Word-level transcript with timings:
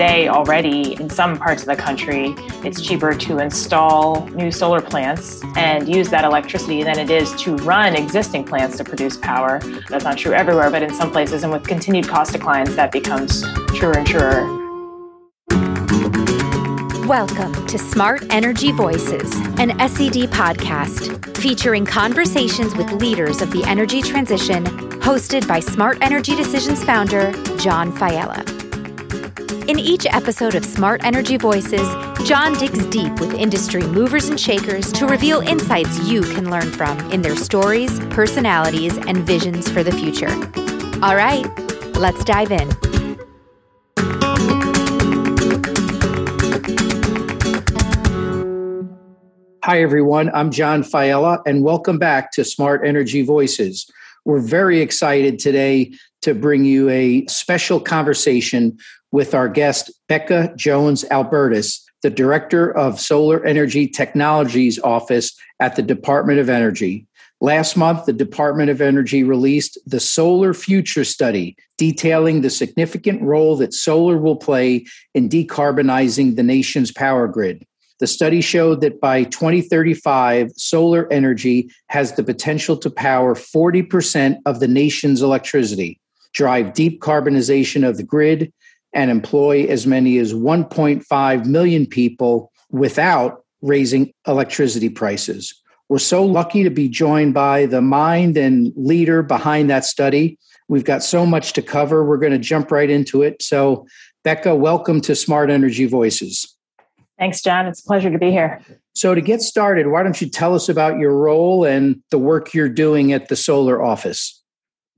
today 0.00 0.28
already 0.28 0.94
in 0.94 1.10
some 1.10 1.36
parts 1.36 1.60
of 1.60 1.68
the 1.68 1.76
country, 1.76 2.34
it's 2.64 2.80
cheaper 2.80 3.12
to 3.12 3.38
install 3.38 4.24
new 4.28 4.50
solar 4.50 4.80
plants 4.80 5.42
and 5.56 5.94
use 5.94 6.08
that 6.08 6.24
electricity 6.24 6.82
than 6.82 6.98
it 6.98 7.10
is 7.10 7.34
to 7.34 7.54
run 7.56 7.94
existing 7.94 8.42
plants 8.42 8.78
to 8.78 8.82
produce 8.82 9.18
power. 9.18 9.60
That's 9.90 10.04
not 10.04 10.16
true 10.16 10.32
everywhere, 10.32 10.70
but 10.70 10.82
in 10.82 10.94
some 10.94 11.10
places, 11.10 11.42
and 11.42 11.52
with 11.52 11.66
continued 11.66 12.08
cost 12.08 12.32
declines, 12.32 12.74
that 12.76 12.92
becomes 12.92 13.42
truer 13.74 13.98
and 13.98 14.06
truer. 14.06 14.46
Welcome 17.06 17.66
to 17.66 17.76
Smart 17.76 18.22
Energy 18.30 18.72
Voices, 18.72 19.34
an 19.58 19.78
SED 19.86 20.30
podcast 20.30 21.36
featuring 21.36 21.84
conversations 21.84 22.74
with 22.74 22.90
leaders 22.92 23.42
of 23.42 23.50
the 23.50 23.62
energy 23.64 24.00
transition, 24.00 24.64
hosted 25.02 25.46
by 25.46 25.60
Smart 25.60 25.98
Energy 26.00 26.34
Decisions 26.34 26.82
founder 26.82 27.32
John 27.58 27.92
Failla. 27.92 28.59
In 29.70 29.78
each 29.78 30.04
episode 30.06 30.56
of 30.56 30.64
Smart 30.64 31.04
Energy 31.04 31.36
Voices, 31.36 31.88
John 32.26 32.54
digs 32.54 32.84
deep 32.86 33.20
with 33.20 33.34
industry 33.34 33.84
movers 33.84 34.28
and 34.28 34.40
shakers 34.40 34.90
to 34.90 35.06
reveal 35.06 35.42
insights 35.42 35.96
you 36.08 36.22
can 36.22 36.50
learn 36.50 36.72
from 36.72 36.98
in 37.12 37.22
their 37.22 37.36
stories, 37.36 38.00
personalities, 38.06 38.96
and 38.96 39.18
visions 39.18 39.70
for 39.70 39.84
the 39.84 39.92
future. 39.92 40.32
All 41.04 41.14
right, 41.14 41.46
let's 41.94 42.24
dive 42.24 42.50
in. 42.50 42.68
Hi, 49.62 49.80
everyone. 49.82 50.32
I'm 50.34 50.50
John 50.50 50.82
Failla, 50.82 51.42
and 51.46 51.62
welcome 51.62 52.00
back 52.00 52.32
to 52.32 52.44
Smart 52.44 52.84
Energy 52.84 53.22
Voices. 53.22 53.88
We're 54.24 54.40
very 54.40 54.80
excited 54.80 55.38
today 55.38 55.92
to 56.22 56.34
bring 56.34 56.64
you 56.64 56.88
a 56.90 57.24
special 57.26 57.80
conversation 57.80 58.78
with 59.12 59.34
our 59.34 59.48
guest, 59.48 59.90
Becca 60.08 60.52
Jones 60.56 61.04
Albertus, 61.10 61.84
the 62.02 62.10
Director 62.10 62.70
of 62.76 63.00
Solar 63.00 63.44
Energy 63.44 63.86
Technologies 63.86 64.78
Office 64.78 65.36
at 65.60 65.76
the 65.76 65.82
Department 65.82 66.38
of 66.38 66.48
Energy. 66.48 67.06
Last 67.42 67.76
month, 67.76 68.04
the 68.04 68.12
Department 68.12 68.70
of 68.70 68.82
Energy 68.82 69.22
released 69.24 69.78
the 69.86 70.00
Solar 70.00 70.52
Future 70.52 71.04
Study, 71.04 71.56
detailing 71.78 72.42
the 72.42 72.50
significant 72.50 73.22
role 73.22 73.56
that 73.56 73.72
solar 73.72 74.18
will 74.18 74.36
play 74.36 74.84
in 75.14 75.28
decarbonizing 75.28 76.36
the 76.36 76.42
nation's 76.42 76.92
power 76.92 77.26
grid. 77.26 77.66
The 77.98 78.06
study 78.06 78.40
showed 78.40 78.80
that 78.80 79.00
by 79.00 79.24
2035, 79.24 80.52
solar 80.56 81.10
energy 81.12 81.70
has 81.88 82.14
the 82.14 82.24
potential 82.24 82.76
to 82.78 82.90
power 82.90 83.34
40% 83.34 84.38
of 84.46 84.60
the 84.60 84.68
nation's 84.68 85.20
electricity, 85.20 86.00
drive 86.32 86.72
deep 86.72 87.00
carbonization 87.00 87.86
of 87.86 87.98
the 87.98 88.02
grid, 88.02 88.52
and 88.92 89.10
employ 89.10 89.64
as 89.64 89.86
many 89.86 90.18
as 90.18 90.34
1.5 90.34 91.46
million 91.46 91.86
people 91.86 92.50
without 92.70 93.44
raising 93.62 94.12
electricity 94.26 94.88
prices. 94.88 95.54
We're 95.88 95.98
so 95.98 96.24
lucky 96.24 96.62
to 96.62 96.70
be 96.70 96.88
joined 96.88 97.34
by 97.34 97.66
the 97.66 97.82
mind 97.82 98.36
and 98.36 98.72
leader 98.76 99.22
behind 99.22 99.70
that 99.70 99.84
study. 99.84 100.38
We've 100.68 100.84
got 100.84 101.02
so 101.02 101.26
much 101.26 101.52
to 101.54 101.62
cover. 101.62 102.04
We're 102.04 102.18
going 102.18 102.32
to 102.32 102.38
jump 102.38 102.70
right 102.70 102.88
into 102.88 103.22
it. 103.22 103.42
So, 103.42 103.86
Becca, 104.22 104.54
welcome 104.54 105.00
to 105.02 105.16
Smart 105.16 105.50
Energy 105.50 105.86
Voices. 105.86 106.56
Thanks, 107.18 107.42
John. 107.42 107.66
It's 107.66 107.80
a 107.80 107.84
pleasure 107.84 108.10
to 108.10 108.18
be 108.18 108.30
here. 108.30 108.60
So, 108.94 109.16
to 109.16 109.20
get 109.20 109.42
started, 109.42 109.88
why 109.88 110.04
don't 110.04 110.20
you 110.20 110.28
tell 110.28 110.54
us 110.54 110.68
about 110.68 110.98
your 110.98 111.16
role 111.16 111.64
and 111.64 112.00
the 112.10 112.18
work 112.18 112.54
you're 112.54 112.68
doing 112.68 113.12
at 113.12 113.28
the 113.28 113.34
Solar 113.34 113.82
Office? 113.82 114.40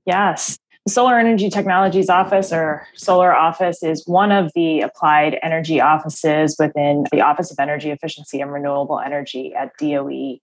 Yes. 0.05 0.59
Solar 0.85 1.17
Energy 1.17 1.49
Technologies 1.49 2.09
Office, 2.09 2.51
or 2.51 2.85
Solar 2.95 3.33
Office, 3.33 3.83
is 3.83 4.05
one 4.05 4.33
of 4.33 4.51
the 4.53 4.81
applied 4.81 5.39
energy 5.41 5.79
offices 5.79 6.57
within 6.59 7.05
the 7.09 7.21
Office 7.21 7.51
of 7.51 7.59
Energy 7.59 7.89
Efficiency 7.89 8.41
and 8.41 8.51
Renewable 8.51 8.99
Energy 8.99 9.53
at 9.55 9.71
DOE. 9.77 10.39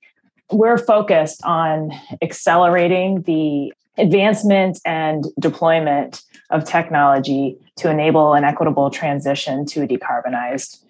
We're 0.50 0.78
focused 0.78 1.44
on 1.44 1.92
accelerating 2.22 3.22
the 3.22 3.74
advancement 3.98 4.80
and 4.86 5.26
deployment 5.38 6.22
of 6.48 6.64
technology 6.64 7.58
to 7.76 7.90
enable 7.90 8.32
an 8.32 8.44
equitable 8.44 8.88
transition 8.90 9.66
to 9.66 9.82
a 9.82 9.86
decarbonized 9.86 10.82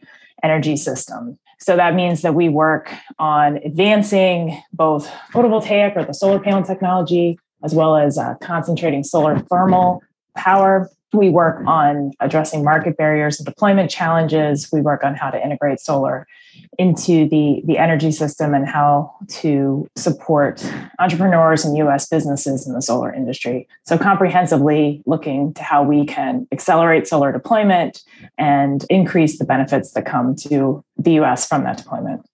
energy 0.44 0.76
system. 0.76 1.38
So 1.58 1.74
that 1.74 1.96
means 1.96 2.22
that 2.22 2.36
we 2.36 2.48
work 2.48 2.94
on 3.18 3.56
advancing 3.58 4.62
both 4.72 5.10
photovoltaic 5.32 5.96
or 5.96 6.04
the 6.04 6.14
solar 6.14 6.38
panel 6.38 6.62
technology, 6.62 7.38
as 7.62 7.74
well 7.74 7.96
as 7.96 8.18
uh, 8.18 8.34
concentrating 8.40 9.04
solar 9.04 9.38
thermal 9.38 10.02
power. 10.36 10.90
We 11.12 11.28
work 11.28 11.66
on 11.66 12.12
addressing 12.20 12.62
market 12.62 12.96
barriers 12.96 13.40
and 13.40 13.46
deployment 13.46 13.90
challenges. 13.90 14.68
We 14.72 14.80
work 14.80 15.02
on 15.02 15.16
how 15.16 15.30
to 15.30 15.42
integrate 15.42 15.80
solar 15.80 16.26
into 16.78 17.28
the, 17.28 17.62
the 17.64 17.78
energy 17.78 18.12
system 18.12 18.54
and 18.54 18.66
how 18.66 19.12
to 19.28 19.88
support 19.96 20.64
entrepreneurs 21.00 21.64
and 21.64 21.76
US 21.78 22.08
businesses 22.08 22.66
in 22.66 22.74
the 22.74 22.82
solar 22.82 23.12
industry. 23.12 23.66
So, 23.84 23.98
comprehensively 23.98 25.02
looking 25.04 25.52
to 25.54 25.62
how 25.62 25.82
we 25.82 26.06
can 26.06 26.46
accelerate 26.52 27.08
solar 27.08 27.32
deployment 27.32 28.02
and 28.38 28.84
increase 28.88 29.38
the 29.38 29.44
benefits 29.44 29.92
that 29.92 30.06
come 30.06 30.36
to 30.36 30.84
the 30.96 31.12
US 31.14 31.46
from 31.46 31.64
that 31.64 31.76
deployment. 31.76 32.24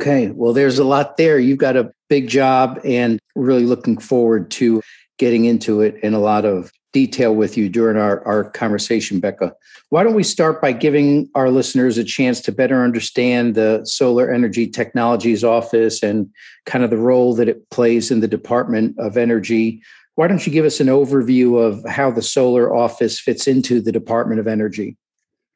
Okay, 0.00 0.30
well, 0.30 0.52
there's 0.52 0.78
a 0.78 0.84
lot 0.84 1.16
there. 1.16 1.38
You've 1.38 1.58
got 1.58 1.76
a 1.76 1.92
big 2.08 2.28
job 2.28 2.80
and 2.84 3.20
really 3.36 3.64
looking 3.64 3.98
forward 3.98 4.50
to 4.52 4.82
getting 5.18 5.44
into 5.44 5.80
it 5.80 5.96
in 6.02 6.14
a 6.14 6.18
lot 6.18 6.44
of 6.44 6.72
detail 6.92 7.34
with 7.34 7.56
you 7.56 7.68
during 7.68 7.96
our, 7.96 8.24
our 8.26 8.44
conversation, 8.50 9.20
Becca. 9.20 9.52
Why 9.90 10.02
don't 10.02 10.14
we 10.14 10.22
start 10.22 10.62
by 10.62 10.72
giving 10.72 11.28
our 11.34 11.50
listeners 11.50 11.98
a 11.98 12.04
chance 12.04 12.40
to 12.42 12.52
better 12.52 12.82
understand 12.82 13.54
the 13.54 13.84
Solar 13.84 14.32
Energy 14.32 14.66
Technologies 14.66 15.44
Office 15.44 16.02
and 16.02 16.28
kind 16.66 16.84
of 16.84 16.90
the 16.90 16.96
role 16.96 17.34
that 17.34 17.48
it 17.48 17.68
plays 17.70 18.10
in 18.10 18.20
the 18.20 18.28
Department 18.28 18.96
of 18.98 19.16
Energy? 19.16 19.82
Why 20.14 20.28
don't 20.28 20.46
you 20.46 20.52
give 20.52 20.64
us 20.64 20.80
an 20.80 20.86
overview 20.86 21.60
of 21.60 21.84
how 21.88 22.10
the 22.10 22.22
Solar 22.22 22.74
Office 22.74 23.20
fits 23.20 23.46
into 23.46 23.80
the 23.80 23.92
Department 23.92 24.40
of 24.40 24.46
Energy? 24.46 24.96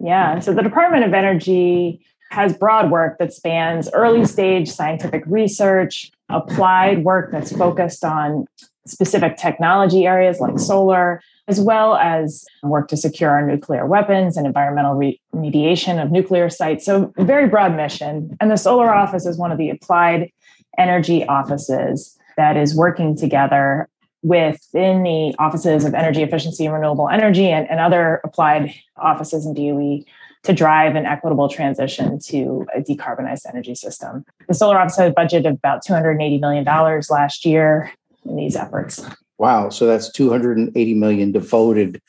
Yeah, 0.00 0.38
so 0.40 0.52
the 0.52 0.62
Department 0.62 1.04
of 1.04 1.14
Energy 1.14 2.04
has 2.30 2.56
broad 2.56 2.90
work 2.90 3.18
that 3.18 3.32
spans 3.32 3.88
early 3.92 4.24
stage 4.24 4.70
scientific 4.70 5.22
research, 5.26 6.10
applied 6.28 7.04
work 7.04 7.32
that's 7.32 7.56
focused 7.56 8.04
on 8.04 8.46
specific 8.86 9.36
technology 9.36 10.06
areas 10.06 10.40
like 10.40 10.58
solar, 10.58 11.22
as 11.46 11.60
well 11.60 11.96
as 11.96 12.44
work 12.62 12.88
to 12.88 12.96
secure 12.96 13.30
our 13.30 13.46
nuclear 13.46 13.86
weapons 13.86 14.36
and 14.36 14.46
environmental 14.46 14.94
remediation 15.34 16.02
of 16.02 16.10
nuclear 16.10 16.50
sites. 16.50 16.84
So, 16.84 17.12
very 17.18 17.48
broad 17.48 17.76
mission. 17.76 18.36
And 18.40 18.50
the 18.50 18.56
Solar 18.56 18.92
Office 18.92 19.26
is 19.26 19.38
one 19.38 19.52
of 19.52 19.58
the 19.58 19.70
applied 19.70 20.30
energy 20.76 21.24
offices 21.26 22.16
that 22.36 22.56
is 22.56 22.74
working 22.74 23.16
together 23.16 23.88
within 24.22 25.02
the 25.02 25.34
offices 25.38 25.84
of 25.84 25.94
energy 25.94 26.22
efficiency 26.22 26.64
and 26.64 26.74
renewable 26.74 27.08
energy 27.08 27.46
and, 27.46 27.68
and 27.70 27.80
other 27.80 28.20
applied 28.24 28.74
offices 28.96 29.46
in 29.46 29.54
DOE 29.54 30.04
to 30.44 30.52
drive 30.52 30.94
an 30.94 31.06
equitable 31.06 31.48
transition 31.48 32.18
to 32.26 32.66
a 32.74 32.80
decarbonized 32.80 33.42
energy 33.48 33.74
system. 33.74 34.24
The 34.46 34.54
Solar 34.54 34.78
Office 34.78 34.96
had 34.96 35.10
a 35.10 35.14
budget 35.14 35.46
of 35.46 35.54
about 35.54 35.84
$280 35.84 36.40
million 36.40 36.64
last 36.64 37.44
year 37.44 37.92
in 38.24 38.36
these 38.36 38.56
efforts. 38.56 39.04
Wow. 39.38 39.68
So 39.68 39.86
that's 39.86 40.10
280 40.12 40.94
million 40.94 41.32
devoted 41.32 42.00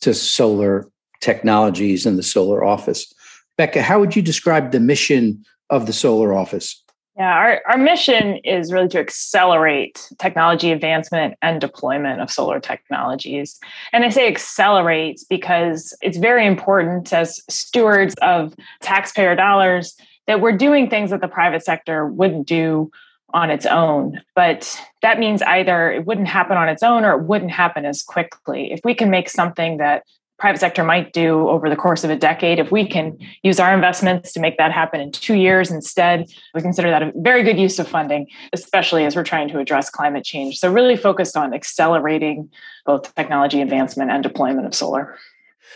to 0.00 0.14
solar 0.14 0.88
technologies 1.20 2.06
in 2.06 2.16
the 2.16 2.22
solar 2.22 2.64
office. 2.64 3.12
Becca, 3.56 3.82
how 3.82 3.98
would 3.98 4.14
you 4.14 4.22
describe 4.22 4.70
the 4.70 4.80
mission 4.80 5.44
of 5.70 5.86
the 5.86 5.92
solar 5.92 6.32
office? 6.32 6.82
Yeah, 7.18 7.34
our, 7.34 7.62
our 7.66 7.78
mission 7.78 8.36
is 8.44 8.72
really 8.72 8.86
to 8.90 9.00
accelerate 9.00 10.08
technology 10.20 10.70
advancement 10.70 11.34
and 11.42 11.60
deployment 11.60 12.20
of 12.20 12.30
solar 12.30 12.60
technologies. 12.60 13.58
And 13.92 14.04
I 14.04 14.08
say 14.10 14.28
accelerate 14.28 15.24
because 15.28 15.96
it's 16.00 16.16
very 16.16 16.46
important 16.46 17.12
as 17.12 17.42
stewards 17.48 18.14
of 18.22 18.54
taxpayer 18.82 19.34
dollars 19.34 19.96
that 20.28 20.40
we're 20.40 20.56
doing 20.56 20.88
things 20.88 21.10
that 21.10 21.20
the 21.20 21.26
private 21.26 21.64
sector 21.64 22.06
wouldn't 22.06 22.46
do 22.46 22.88
on 23.34 23.50
its 23.50 23.66
own. 23.66 24.20
But 24.36 24.80
that 25.02 25.18
means 25.18 25.42
either 25.42 25.90
it 25.90 26.06
wouldn't 26.06 26.28
happen 26.28 26.56
on 26.56 26.68
its 26.68 26.84
own 26.84 27.04
or 27.04 27.18
it 27.18 27.24
wouldn't 27.24 27.50
happen 27.50 27.84
as 27.84 28.00
quickly. 28.00 28.70
If 28.72 28.80
we 28.84 28.94
can 28.94 29.10
make 29.10 29.28
something 29.28 29.78
that 29.78 30.04
private 30.38 30.58
sector 30.60 30.84
might 30.84 31.12
do 31.12 31.48
over 31.48 31.68
the 31.68 31.76
course 31.76 32.04
of 32.04 32.10
a 32.10 32.16
decade, 32.16 32.58
if 32.58 32.70
we 32.70 32.86
can 32.86 33.18
use 33.42 33.58
our 33.58 33.74
investments 33.74 34.32
to 34.32 34.40
make 34.40 34.56
that 34.58 34.70
happen 34.70 35.00
in 35.00 35.10
two 35.10 35.34
years 35.34 35.70
instead, 35.70 36.26
we 36.54 36.62
consider 36.62 36.90
that 36.90 37.02
a 37.02 37.12
very 37.16 37.42
good 37.42 37.58
use 37.58 37.78
of 37.78 37.88
funding, 37.88 38.26
especially 38.52 39.04
as 39.04 39.16
we're 39.16 39.24
trying 39.24 39.48
to 39.48 39.58
address 39.58 39.90
climate 39.90 40.24
change. 40.24 40.58
So, 40.58 40.72
really 40.72 40.96
focused 40.96 41.36
on 41.36 41.52
accelerating 41.52 42.50
both 42.86 43.14
technology 43.14 43.60
advancement 43.60 44.10
and 44.10 44.22
deployment 44.22 44.66
of 44.66 44.74
solar. 44.74 45.18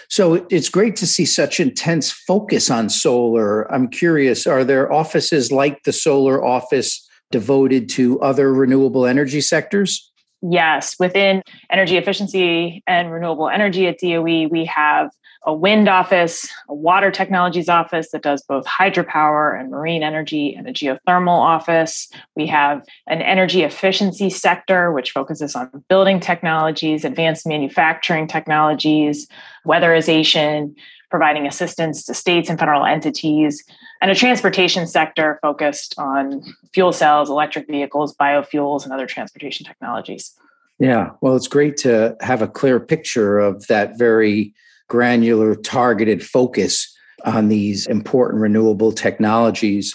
So 0.09 0.47
it's 0.51 0.69
great 0.69 0.97
to 0.97 1.07
see 1.07 1.25
such 1.25 1.61
intense 1.61 2.11
focus 2.11 2.71
on 2.71 2.91
solar. 2.91 3.71
I'm 3.73 3.89
curious, 3.89 4.47
are 4.47 4.65
there 4.65 4.93
offices 4.93 5.53
like 5.53 5.85
the 5.85 5.93
solar 5.93 6.45
office 6.45 7.09
devoted 7.31 7.89
to 7.91 8.21
other 8.21 8.53
renewable 8.53 9.07
energy 9.07 9.41
sectors? 9.41 10.12
Yes, 10.43 10.97
within 10.99 11.43
energy 11.71 11.97
efficiency 11.97 12.83
and 12.87 13.13
renewable 13.13 13.49
energy 13.49 13.87
at 13.87 13.99
DOE, 13.99 14.49
we 14.49 14.65
have 14.65 15.11
a 15.45 15.55
wind 15.55 15.89
office, 15.89 16.49
a 16.69 16.75
water 16.75 17.11
technologies 17.11 17.69
office 17.69 18.11
that 18.11 18.23
does 18.23 18.43
both 18.43 18.65
hydropower 18.65 19.59
and 19.59 19.71
marine 19.71 20.03
energy, 20.03 20.55
and 20.55 20.69
a 20.69 20.73
geothermal 20.73 21.39
office. 21.39 22.09
We 22.37 22.47
have 22.49 22.83
an 23.09 23.23
energy 23.23 23.63
efficiency 23.63 24.31
sector, 24.31 24.93
which 24.93 25.11
focuses 25.11 25.55
on 25.55 25.71
building 25.89 26.21
technologies, 26.21 27.05
advanced 27.05 27.47
manufacturing 27.47 28.29
technologies, 28.29 29.29
weatherization, 29.67 30.75
providing 31.13 31.47
assistance 31.47 32.07
to 32.07 32.15
states 32.15 32.49
and 32.49 32.59
federal 32.59 32.87
entities, 32.87 33.63
and 34.01 34.11
a 34.11 34.15
transportation 34.15 34.87
sector 34.87 35.39
focused 35.43 35.95
on 35.99 36.43
fuel 36.73 36.91
cells, 36.91 37.29
electric 37.29 37.67
vehicles, 37.69 38.17
biofuels, 38.17 38.83
and 38.83 38.95
other 38.95 39.07
transportation 39.07 39.67
technologies. 39.67 40.33
Yeah, 40.79 41.11
well, 41.21 41.37
it's 41.37 41.49
great 41.49 41.77
to 41.79 42.17
have 42.23 42.41
a 42.41 42.49
clear 42.49 42.81
picture 42.81 43.39
of 43.39 43.67
that 43.67 43.99
very 43.99 44.55
granular, 44.89 45.55
targeted 45.55 46.25
focus 46.25 46.93
on 47.27 47.49
these 47.49 47.87
important 47.87 48.41
renewable 48.41 48.91
technologies. 48.91 49.95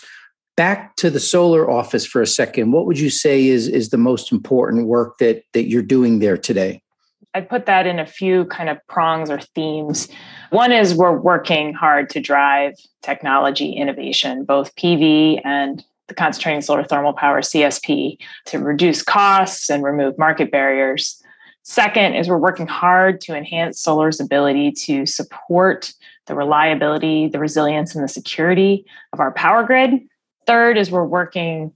Back 0.55 0.95
to 0.97 1.09
the 1.09 1.19
solar 1.19 1.69
office 1.69 2.05
for 2.05 2.21
a 2.21 2.27
second. 2.27 2.71
What 2.71 2.85
would 2.85 2.99
you 2.99 3.09
say 3.09 3.47
is, 3.47 3.67
is 3.67 3.89
the 3.89 3.97
most 3.97 4.31
important 4.31 4.85
work 4.85 5.17
that, 5.17 5.41
that 5.53 5.67
you're 5.67 5.81
doing 5.81 6.19
there 6.19 6.37
today? 6.37 6.83
I'd 7.37 7.47
put 7.47 7.67
that 7.67 7.85
in 7.85 7.99
a 7.99 8.05
few 8.07 8.45
kind 8.45 8.67
of 8.67 8.79
prongs 8.87 9.29
or 9.29 9.39
themes. 9.39 10.07
One 10.49 10.71
is 10.71 10.95
we're 10.95 11.15
working 11.15 11.71
hard 11.71 12.09
to 12.09 12.19
drive 12.19 12.73
technology 13.03 13.73
innovation, 13.73 14.43
both 14.43 14.75
PV 14.75 15.41
and 15.45 15.85
the 16.07 16.15
concentrating 16.15 16.61
solar 16.61 16.83
thermal 16.83 17.13
power 17.13 17.41
CSP 17.41 18.17
to 18.45 18.57
reduce 18.57 19.03
costs 19.03 19.69
and 19.69 19.83
remove 19.83 20.17
market 20.17 20.49
barriers. 20.49 21.21
Second 21.61 22.15
is 22.15 22.27
we're 22.27 22.39
working 22.39 22.65
hard 22.65 23.21
to 23.21 23.35
enhance 23.35 23.79
solar's 23.79 24.19
ability 24.19 24.71
to 24.71 25.05
support 25.05 25.93
the 26.25 26.33
reliability, 26.33 27.27
the 27.27 27.37
resilience, 27.37 27.93
and 27.93 28.03
the 28.03 28.07
security 28.07 28.83
of 29.13 29.19
our 29.19 29.31
power 29.31 29.63
grid. 29.63 29.91
Third 30.47 30.75
is 30.75 30.89
we're 30.89 31.05
working 31.05 31.71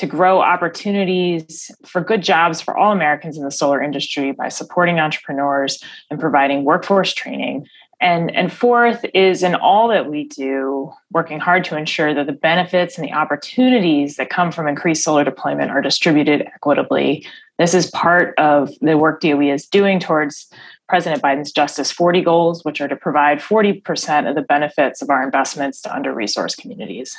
to 0.00 0.06
grow 0.06 0.40
opportunities 0.40 1.70
for 1.86 2.00
good 2.00 2.22
jobs 2.22 2.60
for 2.60 2.76
all 2.76 2.92
Americans 2.92 3.38
in 3.38 3.44
the 3.44 3.50
solar 3.50 3.82
industry 3.82 4.32
by 4.32 4.48
supporting 4.48 4.98
entrepreneurs 4.98 5.82
and 6.10 6.18
providing 6.18 6.64
workforce 6.64 7.14
training. 7.14 7.66
And, 8.02 8.34
and 8.34 8.50
fourth 8.50 9.04
is 9.12 9.42
in 9.42 9.54
all 9.54 9.88
that 9.88 10.10
we 10.10 10.24
do, 10.24 10.90
working 11.12 11.38
hard 11.38 11.64
to 11.64 11.76
ensure 11.76 12.14
that 12.14 12.26
the 12.26 12.32
benefits 12.32 12.96
and 12.96 13.06
the 13.06 13.12
opportunities 13.12 14.16
that 14.16 14.30
come 14.30 14.50
from 14.50 14.66
increased 14.66 15.04
solar 15.04 15.22
deployment 15.22 15.70
are 15.70 15.82
distributed 15.82 16.42
equitably 16.54 17.26
this 17.60 17.74
is 17.74 17.90
part 17.90 18.32
of 18.38 18.70
the 18.80 18.96
work 18.96 19.20
DOE 19.20 19.52
is 19.52 19.66
doing 19.66 20.00
towards 20.00 20.50
President 20.88 21.20
Biden's 21.20 21.52
Justice 21.52 21.92
40 21.92 22.22
goals, 22.22 22.64
which 22.64 22.80
are 22.80 22.88
to 22.88 22.96
provide 22.96 23.38
40% 23.38 24.26
of 24.26 24.34
the 24.34 24.40
benefits 24.40 25.02
of 25.02 25.10
our 25.10 25.22
investments 25.22 25.82
to 25.82 25.94
under 25.94 26.14
resourced 26.14 26.56
communities. 26.56 27.14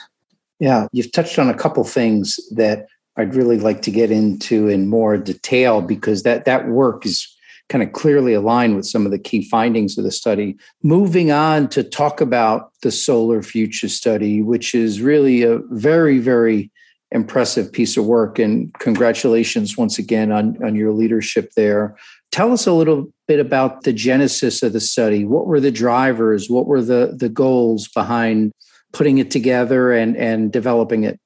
Yeah, 0.62 0.86
you've 0.92 1.12
touched 1.12 1.40
on 1.40 1.50
a 1.50 1.56
couple 1.56 1.84
things 1.84 2.40
that 2.52 2.86
I'd 3.18 3.34
really 3.34 3.58
like 3.58 3.82
to 3.82 3.92
get 3.92 4.12
into 4.12 4.68
in 4.68 4.88
more 4.88 5.18
detail 5.18 5.82
because 5.82 6.22
that, 6.22 6.46
that 6.46 6.68
work 6.68 7.04
is 7.04 7.28
kind 7.68 7.84
of 7.84 7.94
clearly 7.94 8.36
aligned 8.36 8.76
with 8.76 8.86
some 8.86 9.04
of 9.04 9.12
the 9.12 9.18
key 9.18 9.50
findings 9.50 9.98
of 9.98 10.04
the 10.04 10.12
study. 10.12 10.56
Moving 10.84 11.32
on 11.32 11.68
to 11.70 11.84
talk 11.84 12.22
about 12.22 12.74
the 12.84 12.92
Solar 12.92 13.42
Future 13.42 13.90
Study, 13.90 14.44
which 14.44 14.76
is 14.76 15.02
really 15.02 15.42
a 15.42 15.58
very, 15.72 16.20
very 16.20 16.70
impressive 17.10 17.72
piece 17.74 17.98
of 17.98 18.06
work 18.06 18.38
and 18.38 18.72
congratulations 18.76 19.78
once 19.78 19.98
again 19.98 20.32
on, 20.32 20.64
on 20.64 20.76
your 20.76 20.92
leadership 20.92 21.54
there. 21.56 21.98
Tell 22.32 22.54
us 22.54 22.68
a 22.68 22.72
little 22.72 23.12
bit 23.28 23.40
about 23.40 23.82
the 23.82 23.94
genesis 23.94 24.62
of 24.62 24.74
the 24.74 24.80
study. 24.80 25.26
What 25.26 25.48
were 25.48 25.60
the 25.60 25.72
drivers? 25.72 26.52
What 26.52 26.68
were 26.68 26.84
the 26.84 27.16
the 27.18 27.28
goals 27.30 27.88
behind 27.90 28.54
putting 28.92 29.18
it 29.18 29.32
together 29.32 29.92
and 29.92 30.16
and 30.18 30.52
developing 30.52 31.04
it 31.04 31.20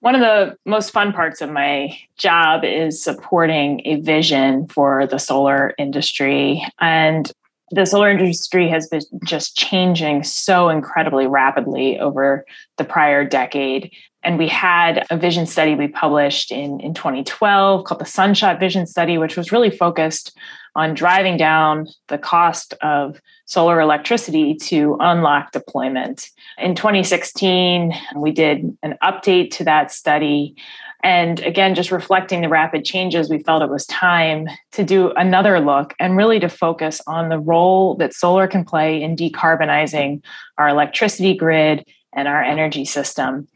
one 0.00 0.14
of 0.14 0.20
the 0.20 0.56
most 0.66 0.90
fun 0.90 1.12
parts 1.12 1.40
of 1.40 1.50
my 1.50 1.98
job 2.16 2.64
is 2.64 3.02
supporting 3.02 3.80
a 3.84 4.00
vision 4.00 4.68
for 4.68 5.06
the 5.06 5.18
solar 5.18 5.74
industry 5.78 6.62
and 6.80 7.32
the 7.72 7.84
solar 7.84 8.10
industry 8.10 8.68
has 8.68 8.88
been 8.88 9.00
just 9.24 9.56
changing 9.56 10.22
so 10.22 10.68
incredibly 10.68 11.26
rapidly 11.26 11.98
over 11.98 12.44
the 12.76 12.84
prior 12.84 13.24
decade. 13.24 13.92
And 14.26 14.38
we 14.38 14.48
had 14.48 15.06
a 15.08 15.16
vision 15.16 15.46
study 15.46 15.76
we 15.76 15.86
published 15.86 16.50
in, 16.50 16.80
in 16.80 16.94
2012 16.94 17.84
called 17.84 18.00
the 18.00 18.04
Sunshot 18.04 18.58
Vision 18.58 18.84
Study, 18.84 19.18
which 19.18 19.36
was 19.36 19.52
really 19.52 19.70
focused 19.70 20.36
on 20.74 20.94
driving 20.94 21.36
down 21.36 21.86
the 22.08 22.18
cost 22.18 22.74
of 22.82 23.20
solar 23.44 23.80
electricity 23.80 24.56
to 24.56 24.96
unlock 24.98 25.52
deployment. 25.52 26.28
In 26.58 26.74
2016, 26.74 27.94
we 28.16 28.32
did 28.32 28.76
an 28.82 28.96
update 29.00 29.52
to 29.52 29.64
that 29.64 29.92
study 29.92 30.56
and 31.04 31.38
again, 31.40 31.76
just 31.76 31.92
reflecting 31.92 32.40
the 32.40 32.48
rapid 32.48 32.84
changes, 32.84 33.30
we 33.30 33.40
felt 33.44 33.62
it 33.62 33.70
was 33.70 33.86
time 33.86 34.48
to 34.72 34.82
do 34.82 35.12
another 35.12 35.60
look 35.60 35.94
and 36.00 36.16
really 36.16 36.40
to 36.40 36.48
focus 36.48 37.00
on 37.06 37.28
the 37.28 37.38
role 37.38 37.94
that 37.98 38.12
solar 38.12 38.48
can 38.48 38.64
play 38.64 39.00
in 39.00 39.14
decarbonizing 39.14 40.20
our 40.58 40.68
electricity 40.68 41.36
grid 41.36 41.86
and 42.12 42.26
our 42.26 42.42
energy 42.42 42.84
system. 42.84 43.46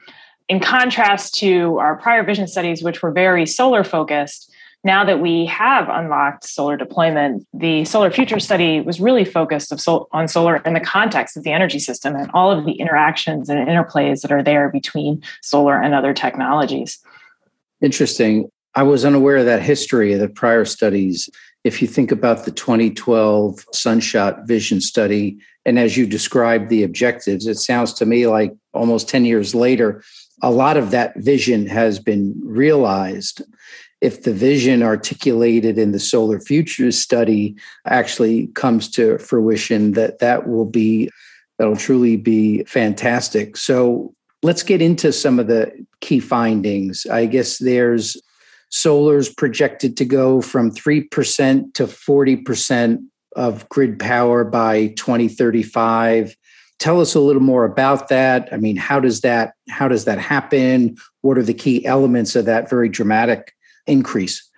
In 0.51 0.59
contrast 0.59 1.37
to 1.37 1.79
our 1.79 1.97
prior 1.97 2.25
vision 2.25 2.49
studies, 2.49 2.83
which 2.83 3.05
were 3.05 3.13
very 3.13 3.47
solar 3.47 3.85
focused, 3.85 4.53
now 4.83 5.05
that 5.05 5.21
we 5.21 5.47
have 5.47 5.89
unlocked 5.89 6.43
solar 6.43 6.77
deployment, 6.77 7.47
the 7.55 7.85
Solar 7.85 8.11
Future 8.11 8.41
study 8.41 8.81
was 8.81 9.01
really 9.01 9.25
focused 9.25 9.73
on 9.87 10.27
solar 10.27 10.57
in 10.57 10.75
the 10.75 10.81
context 10.81 11.37
of 11.37 11.45
the 11.45 11.53
energy 11.53 11.79
system 11.79 12.17
and 12.17 12.29
all 12.35 12.51
of 12.51 12.67
the 12.67 12.73
interactions 12.73 13.49
and 13.49 13.65
interplays 13.69 14.23
that 14.23 14.33
are 14.33 14.43
there 14.43 14.71
between 14.71 15.23
solar 15.41 15.81
and 15.81 15.95
other 15.95 16.13
technologies. 16.13 16.99
Interesting. 17.81 18.51
I 18.75 18.83
was 18.83 19.05
unaware 19.05 19.37
of 19.37 19.47
that 19.47 19.63
history 19.63 20.15
of 20.15 20.19
the 20.19 20.29
prior 20.29 20.65
studies. 20.65 21.31
If 21.63 21.81
you 21.81 21.87
think 21.87 22.11
about 22.11 22.45
the 22.45 22.51
2012 22.51 23.67
Sunshot 23.73 24.49
Vision 24.49 24.81
Study, 24.81 25.39
and 25.65 25.79
as 25.79 25.97
you 25.97 26.09
described 26.09 26.71
the 26.71 26.83
objectives, 26.83 27.47
it 27.47 27.59
sounds 27.59 27.93
to 27.95 28.05
me 28.05 28.27
like 28.27 28.53
almost 28.73 29.09
10 29.09 29.25
years 29.25 29.55
later, 29.55 30.03
a 30.43 30.51
lot 30.51 30.77
of 30.77 30.91
that 30.91 31.17
vision 31.17 31.67
has 31.67 31.99
been 31.99 32.35
realized. 32.43 33.43
If 34.01 34.23
the 34.23 34.33
vision 34.33 34.83
articulated 34.83 35.79
in 35.79 35.93
the 35.93 35.99
Solar 35.99 36.41
Futures 36.41 36.99
study 36.99 37.57
actually 37.87 38.47
comes 38.49 38.91
to 38.93 39.19
fruition, 39.19 39.93
that 39.93 40.21
that 40.21 40.49
will 40.49 40.65
be 40.65 41.11
that'll 41.59 41.77
truly 41.77 42.17
be 42.17 42.65
fantastic. 42.65 43.57
So 43.59 44.15
let's 44.43 44.63
get 44.63 44.81
into 44.81 45.13
some 45.13 45.39
of 45.39 45.47
the 45.47 45.71
key 46.01 46.21
findings. 46.21 47.07
I 47.07 47.27
guess 47.27 47.59
there's 47.59 48.17
solar's 48.71 49.29
projected 49.29 49.97
to 49.99 50.05
go 50.07 50.41
from 50.41 50.71
3% 50.71 51.75
to 51.75 51.85
40% 51.85 53.05
of 53.37 53.69
grid 53.69 53.99
power 53.99 54.45
by 54.45 54.89
2035 54.89 56.35
tell 56.81 57.01
us 57.01 57.15
a 57.15 57.21
little 57.21 57.43
more 57.43 57.65
about 57.65 58.09
that. 58.09 58.49
I 58.53 58.57
mean 58.57 58.77
how 58.77 58.99
does 58.99 59.21
that 59.21 59.55
how 59.69 59.87
does 59.87 60.07
that 60.07 60.19
happen? 60.19 60.97
What 61.21 61.39
are 61.39 61.43
the 61.43 61.55
key 61.55 61.87
elements 61.87 62.35
of 62.35 62.47
that 62.47 62.69
very 62.69 62.89
dramatic 62.89 63.55
increase? 63.87 64.51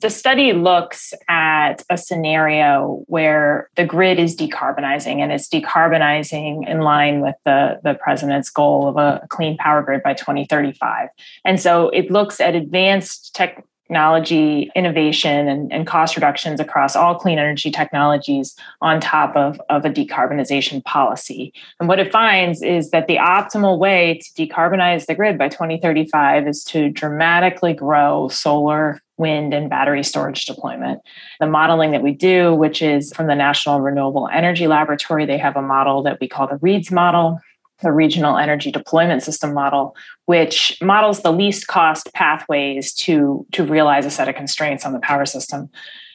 The 0.00 0.08
study 0.08 0.54
looks 0.54 1.12
at 1.28 1.82
a 1.90 1.98
scenario 1.98 3.04
where 3.06 3.68
the 3.76 3.84
grid 3.84 4.18
is 4.18 4.34
decarbonizing 4.34 5.18
and 5.18 5.30
it's 5.30 5.46
decarbonizing 5.46 6.66
in 6.66 6.80
line 6.80 7.20
with 7.20 7.34
the, 7.44 7.78
the 7.84 7.94
president's 7.94 8.48
goal 8.48 8.88
of 8.88 8.96
a 8.96 9.26
clean 9.28 9.58
power 9.58 9.82
grid 9.82 10.02
by 10.02 10.14
2035. 10.14 11.10
And 11.44 11.60
so 11.60 11.90
it 11.90 12.10
looks 12.10 12.40
at 12.40 12.54
advanced 12.54 13.34
tech, 13.34 13.62
technology 13.90 14.70
innovation 14.76 15.48
and, 15.48 15.72
and, 15.72 15.84
cost 15.84 16.14
reductions 16.14 16.60
across 16.60 16.94
all 16.94 17.16
clean 17.16 17.40
energy 17.40 17.72
technologies 17.72 18.54
on 18.80 19.00
top 19.00 19.34
of, 19.34 19.60
of 19.68 19.84
a 19.84 19.90
decarbonization 19.90 20.84
policy. 20.84 21.52
And 21.80 21.88
what 21.88 21.98
it 21.98 22.12
finds 22.12 22.62
is 22.62 22.90
that 22.90 23.08
the 23.08 23.16
optimal 23.16 23.78
way 23.78 24.20
to 24.22 24.46
decarbonize 24.46 25.06
the 25.06 25.16
grid 25.16 25.36
by 25.36 25.48
2035 25.48 26.46
is 26.46 26.62
to 26.64 26.88
dramatically 26.90 27.72
grow 27.72 28.28
solar, 28.28 29.00
wind, 29.16 29.52
and 29.52 29.68
battery 29.68 30.04
storage 30.04 30.46
deployment. 30.46 31.00
The 31.40 31.48
modeling 31.48 31.90
that 31.90 32.02
we 32.02 32.12
do, 32.12 32.54
which 32.54 32.82
is 32.82 33.12
from 33.12 33.26
the 33.26 33.34
National 33.34 33.80
Renewable 33.80 34.28
Energy 34.32 34.68
Laboratory, 34.68 35.26
they 35.26 35.38
have 35.38 35.56
a 35.56 35.62
model 35.62 36.04
that 36.04 36.20
we 36.20 36.28
call 36.28 36.46
the 36.46 36.58
REEDS 36.62 36.92
model 36.92 37.40
the 37.82 37.92
regional 37.92 38.36
energy 38.36 38.70
deployment 38.70 39.22
system 39.22 39.54
model, 39.54 39.96
which 40.30 40.78
models 40.80 41.22
the 41.22 41.32
least 41.32 41.66
cost 41.66 42.14
pathways 42.14 42.92
to, 42.92 43.44
to 43.50 43.64
realize 43.64 44.06
a 44.06 44.10
set 44.10 44.28
of 44.28 44.36
constraints 44.36 44.86
on 44.86 44.92
the 44.92 45.00
power 45.00 45.26
system. 45.26 45.68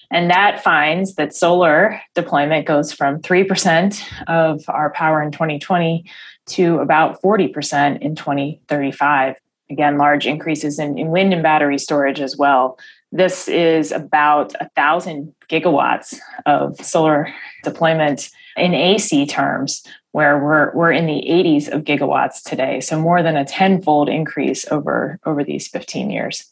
And 0.09 0.31
that 0.31 0.63
finds 0.63 1.15
that 1.15 1.35
solar 1.35 1.99
deployment 2.13 2.65
goes 2.65 2.93
from 2.93 3.19
3% 3.21 4.01
of 4.27 4.63
our 4.69 4.89
power 4.91 5.21
in 5.21 5.31
2020 5.31 6.05
to 6.45 6.77
about 6.77 7.21
40% 7.21 7.99
in 7.99 8.15
2035. 8.15 9.35
Again, 9.69 9.97
large 9.97 10.25
increases 10.25 10.79
in, 10.79 10.97
in 10.97 11.09
wind 11.09 11.33
and 11.33 11.43
battery 11.43 11.77
storage 11.77 12.21
as 12.21 12.37
well. 12.37 12.79
This 13.11 13.49
is 13.49 13.91
about 13.91 14.53
a 14.61 14.69
thousand 14.77 15.35
gigawatts 15.49 16.17
of 16.45 16.79
solar 16.79 17.27
deployment 17.65 18.29
in 18.55 18.73
AC 18.73 19.25
terms, 19.25 19.83
where 20.15 20.41
we're 20.41 20.73
we're 20.73 20.93
in 20.93 21.07
the 21.07 21.21
80s 21.29 21.67
of 21.67 21.83
gigawatts 21.83 22.41
today. 22.41 22.79
So 22.79 22.97
more 22.97 23.21
than 23.21 23.35
a 23.35 23.43
tenfold 23.43 24.07
increase 24.07 24.65
over 24.71 25.19
over 25.25 25.43
these 25.43 25.67
15 25.67 26.09
years. 26.09 26.45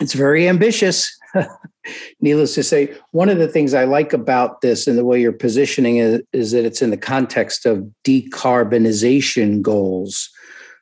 It's 0.00 0.12
very 0.12 0.48
ambitious. 0.48 1.16
Needless 2.20 2.56
to 2.56 2.64
say, 2.64 2.92
one 3.12 3.28
of 3.28 3.38
the 3.38 3.46
things 3.46 3.74
I 3.74 3.84
like 3.84 4.12
about 4.12 4.60
this 4.60 4.88
and 4.88 4.98
the 4.98 5.04
way 5.04 5.20
you're 5.20 5.30
positioning 5.30 5.98
it 5.98 6.26
is 6.32 6.50
that 6.50 6.64
it's 6.64 6.82
in 6.82 6.90
the 6.90 6.96
context 6.96 7.64
of 7.64 7.88
decarbonization 8.02 9.62
goals, 9.62 10.28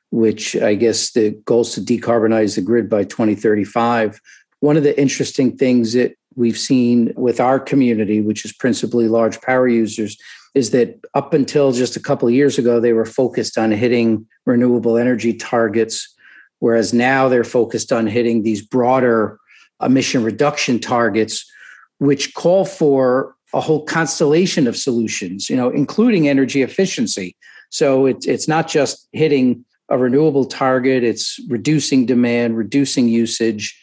which 0.09 0.55
I 0.55 0.73
guess 0.73 1.11
the 1.11 1.39
goals 1.45 1.75
to 1.75 1.81
decarbonize 1.81 2.55
the 2.55 2.63
grid 2.63 2.89
by 2.89 3.03
2035. 3.03 4.19
One 4.61 4.77
of 4.77 4.83
the 4.83 4.99
interesting 4.99 5.55
things 5.55 5.93
that 5.93 6.17
we've 6.33 6.57
seen 6.57 7.13
with 7.15 7.39
our 7.39 7.59
community, 7.59 8.19
which 8.19 8.45
is 8.45 8.51
principally 8.51 9.07
large 9.07 9.39
power 9.41 9.67
users, 9.67 10.17
is 10.55 10.71
that 10.71 10.99
up 11.13 11.33
until 11.33 11.73
just 11.73 11.97
a 11.97 11.99
couple 11.99 12.27
of 12.27 12.33
years 12.33 12.57
ago, 12.57 12.79
they 12.79 12.93
were 12.93 13.05
focused 13.05 13.57
on 13.57 13.71
hitting 13.71 14.25
renewable 14.45 14.97
energy 14.97 15.33
targets, 15.33 16.15
whereas 16.59 16.93
now 16.93 17.27
they're 17.27 17.43
focused 17.43 17.91
on 17.91 18.07
hitting 18.07 18.41
these 18.41 18.61
broader 18.61 19.37
emission 19.81 20.23
reduction 20.23 20.79
targets, 20.79 21.45
which 21.99 22.33
call 22.33 22.63
for 22.63 23.35
a 23.53 23.59
whole 23.59 23.83
constellation 23.85 24.65
of 24.65 24.77
solutions, 24.77 25.49
you 25.49 25.55
know, 25.55 25.69
including 25.69 26.27
energy 26.27 26.61
efficiency. 26.61 27.35
So 27.69 28.05
it's 28.05 28.25
it's 28.25 28.47
not 28.47 28.69
just 28.69 29.07
hitting 29.11 29.65
a 29.89 29.97
renewable 29.97 30.45
target, 30.45 31.03
it's 31.03 31.39
reducing 31.49 32.05
demand, 32.05 32.57
reducing 32.57 33.07
usage. 33.09 33.79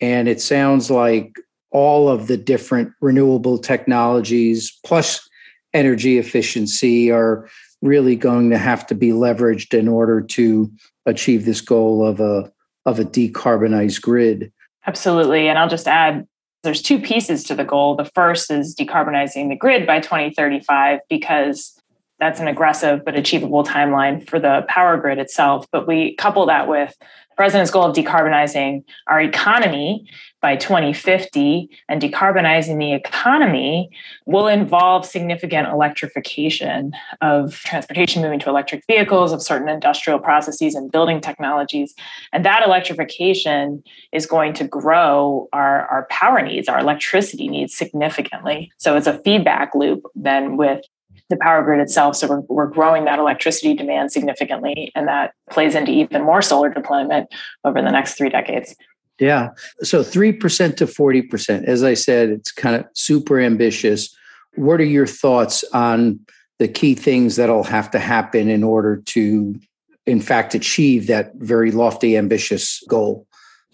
And 0.00 0.28
it 0.28 0.40
sounds 0.40 0.90
like 0.90 1.36
all 1.70 2.08
of 2.08 2.26
the 2.26 2.36
different 2.36 2.92
renewable 3.00 3.58
technologies 3.58 4.78
plus 4.84 5.28
energy 5.76 6.18
efficiency 6.18 7.10
are 7.10 7.48
really 7.82 8.16
going 8.16 8.50
to 8.50 8.58
have 8.58 8.86
to 8.86 8.94
be 8.94 9.10
leveraged 9.10 9.78
in 9.78 9.86
order 9.86 10.20
to 10.20 10.72
achieve 11.04 11.44
this 11.44 11.60
goal 11.60 12.04
of 12.04 12.18
a 12.18 12.50
of 12.86 12.98
a 12.98 13.04
decarbonized 13.04 14.00
grid. 14.00 14.52
Absolutely. 14.86 15.48
And 15.48 15.58
I'll 15.58 15.68
just 15.68 15.88
add 15.88 16.26
there's 16.62 16.82
two 16.82 16.98
pieces 16.98 17.44
to 17.44 17.54
the 17.54 17.64
goal. 17.64 17.96
The 17.96 18.10
first 18.14 18.50
is 18.50 18.74
decarbonizing 18.74 19.48
the 19.48 19.56
grid 19.56 19.86
by 19.86 20.00
2035 20.00 21.00
because 21.08 21.78
that's 22.18 22.40
an 22.40 22.48
aggressive 22.48 23.04
but 23.04 23.14
achievable 23.14 23.62
timeline 23.62 24.26
for 24.26 24.40
the 24.40 24.64
power 24.68 24.96
grid 24.96 25.18
itself. 25.18 25.66
But 25.70 25.86
we 25.86 26.14
couple 26.16 26.46
that 26.46 26.68
with 26.68 26.94
president's 27.36 27.70
goal 27.70 27.84
of 27.84 27.94
decarbonizing 27.94 28.82
our 29.06 29.20
economy 29.20 30.06
by 30.42 30.56
2050 30.56 31.68
and 31.88 32.00
decarbonizing 32.00 32.78
the 32.78 32.92
economy 32.92 33.90
will 34.26 34.46
involve 34.46 35.04
significant 35.04 35.68
electrification 35.68 36.92
of 37.20 37.54
transportation, 37.54 38.22
moving 38.22 38.38
to 38.38 38.48
electric 38.48 38.84
vehicles, 38.86 39.32
of 39.32 39.42
certain 39.42 39.68
industrial 39.68 40.18
processes 40.18 40.74
and 40.74 40.92
building 40.92 41.20
technologies. 41.20 41.94
And 42.32 42.44
that 42.44 42.62
electrification 42.64 43.82
is 44.12 44.26
going 44.26 44.52
to 44.54 44.68
grow 44.68 45.48
our, 45.52 45.86
our 45.88 46.06
power 46.10 46.40
needs, 46.42 46.68
our 46.68 46.78
electricity 46.78 47.48
needs 47.48 47.76
significantly. 47.76 48.70
So 48.76 48.96
it's 48.96 49.06
a 49.06 49.18
feedback 49.20 49.74
loop 49.74 50.04
then 50.14 50.56
with 50.56 50.84
the 51.28 51.36
power 51.36 51.62
grid 51.62 51.80
itself. 51.80 52.16
So 52.16 52.28
we're, 52.28 52.40
we're 52.48 52.66
growing 52.66 53.04
that 53.04 53.18
electricity 53.18 53.74
demand 53.74 54.12
significantly, 54.12 54.92
and 54.94 55.08
that 55.08 55.34
plays 55.50 55.74
into 55.74 55.92
even 55.92 56.22
more 56.22 56.42
solar 56.42 56.68
deployment 56.68 57.28
over 57.64 57.82
the 57.82 57.90
next 57.90 58.14
three 58.14 58.28
decades. 58.28 58.74
Yeah. 59.18 59.50
So 59.82 60.02
3% 60.02 60.76
to 60.76 60.86
40%. 60.86 61.64
As 61.64 61.82
I 61.82 61.94
said, 61.94 62.30
it's 62.30 62.52
kind 62.52 62.76
of 62.76 62.86
super 62.92 63.40
ambitious. 63.40 64.14
What 64.56 64.80
are 64.80 64.84
your 64.84 65.06
thoughts 65.06 65.64
on 65.72 66.20
the 66.58 66.68
key 66.68 66.94
things 66.94 67.36
that'll 67.36 67.64
have 67.64 67.90
to 67.92 67.98
happen 67.98 68.48
in 68.48 68.62
order 68.62 68.98
to, 69.06 69.58
in 70.06 70.20
fact, 70.20 70.54
achieve 70.54 71.06
that 71.06 71.34
very 71.36 71.70
lofty, 71.70 72.16
ambitious 72.16 72.82
goal? 72.88 73.26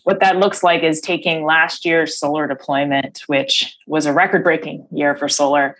What 0.04 0.20
that 0.20 0.38
looks 0.38 0.64
like 0.64 0.82
is 0.82 1.00
taking 1.00 1.44
last 1.44 1.84
year's 1.84 2.18
solar 2.18 2.48
deployment, 2.48 3.22
which 3.26 3.76
was 3.86 4.06
a 4.06 4.12
record 4.12 4.42
breaking 4.42 4.86
year 4.90 5.14
for 5.14 5.28
solar, 5.28 5.76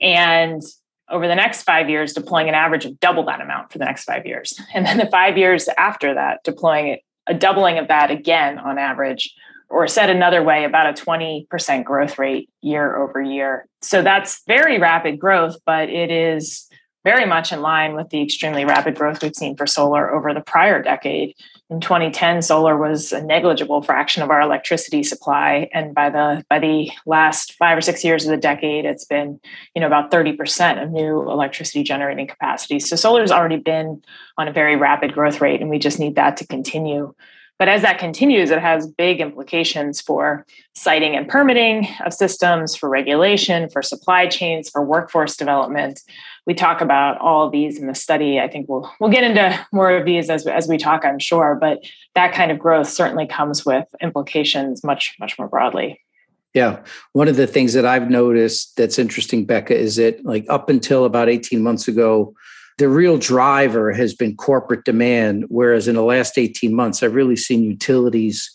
and 0.00 0.62
over 1.10 1.28
the 1.28 1.34
next 1.34 1.62
five 1.62 1.90
years, 1.90 2.12
deploying 2.12 2.48
an 2.48 2.54
average 2.54 2.84
of 2.84 2.98
double 3.00 3.24
that 3.26 3.40
amount 3.40 3.70
for 3.70 3.78
the 3.78 3.84
next 3.84 4.04
five 4.04 4.26
years. 4.26 4.58
And 4.74 4.86
then 4.86 4.98
the 4.98 5.06
five 5.06 5.36
years 5.38 5.68
after 5.76 6.14
that, 6.14 6.42
deploying 6.44 6.98
a 7.26 7.34
doubling 7.34 7.78
of 7.78 7.88
that 7.88 8.10
again 8.10 8.58
on 8.58 8.78
average, 8.78 9.34
or 9.68 9.86
said 9.88 10.10
another 10.10 10.42
way, 10.42 10.64
about 10.64 10.98
a 10.98 11.02
20% 11.02 11.84
growth 11.84 12.18
rate 12.18 12.50
year 12.60 12.96
over 12.96 13.20
year. 13.20 13.66
So 13.82 14.02
that's 14.02 14.42
very 14.46 14.78
rapid 14.78 15.18
growth, 15.18 15.56
but 15.64 15.88
it 15.88 16.10
is 16.10 16.68
very 17.04 17.26
much 17.26 17.52
in 17.52 17.60
line 17.60 17.94
with 17.94 18.08
the 18.10 18.22
extremely 18.22 18.64
rapid 18.64 18.96
growth 18.96 19.22
we've 19.22 19.36
seen 19.36 19.56
for 19.56 19.66
solar 19.66 20.12
over 20.12 20.32
the 20.32 20.40
prior 20.40 20.82
decade. 20.82 21.34
In 21.70 21.80
2010, 21.80 22.42
solar 22.42 22.76
was 22.76 23.10
a 23.10 23.22
negligible 23.22 23.80
fraction 23.80 24.22
of 24.22 24.28
our 24.28 24.42
electricity 24.42 25.02
supply, 25.02 25.70
and 25.72 25.94
by 25.94 26.10
the 26.10 26.44
by 26.50 26.58
the 26.58 26.90
last 27.06 27.54
five 27.54 27.78
or 27.78 27.80
six 27.80 28.04
years 28.04 28.26
of 28.26 28.30
the 28.30 28.36
decade, 28.36 28.84
it's 28.84 29.06
been 29.06 29.40
you 29.74 29.80
know 29.80 29.86
about 29.86 30.10
30% 30.10 30.82
of 30.82 30.90
new 30.90 31.22
electricity 31.22 31.82
generating 31.82 32.26
capacity. 32.26 32.80
So 32.80 32.96
solar 32.96 33.22
has 33.22 33.32
already 33.32 33.56
been 33.56 34.02
on 34.36 34.46
a 34.46 34.52
very 34.52 34.76
rapid 34.76 35.14
growth 35.14 35.40
rate, 35.40 35.62
and 35.62 35.70
we 35.70 35.78
just 35.78 35.98
need 35.98 36.16
that 36.16 36.36
to 36.36 36.46
continue. 36.46 37.14
But 37.58 37.68
as 37.68 37.82
that 37.82 37.98
continues, 37.98 38.50
it 38.50 38.60
has 38.60 38.86
big 38.86 39.20
implications 39.20 40.00
for 40.00 40.44
siting 40.74 41.16
and 41.16 41.28
permitting 41.28 41.88
of 42.04 42.12
systems, 42.12 42.74
for 42.74 42.88
regulation, 42.88 43.70
for 43.70 43.80
supply 43.80 44.26
chains, 44.26 44.68
for 44.68 44.84
workforce 44.84 45.36
development. 45.36 46.00
We 46.46 46.54
talk 46.54 46.80
about 46.80 47.18
all 47.20 47.48
these 47.48 47.78
in 47.78 47.86
the 47.86 47.94
study. 47.94 48.38
I 48.38 48.48
think 48.48 48.68
we'll 48.68 48.90
we'll 49.00 49.10
get 49.10 49.24
into 49.24 49.66
more 49.72 49.90
of 49.90 50.04
these 50.04 50.28
as, 50.28 50.46
as 50.46 50.68
we 50.68 50.76
talk, 50.76 51.04
I'm 51.04 51.18
sure. 51.18 51.56
But 51.58 51.78
that 52.14 52.34
kind 52.34 52.50
of 52.50 52.58
growth 52.58 52.88
certainly 52.88 53.26
comes 53.26 53.64
with 53.64 53.86
implications 54.02 54.84
much, 54.84 55.14
much 55.18 55.38
more 55.38 55.48
broadly. 55.48 56.00
Yeah. 56.54 56.84
One 57.12 57.28
of 57.28 57.36
the 57.36 57.48
things 57.48 57.72
that 57.72 57.84
I've 57.84 58.10
noticed 58.10 58.76
that's 58.76 58.98
interesting, 58.98 59.44
Becca, 59.44 59.76
is 59.76 59.96
that 59.96 60.24
like 60.24 60.46
up 60.48 60.68
until 60.70 61.04
about 61.04 61.28
18 61.28 61.62
months 61.62 61.88
ago, 61.88 62.34
the 62.78 62.88
real 62.88 63.18
driver 63.18 63.92
has 63.92 64.14
been 64.14 64.36
corporate 64.36 64.84
demand. 64.84 65.46
Whereas 65.48 65.88
in 65.88 65.96
the 65.96 66.02
last 66.02 66.38
18 66.38 66.74
months, 66.74 67.02
I've 67.02 67.14
really 67.14 67.36
seen 67.36 67.62
utilities 67.62 68.50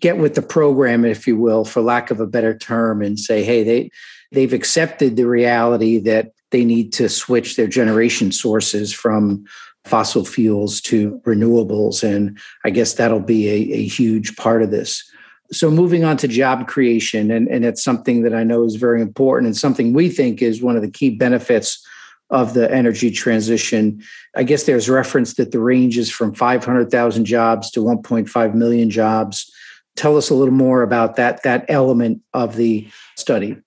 get 0.00 0.18
with 0.18 0.34
the 0.34 0.42
program, 0.42 1.04
if 1.04 1.26
you 1.26 1.36
will, 1.36 1.64
for 1.64 1.80
lack 1.80 2.10
of 2.10 2.20
a 2.20 2.26
better 2.26 2.56
term, 2.56 3.02
and 3.02 3.18
say, 3.18 3.42
hey, 3.44 3.62
they 3.62 3.90
they've 4.32 4.52
accepted 4.52 5.16
the 5.16 5.26
reality 5.26 5.98
that 6.00 6.32
they 6.56 6.64
need 6.64 6.90
to 6.90 7.06
switch 7.06 7.56
their 7.56 7.66
generation 7.66 8.32
sources 8.32 8.90
from 8.90 9.44
fossil 9.84 10.24
fuels 10.24 10.80
to 10.80 11.20
renewables. 11.26 12.02
And 12.02 12.38
I 12.64 12.70
guess 12.70 12.94
that'll 12.94 13.20
be 13.20 13.46
a, 13.50 13.76
a 13.76 13.86
huge 13.86 14.36
part 14.36 14.62
of 14.62 14.70
this. 14.70 15.04
So 15.52 15.70
moving 15.70 16.02
on 16.02 16.16
to 16.16 16.26
job 16.26 16.66
creation, 16.66 17.30
and, 17.30 17.46
and 17.48 17.62
it's 17.62 17.84
something 17.84 18.22
that 18.22 18.34
I 18.34 18.42
know 18.42 18.64
is 18.64 18.76
very 18.76 19.02
important 19.02 19.48
and 19.48 19.56
something 19.56 19.92
we 19.92 20.08
think 20.08 20.40
is 20.40 20.62
one 20.62 20.76
of 20.76 20.82
the 20.82 20.90
key 20.90 21.10
benefits 21.10 21.86
of 22.30 22.54
the 22.54 22.72
energy 22.72 23.10
transition. 23.10 24.02
I 24.34 24.42
guess 24.42 24.62
there's 24.62 24.88
reference 24.88 25.34
that 25.34 25.52
the 25.52 25.60
range 25.60 25.98
is 25.98 26.10
from 26.10 26.34
500,000 26.34 27.26
jobs 27.26 27.70
to 27.72 27.80
1.5 27.80 28.54
million 28.54 28.88
jobs. 28.88 29.52
Tell 29.94 30.16
us 30.16 30.30
a 30.30 30.34
little 30.34 30.54
more 30.54 30.80
about 30.80 31.16
that 31.16 31.42
that 31.42 31.66
element 31.68 32.22
of 32.32 32.56
the 32.56 32.88
study. 33.14 33.58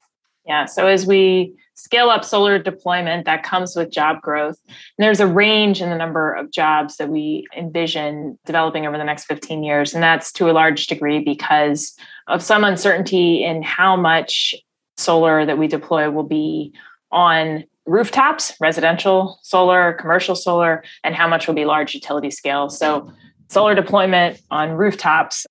Yeah, 0.48 0.66
so 0.66 0.88
as 0.88 1.06
we 1.06 1.56
scale 1.80 2.10
up 2.10 2.26
solar 2.26 2.60
deployment, 2.60 3.26
that 3.26 3.44
comes 3.44 3.74
with 3.74 3.90
job 3.90 4.22
growth. 4.22 4.58
And 4.68 4.76
there's 4.98 5.22
a 5.22 5.28
range 5.28 5.82
in 5.82 5.90
the 5.90 5.96
number 5.96 6.34
of 6.34 6.52
jobs 6.52 6.98
that 6.98 7.08
we 7.08 7.48
envision 7.56 8.38
developing 8.46 8.86
over 8.86 8.98
the 8.98 9.06
next 9.06 9.26
15 9.26 9.64
years. 9.64 9.94
And 9.94 10.04
that's 10.04 10.34
to 10.34 10.50
a 10.50 10.52
large 10.52 10.88
degree 10.88 11.24
because 11.24 11.96
of 12.28 12.44
some 12.44 12.66
uncertainty 12.66 13.46
in 13.46 13.64
how 13.64 13.96
much 13.96 14.54
solar 14.98 15.46
that 15.46 15.58
we 15.58 15.68
deploy 15.68 16.12
will 16.12 16.24
be 16.24 16.74
on 17.12 17.64
rooftops, 17.86 18.54
residential 18.60 19.40
solar, 19.42 19.94
commercial 19.94 20.36
solar, 20.36 20.84
and 21.06 21.16
how 21.16 21.30
much 21.30 21.48
will 21.48 21.56
be 21.56 21.64
large 21.64 21.96
utility 21.96 22.30
scale. 22.30 22.70
So, 22.70 23.12
solar 23.48 23.74
deployment 23.74 24.40
on 24.52 24.74
rooftops 24.74 25.48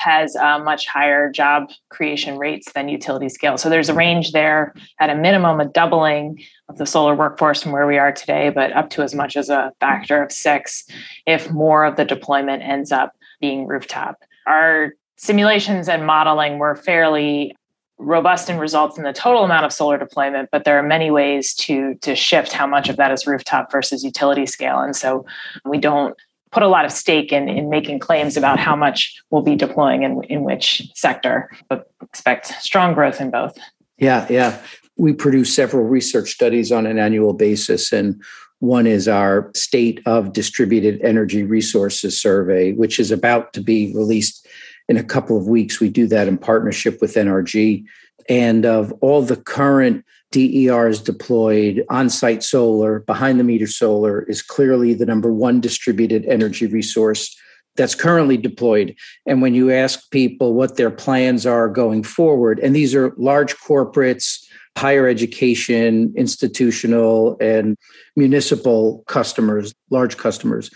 has 0.00 0.34
much 0.34 0.86
higher 0.86 1.30
job 1.30 1.70
creation 1.90 2.38
rates 2.38 2.72
than 2.72 2.88
utility 2.88 3.28
scale. 3.28 3.56
So, 3.56 3.68
there's 3.68 3.88
a 3.88 3.94
range 3.94 4.32
there 4.32 4.74
at 4.98 5.10
a 5.10 5.14
minimum, 5.14 5.60
a 5.60 5.66
doubling 5.66 6.42
of 6.68 6.78
the 6.78 6.86
solar 6.86 7.14
workforce 7.14 7.62
from 7.62 7.72
where 7.72 7.86
we 7.86 7.98
are 7.98 8.12
today, 8.12 8.50
but 8.50 8.72
up 8.72 8.90
to 8.90 9.02
as 9.02 9.14
much 9.14 9.36
as 9.36 9.48
a 9.48 9.72
factor 9.80 10.22
of 10.22 10.32
six 10.32 10.84
if 11.26 11.50
more 11.50 11.84
of 11.84 11.96
the 11.96 12.04
deployment 12.04 12.62
ends 12.62 12.92
up 12.92 13.12
being 13.40 13.66
rooftop. 13.66 14.22
Our 14.46 14.94
simulations 15.16 15.88
and 15.88 16.06
modeling 16.06 16.58
were 16.58 16.74
fairly 16.74 17.54
robust 17.98 18.48
in 18.48 18.58
results 18.58 18.96
in 18.96 19.04
the 19.04 19.12
total 19.12 19.44
amount 19.44 19.66
of 19.66 19.72
solar 19.72 19.98
deployment, 19.98 20.48
but 20.50 20.64
there 20.64 20.78
are 20.78 20.82
many 20.82 21.10
ways 21.10 21.54
to 21.54 21.94
to 21.96 22.14
shift 22.14 22.52
how 22.52 22.66
much 22.66 22.88
of 22.88 22.96
that 22.96 23.12
is 23.12 23.26
rooftop 23.26 23.70
versus 23.70 24.02
utility 24.02 24.46
scale. 24.46 24.78
And 24.78 24.96
so 24.96 25.26
we 25.64 25.78
don't 25.78 26.16
put 26.52 26.62
a 26.62 26.68
lot 26.68 26.84
of 26.84 26.92
stake 26.92 27.32
in, 27.32 27.48
in 27.48 27.70
making 27.70 27.98
claims 27.98 28.36
about 28.36 28.58
how 28.58 28.74
much 28.74 29.20
we'll 29.30 29.42
be 29.42 29.54
deploying 29.54 30.02
in, 30.02 30.22
in 30.24 30.42
which 30.42 30.82
sector, 30.94 31.50
but 31.68 31.90
expect 32.02 32.46
strong 32.60 32.92
growth 32.92 33.20
in 33.20 33.30
both. 33.30 33.56
Yeah, 33.98 34.26
yeah. 34.28 34.60
We 34.96 35.12
produce 35.12 35.54
several 35.54 35.84
research 35.84 36.30
studies 36.30 36.72
on 36.72 36.86
an 36.86 36.98
annual 36.98 37.32
basis, 37.32 37.92
and 37.92 38.20
one 38.58 38.86
is 38.86 39.08
our 39.08 39.50
State 39.54 40.00
of 40.06 40.32
Distributed 40.32 41.00
Energy 41.02 41.42
Resources 41.42 42.20
Survey, 42.20 42.72
which 42.72 43.00
is 43.00 43.10
about 43.10 43.52
to 43.54 43.60
be 43.60 43.92
released 43.94 44.46
in 44.88 44.96
a 44.96 45.04
couple 45.04 45.36
of 45.36 45.46
weeks. 45.46 45.80
We 45.80 45.88
do 45.88 46.06
that 46.08 46.28
in 46.28 46.36
partnership 46.36 47.00
with 47.00 47.14
NRG. 47.14 47.84
And 48.28 48.66
of 48.66 48.92
all 49.00 49.22
the 49.22 49.36
current 49.36 50.04
DERs 50.32 51.00
deployed, 51.00 51.84
on 51.90 52.08
site 52.08 52.42
solar, 52.42 53.00
behind 53.00 53.40
the 53.40 53.44
meter 53.44 53.66
solar 53.66 54.22
is 54.22 54.42
clearly 54.42 54.94
the 54.94 55.06
number 55.06 55.32
one 55.32 55.60
distributed 55.60 56.24
energy 56.26 56.66
resource 56.66 57.36
that's 57.76 57.94
currently 57.94 58.36
deployed. 58.36 58.94
And 59.26 59.42
when 59.42 59.54
you 59.54 59.70
ask 59.70 60.10
people 60.10 60.54
what 60.54 60.76
their 60.76 60.90
plans 60.90 61.46
are 61.46 61.68
going 61.68 62.02
forward, 62.02 62.58
and 62.60 62.74
these 62.76 62.94
are 62.94 63.14
large 63.16 63.56
corporates, 63.56 64.44
higher 64.76 65.08
education, 65.08 66.12
institutional, 66.16 67.36
and 67.40 67.76
municipal 68.16 69.04
customers, 69.08 69.74
large 69.90 70.16
customers, 70.16 70.70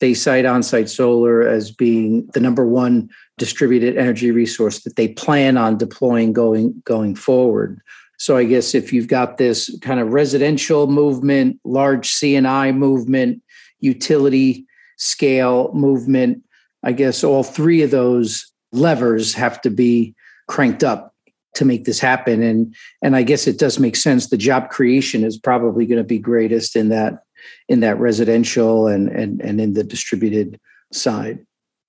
they 0.00 0.14
cite 0.14 0.44
on 0.44 0.62
site 0.62 0.90
solar 0.90 1.46
as 1.46 1.70
being 1.70 2.26
the 2.34 2.40
number 2.40 2.66
one 2.66 3.08
distributed 3.38 3.96
energy 3.96 4.30
resource 4.30 4.80
that 4.80 4.96
they 4.96 5.08
plan 5.08 5.56
on 5.56 5.78
deploying 5.78 6.32
going, 6.32 6.82
going 6.84 7.14
forward. 7.14 7.80
So 8.18 8.36
I 8.36 8.44
guess 8.44 8.74
if 8.74 8.92
you've 8.92 9.08
got 9.08 9.38
this 9.38 9.76
kind 9.80 10.00
of 10.00 10.12
residential 10.12 10.86
movement, 10.86 11.60
large 11.64 12.10
C&I 12.10 12.72
movement, 12.72 13.42
utility 13.80 14.66
scale 14.96 15.70
movement, 15.74 16.42
I 16.82 16.92
guess 16.92 17.22
all 17.22 17.42
three 17.42 17.82
of 17.82 17.90
those 17.90 18.50
levers 18.72 19.34
have 19.34 19.60
to 19.62 19.70
be 19.70 20.14
cranked 20.48 20.84
up 20.84 21.14
to 21.54 21.64
make 21.64 21.84
this 21.84 21.98
happen. 21.98 22.42
And 22.42 22.74
and 23.02 23.16
I 23.16 23.22
guess 23.22 23.46
it 23.46 23.58
does 23.58 23.78
make 23.78 23.96
sense. 23.96 24.28
The 24.28 24.36
job 24.36 24.70
creation 24.70 25.24
is 25.24 25.38
probably 25.38 25.86
going 25.86 25.98
to 25.98 26.04
be 26.04 26.18
greatest 26.18 26.76
in 26.76 26.90
that 26.90 27.22
in 27.68 27.80
that 27.80 27.98
residential 27.98 28.86
and 28.86 29.08
and 29.08 29.40
and 29.40 29.60
in 29.60 29.74
the 29.74 29.84
distributed 29.84 30.60
side. 30.92 31.44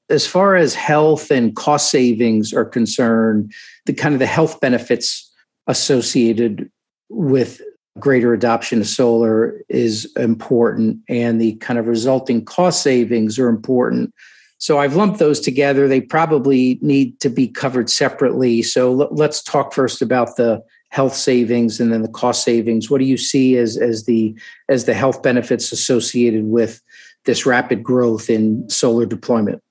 As 0.10 0.26
far 0.26 0.56
as 0.56 0.74
health 0.74 1.32
and 1.32 1.56
cost 1.56 1.92
savings 1.92 2.54
are 2.54 2.66
concerned, 2.66 3.52
the 3.86 3.94
kind 3.94 4.16
of 4.16 4.20
the 4.20 4.26
health 4.26 4.60
benefits 4.62 5.27
associated 5.68 6.70
with 7.10 7.62
greater 8.00 8.34
adoption 8.34 8.82
of 8.82 8.88
solar 8.88 9.62
is 9.70 10.12
important 10.18 11.00
and 11.10 11.42
the 11.42 11.56
kind 11.56 11.80
of 11.80 11.88
resulting 11.88 12.46
cost 12.46 12.84
savings 12.84 13.40
are 13.40 13.50
important. 13.50 14.14
So 14.60 14.80
I've 14.80 14.96
lumped 14.96 15.20
those 15.20 15.40
together. 15.40 15.88
They 15.88 16.02
probably 16.02 16.80
need 16.82 17.20
to 17.20 17.30
be 17.30 17.48
covered 17.48 17.90
separately. 17.90 18.64
So 18.64 18.92
let's 19.12 19.44
talk 19.44 19.74
first 19.74 20.02
about 20.02 20.36
the 20.36 20.64
health 20.90 21.16
savings 21.16 21.80
and 21.80 21.92
then 21.92 22.02
the 22.02 22.08
cost 22.08 22.44
savings. 22.44 22.90
What 22.90 23.00
do 23.00 23.06
you 23.06 23.18
see 23.18 23.58
as 23.58 23.78
as 23.78 24.06
the 24.06 24.36
as 24.70 24.86
the 24.86 24.94
health 24.94 25.22
benefits 25.22 25.72
associated 25.72 26.46
with 26.46 26.82
this 27.26 27.46
rapid 27.46 27.84
growth 27.84 28.30
in 28.30 28.68
solar 28.70 29.06
deployment? 29.06 29.62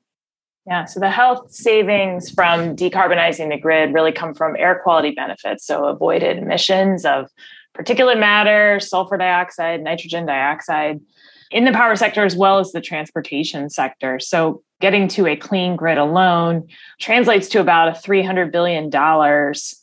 Yeah, 0.66 0.84
so 0.84 0.98
the 0.98 1.10
health 1.10 1.52
savings 1.52 2.28
from 2.28 2.74
decarbonizing 2.74 3.50
the 3.50 3.58
grid 3.58 3.94
really 3.94 4.10
come 4.10 4.34
from 4.34 4.56
air 4.56 4.80
quality 4.82 5.12
benefits. 5.12 5.64
So 5.64 5.84
avoided 5.84 6.38
emissions 6.38 7.04
of 7.04 7.30
particulate 7.76 8.18
matter, 8.18 8.80
sulfur 8.80 9.16
dioxide, 9.16 9.82
nitrogen 9.82 10.26
dioxide 10.26 11.00
in 11.52 11.64
the 11.64 11.72
power 11.72 11.94
sector 11.94 12.24
as 12.24 12.34
well 12.34 12.58
as 12.58 12.72
the 12.72 12.80
transportation 12.80 13.70
sector. 13.70 14.18
So 14.18 14.64
getting 14.80 15.06
to 15.08 15.26
a 15.26 15.36
clean 15.36 15.76
grid 15.76 15.98
alone 15.98 16.66
translates 17.00 17.48
to 17.50 17.60
about 17.60 17.88
a 17.88 17.92
$300 17.92 18.50
billion 18.50 18.90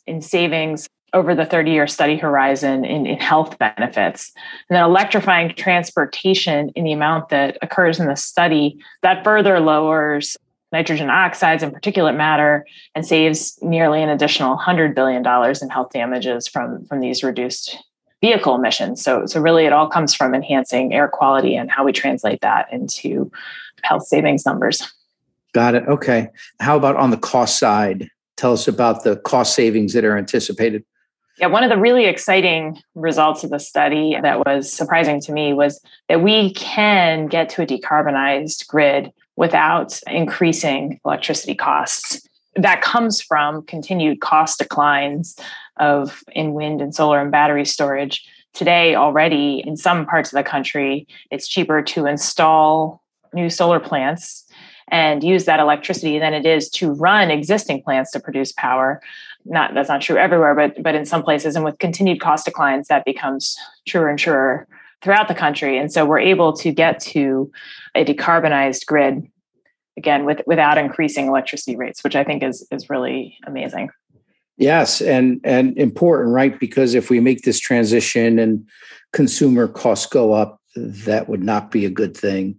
in 0.06 0.20
savings 0.20 0.86
over 1.14 1.34
the 1.34 1.46
30 1.46 1.70
year 1.70 1.86
study 1.86 2.16
horizon 2.16 2.84
in, 2.84 3.06
in 3.06 3.18
health 3.18 3.56
benefits. 3.58 4.32
And 4.68 4.76
then 4.76 4.84
electrifying 4.84 5.54
transportation 5.54 6.70
in 6.70 6.84
the 6.84 6.92
amount 6.92 7.30
that 7.30 7.56
occurs 7.62 7.98
in 8.00 8.08
the 8.08 8.16
study, 8.16 8.78
that 9.02 9.24
further 9.24 9.60
lowers 9.60 10.36
nitrogen 10.74 11.08
oxides 11.08 11.62
and 11.62 11.72
particulate 11.72 12.16
matter 12.16 12.66
and 12.96 13.06
saves 13.06 13.56
nearly 13.62 14.02
an 14.02 14.08
additional 14.08 14.58
$100 14.58 14.92
billion 14.92 15.24
in 15.62 15.68
health 15.70 15.90
damages 15.92 16.48
from, 16.48 16.84
from 16.86 16.98
these 16.98 17.22
reduced 17.22 17.78
vehicle 18.20 18.56
emissions. 18.56 19.00
So, 19.00 19.24
so 19.26 19.40
really 19.40 19.66
it 19.66 19.72
all 19.72 19.88
comes 19.88 20.14
from 20.14 20.34
enhancing 20.34 20.92
air 20.92 21.06
quality 21.06 21.54
and 21.54 21.70
how 21.70 21.84
we 21.84 21.92
translate 21.92 22.40
that 22.40 22.72
into 22.72 23.30
health 23.82 24.06
savings 24.06 24.44
numbers. 24.44 24.82
Got 25.52 25.76
it. 25.76 25.84
Okay. 25.86 26.28
How 26.58 26.76
about 26.76 26.96
on 26.96 27.10
the 27.10 27.16
cost 27.16 27.58
side? 27.58 28.08
Tell 28.36 28.52
us 28.52 28.66
about 28.66 29.04
the 29.04 29.16
cost 29.18 29.54
savings 29.54 29.92
that 29.92 30.04
are 30.04 30.18
anticipated. 30.18 30.84
Yeah, 31.38 31.46
one 31.46 31.62
of 31.62 31.70
the 31.70 31.78
really 31.78 32.06
exciting 32.06 32.78
results 32.96 33.44
of 33.44 33.50
the 33.50 33.60
study 33.60 34.16
that 34.20 34.44
was 34.44 34.72
surprising 34.72 35.20
to 35.20 35.32
me 35.32 35.52
was 35.52 35.80
that 36.08 36.20
we 36.20 36.52
can 36.54 37.26
get 37.26 37.48
to 37.50 37.62
a 37.62 37.66
decarbonized 37.66 38.66
grid 38.66 39.12
without 39.36 39.98
increasing 40.06 41.00
electricity 41.04 41.54
costs. 41.54 42.26
That 42.56 42.82
comes 42.82 43.20
from 43.20 43.62
continued 43.62 44.20
cost 44.20 44.58
declines 44.58 45.36
of 45.78 46.22
in 46.32 46.54
wind 46.54 46.80
and 46.80 46.94
solar 46.94 47.20
and 47.20 47.32
battery 47.32 47.64
storage. 47.64 48.24
Today, 48.52 48.94
already 48.94 49.62
in 49.66 49.76
some 49.76 50.06
parts 50.06 50.32
of 50.32 50.36
the 50.36 50.48
country, 50.48 51.08
it's 51.30 51.48
cheaper 51.48 51.82
to 51.82 52.06
install 52.06 53.02
new 53.32 53.50
solar 53.50 53.80
plants 53.80 54.44
and 54.88 55.24
use 55.24 55.46
that 55.46 55.58
electricity 55.58 56.18
than 56.18 56.34
it 56.34 56.46
is 56.46 56.68
to 56.70 56.92
run 56.92 57.30
existing 57.30 57.82
plants 57.82 58.12
to 58.12 58.20
produce 58.20 58.52
power. 58.52 59.02
Not 59.44 59.74
that's 59.74 59.88
not 59.88 60.00
true 60.00 60.16
everywhere, 60.16 60.54
but 60.54 60.82
but 60.82 60.94
in 60.94 61.04
some 61.04 61.22
places, 61.22 61.56
and 61.56 61.64
with 61.64 61.78
continued 61.78 62.20
cost 62.20 62.44
declines, 62.44 62.88
that 62.88 63.04
becomes 63.04 63.56
truer 63.86 64.08
and 64.08 64.18
truer 64.18 64.68
throughout 65.04 65.28
the 65.28 65.34
country. 65.34 65.78
And 65.78 65.92
so 65.92 66.04
we're 66.04 66.18
able 66.18 66.54
to 66.54 66.72
get 66.72 66.98
to 67.00 67.52
a 67.94 68.04
decarbonized 68.04 68.86
grid 68.86 69.30
again 69.96 70.24
with, 70.24 70.40
without 70.46 70.78
increasing 70.78 71.26
electricity 71.28 71.76
rates, 71.76 72.02
which 72.02 72.16
I 72.16 72.24
think 72.24 72.42
is 72.42 72.66
is 72.72 72.90
really 72.90 73.38
amazing. 73.46 73.90
Yes, 74.56 75.00
and 75.00 75.40
and 75.44 75.76
important, 75.78 76.34
right? 76.34 76.58
Because 76.58 76.94
if 76.94 77.10
we 77.10 77.20
make 77.20 77.42
this 77.42 77.60
transition 77.60 78.38
and 78.38 78.66
consumer 79.12 79.68
costs 79.68 80.06
go 80.06 80.32
up, 80.32 80.60
that 80.74 81.28
would 81.28 81.42
not 81.42 81.70
be 81.70 81.84
a 81.84 81.90
good 81.90 82.16
thing. 82.16 82.58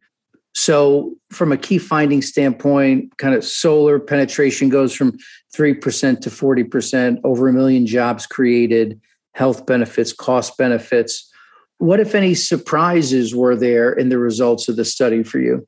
So, 0.53 1.15
from 1.31 1.51
a 1.51 1.57
key 1.57 1.77
finding 1.77 2.21
standpoint, 2.21 3.17
kind 3.17 3.33
of 3.33 3.43
solar 3.43 3.99
penetration 3.99 4.69
goes 4.69 4.95
from 4.95 5.17
3% 5.53 6.21
to 6.21 6.29
40%, 6.29 7.19
over 7.25 7.49
a 7.49 7.53
million 7.53 7.85
jobs 7.85 8.25
created, 8.25 8.99
health 9.33 9.65
benefits, 9.65 10.13
cost 10.13 10.57
benefits. 10.57 11.29
What, 11.77 11.99
if 11.99 12.15
any, 12.15 12.33
surprises 12.33 13.35
were 13.35 13.55
there 13.55 13.91
in 13.91 14.09
the 14.09 14.17
results 14.17 14.67
of 14.67 14.75
the 14.75 14.85
study 14.85 15.23
for 15.23 15.39
you? 15.39 15.67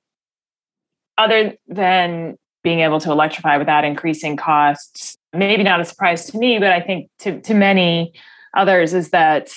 Other 1.17 1.55
than 1.67 2.37
being 2.63 2.79
able 2.79 2.99
to 3.01 3.11
electrify 3.11 3.57
without 3.57 3.83
increasing 3.83 4.37
costs, 4.37 5.17
maybe 5.33 5.63
not 5.63 5.79
a 5.79 5.85
surprise 5.85 6.25
to 6.27 6.37
me, 6.37 6.59
but 6.59 6.71
I 6.71 6.81
think 6.81 7.09
to, 7.19 7.41
to 7.41 7.53
many 7.53 8.13
others, 8.55 8.93
is 8.93 9.09
that 9.09 9.53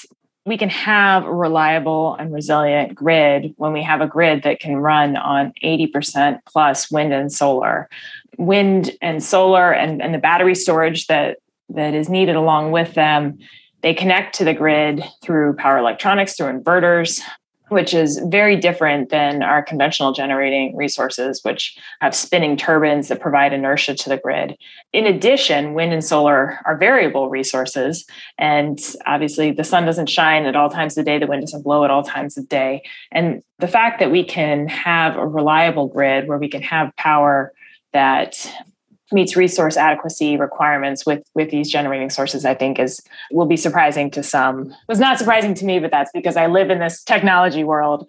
we 0.46 0.56
can 0.56 0.70
have 0.70 1.24
a 1.24 1.32
reliable 1.32 2.14
and 2.14 2.32
resilient 2.32 2.94
grid 2.94 3.52
when 3.56 3.72
we 3.72 3.82
have 3.82 4.00
a 4.00 4.06
grid 4.06 4.42
that 4.42 4.58
can 4.58 4.76
run 4.76 5.16
on 5.16 5.52
80% 5.62 6.40
plus 6.46 6.90
wind 6.90 7.12
and 7.12 7.32
solar. 7.32 7.88
Wind 8.38 8.92
and 9.02 9.22
solar 9.22 9.72
and, 9.72 10.02
and 10.02 10.14
the 10.14 10.18
battery 10.18 10.54
storage 10.54 11.06
that, 11.08 11.38
that 11.68 11.94
is 11.94 12.08
needed 12.08 12.36
along 12.36 12.72
with 12.72 12.94
them 12.94 13.38
they 13.82 13.94
connect 13.94 14.34
to 14.36 14.44
the 14.44 14.54
grid 14.54 15.02
through 15.22 15.54
power 15.54 15.78
electronics, 15.78 16.36
through 16.36 16.52
inverters, 16.52 17.20
which 17.70 17.94
is 17.94 18.18
very 18.26 18.56
different 18.56 19.10
than 19.10 19.42
our 19.44 19.62
conventional 19.62 20.12
generating 20.12 20.74
resources, 20.76 21.40
which 21.44 21.78
have 22.00 22.14
spinning 22.14 22.56
turbines 22.56 23.08
that 23.08 23.20
provide 23.20 23.52
inertia 23.52 23.94
to 23.94 24.08
the 24.08 24.16
grid. 24.16 24.56
In 24.92 25.06
addition, 25.06 25.72
wind 25.72 25.92
and 25.92 26.04
solar 26.04 26.58
are 26.66 26.76
variable 26.76 27.30
resources. 27.30 28.04
And 28.38 28.78
obviously, 29.06 29.52
the 29.52 29.64
sun 29.64 29.86
doesn't 29.86 30.08
shine 30.08 30.46
at 30.46 30.56
all 30.56 30.68
times 30.68 30.98
of 30.98 31.04
the 31.04 31.10
day, 31.10 31.18
the 31.18 31.28
wind 31.28 31.42
doesn't 31.42 31.62
blow 31.62 31.84
at 31.84 31.92
all 31.92 32.02
times 32.02 32.36
of 32.36 32.48
day. 32.48 32.82
And 33.12 33.42
the 33.60 33.68
fact 33.68 34.00
that 34.00 34.10
we 34.10 34.24
can 34.24 34.66
have 34.66 35.16
a 35.16 35.26
reliable 35.26 35.86
grid 35.86 36.26
where 36.26 36.38
we 36.38 36.48
can 36.48 36.62
have 36.62 36.94
power 36.96 37.52
that 37.92 38.52
meets 39.12 39.36
resource 39.36 39.76
adequacy 39.76 40.36
requirements 40.36 41.04
with 41.04 41.22
with 41.34 41.50
these 41.50 41.70
generating 41.70 42.10
sources 42.10 42.44
i 42.44 42.54
think 42.54 42.78
is 42.78 43.00
will 43.32 43.46
be 43.46 43.56
surprising 43.56 44.10
to 44.10 44.22
some. 44.22 44.70
It 44.70 44.76
was 44.88 45.00
not 45.00 45.18
surprising 45.18 45.54
to 45.54 45.64
me 45.64 45.78
but 45.78 45.90
that's 45.90 46.10
because 46.12 46.36
i 46.36 46.46
live 46.46 46.70
in 46.70 46.78
this 46.78 47.02
technology 47.02 47.64
world. 47.64 48.08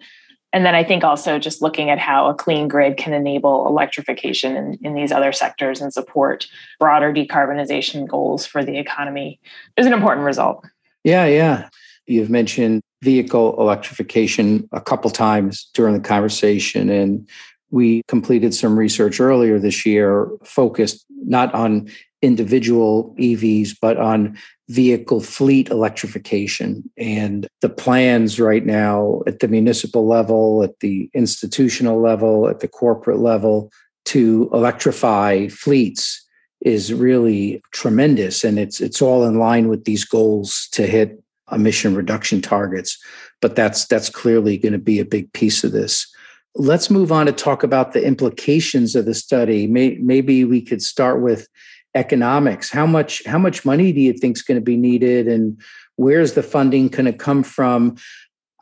And 0.52 0.66
then 0.66 0.74
i 0.74 0.84
think 0.84 1.04
also 1.04 1.38
just 1.38 1.62
looking 1.62 1.90
at 1.90 1.98
how 1.98 2.28
a 2.28 2.34
clean 2.34 2.68
grid 2.68 2.96
can 2.96 3.12
enable 3.12 3.66
electrification 3.66 4.56
in, 4.56 4.78
in 4.82 4.94
these 4.94 5.12
other 5.12 5.32
sectors 5.32 5.80
and 5.80 5.92
support 5.92 6.46
broader 6.78 7.12
decarbonization 7.12 8.06
goals 8.06 8.46
for 8.46 8.64
the 8.64 8.78
economy 8.78 9.40
is 9.76 9.86
an 9.86 9.92
important 9.92 10.26
result. 10.26 10.64
Yeah 11.04 11.26
yeah. 11.26 11.68
You've 12.06 12.30
mentioned 12.30 12.82
vehicle 13.02 13.60
electrification 13.60 14.68
a 14.72 14.80
couple 14.80 15.10
times 15.10 15.68
during 15.74 15.94
the 15.94 16.00
conversation 16.00 16.88
and 16.88 17.28
we 17.72 18.02
completed 18.06 18.54
some 18.54 18.78
research 18.78 19.18
earlier 19.18 19.58
this 19.58 19.84
year 19.84 20.28
focused 20.44 21.04
not 21.24 21.52
on 21.54 21.88
individual 22.20 23.16
EVs, 23.18 23.76
but 23.80 23.96
on 23.96 24.38
vehicle 24.68 25.20
fleet 25.20 25.68
electrification. 25.70 26.88
And 26.96 27.48
the 27.60 27.68
plans 27.68 28.38
right 28.38 28.64
now 28.64 29.22
at 29.26 29.40
the 29.40 29.48
municipal 29.48 30.06
level, 30.06 30.62
at 30.62 30.78
the 30.80 31.10
institutional 31.14 32.00
level, 32.00 32.48
at 32.48 32.60
the 32.60 32.68
corporate 32.68 33.18
level 33.18 33.72
to 34.04 34.48
electrify 34.52 35.48
fleets 35.48 36.24
is 36.60 36.92
really 36.92 37.62
tremendous. 37.72 38.44
And 38.44 38.58
it's 38.58 38.80
it's 38.80 39.02
all 39.02 39.24
in 39.26 39.38
line 39.38 39.68
with 39.68 39.84
these 39.84 40.04
goals 40.04 40.68
to 40.72 40.86
hit 40.86 41.20
emission 41.50 41.94
reduction 41.94 42.40
targets. 42.40 42.98
But 43.40 43.56
that's 43.56 43.86
that's 43.86 44.10
clearly 44.10 44.58
going 44.58 44.72
to 44.72 44.78
be 44.78 45.00
a 45.00 45.04
big 45.04 45.32
piece 45.32 45.64
of 45.64 45.72
this. 45.72 46.06
Let's 46.54 46.90
move 46.90 47.10
on 47.10 47.26
to 47.26 47.32
talk 47.32 47.62
about 47.62 47.92
the 47.92 48.04
implications 48.04 48.94
of 48.94 49.06
the 49.06 49.14
study. 49.14 49.66
May, 49.66 49.96
maybe 50.00 50.44
we 50.44 50.60
could 50.60 50.82
start 50.82 51.22
with 51.22 51.48
economics. 51.94 52.70
How 52.70 52.86
much 52.86 53.22
how 53.26 53.38
much 53.38 53.64
money 53.64 53.92
do 53.92 54.00
you 54.00 54.12
think 54.12 54.36
is 54.36 54.42
going 54.42 54.58
to 54.58 54.64
be 54.64 54.76
needed 54.76 55.28
and 55.28 55.60
where's 55.96 56.32
the 56.32 56.42
funding 56.42 56.88
going 56.88 57.04
to 57.06 57.12
come 57.12 57.42
from? 57.42 57.96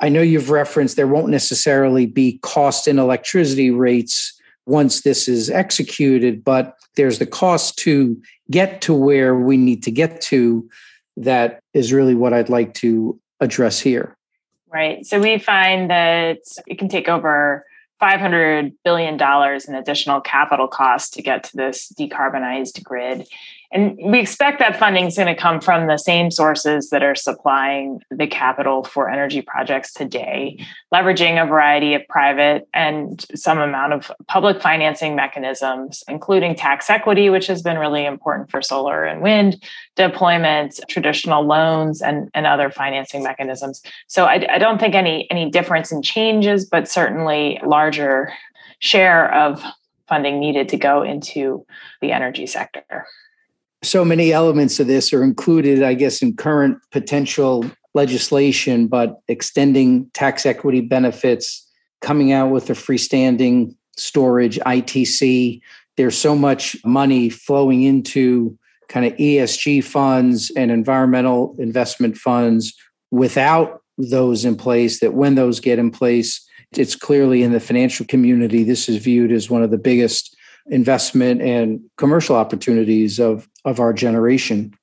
I 0.01 0.09
know 0.09 0.23
you've 0.23 0.51
referenced 0.51 0.97
there 0.97 1.07
won't 1.07 1.29
necessarily 1.29 2.07
be 2.07 2.39
cost 2.39 2.89
in 2.89 2.99
electricity 2.99 3.71
rates 3.71 4.37
once 4.67 5.03
this 5.03 5.27
is 5.27 5.51
executed 5.51 6.45
but 6.45 6.77
there's 6.97 7.19
the 7.19 7.27
cost 7.27 7.79
to 7.79 8.21
get 8.51 8.81
to 8.83 8.95
where 8.95 9.35
we 9.35 9.57
need 9.57 9.83
to 9.83 9.91
get 9.91 10.21
to 10.21 10.69
that 11.17 11.61
is 11.73 11.93
really 11.93 12.15
what 12.15 12.33
i'd 12.33 12.49
like 12.49 12.75
to 12.75 13.19
address 13.41 13.81
here. 13.81 14.17
Right 14.73 15.05
so 15.05 15.21
we 15.21 15.39
find 15.39 15.91
that 15.91 16.39
it 16.67 16.79
can 16.79 16.89
take 16.89 17.09
over 17.09 17.65
$500 18.01 18.73
billion 18.85 19.15
in 19.69 19.75
additional 19.75 20.21
capital 20.21 20.69
costs 20.69 21.11
to 21.11 21.23
get 21.23 21.45
to 21.45 21.57
this 21.57 21.93
decarbonized 21.99 22.83
grid. 22.83 23.27
And 23.73 23.97
we 24.03 24.19
expect 24.19 24.59
that 24.59 24.77
funding 24.77 25.07
is 25.07 25.17
going 25.17 25.29
to 25.29 25.41
come 25.41 25.61
from 25.61 25.87
the 25.87 25.97
same 25.97 26.33
sources 26.33 26.91
that 26.91 27.05
are 27.05 27.15
supplying 27.15 28.03
the 28.11 28.27
capital 28.27 28.83
for 28.83 29.09
energy 29.09 29.43
projects 29.43 29.93
today, 29.93 30.59
leveraging 30.93 31.41
a 31.41 31.47
variety 31.47 31.95
of 31.95 32.03
private 32.09 32.69
and 32.75 33.25
some 33.37 33.59
amount 33.59 33.93
of 33.93 34.11
public 34.27 34.61
financing 34.61 35.15
mechanisms, 35.15 36.03
including 36.09 36.57
tax 36.57 36.91
equity, 36.91 37.31
which 37.31 37.47
has 37.47 37.63
been 37.63 37.79
really 37.79 38.05
important 38.05 38.51
for 38.51 38.61
solar 38.61 39.05
and 39.05 39.23
wind 39.23 39.63
deployments, 39.97 40.81
traditional 40.89 41.47
loans, 41.47 42.03
and, 42.03 42.29
and 42.35 42.47
other 42.47 42.71
financing 42.71 43.23
mechanisms. 43.23 43.83
So 44.09 44.25
I, 44.25 44.47
I 44.51 44.59
don't 44.59 44.81
think 44.81 44.97
any, 44.97 45.31
any 45.31 45.49
difference 45.49 45.93
in 45.93 46.03
changes, 46.03 46.65
but 46.65 46.89
certainly 46.89 47.61
larger 47.65 48.33
share 48.81 49.33
of 49.33 49.63
funding 50.09 50.41
needed 50.41 50.69
to 50.71 50.77
go 50.77 51.03
into 51.05 51.65
the 52.01 52.11
energy 52.11 52.47
sector 52.47 53.07
so 53.83 54.05
many 54.05 54.33
elements 54.33 54.79
of 54.79 54.87
this 54.87 55.13
are 55.13 55.25
included, 55.25 55.83
I 55.83 55.95
guess, 55.95 56.23
in 56.23 56.37
current 56.37 56.79
potential 56.91 57.65
legislation, 57.95 58.87
but 58.87 59.21
extending 59.29 60.11
tax 60.13 60.47
equity 60.47 60.81
benefits, 60.81 61.67
coming 62.01 62.33
out 62.33 62.51
with 62.51 62.71
a 62.71 62.75
freestanding 62.75 63.75
storage 63.97 64.59
ITC. 64.61 65.61
There's 65.97 66.17
so 66.17 66.37
much 66.37 66.77
money 66.85 67.31
flowing 67.31 67.83
into 67.83 68.57
kind 68.89 69.07
of 69.07 69.13
ESG 69.15 69.85
funds 69.85 70.51
and 70.57 70.71
environmental 70.71 71.55
investment 71.59 72.17
funds 72.17 72.75
without 73.11 73.83
those 73.99 74.45
in 74.45 74.57
place, 74.57 75.01
that 75.01 75.15
when 75.15 75.35
those 75.35 75.61
get 75.61 75.79
in 75.79 75.91
place, 75.91 76.47
it's 76.73 76.97
clearly 76.97 77.43
in 77.43 77.53
the 77.53 77.61
financial 77.61 78.07
community, 78.07 78.63
this 78.63 78.89
is 78.89 78.97
viewed 78.97 79.33
as 79.33 79.51
one 79.51 79.63
of 79.63 79.71
the 79.71 79.79
biggest 79.79 80.37
investment 80.67 81.41
and 81.43 81.81
commercial 81.97 82.37
opportunities 82.37 83.19
of, 83.19 83.49
of 83.65 83.81
our 83.81 83.93
generation. 83.93 84.75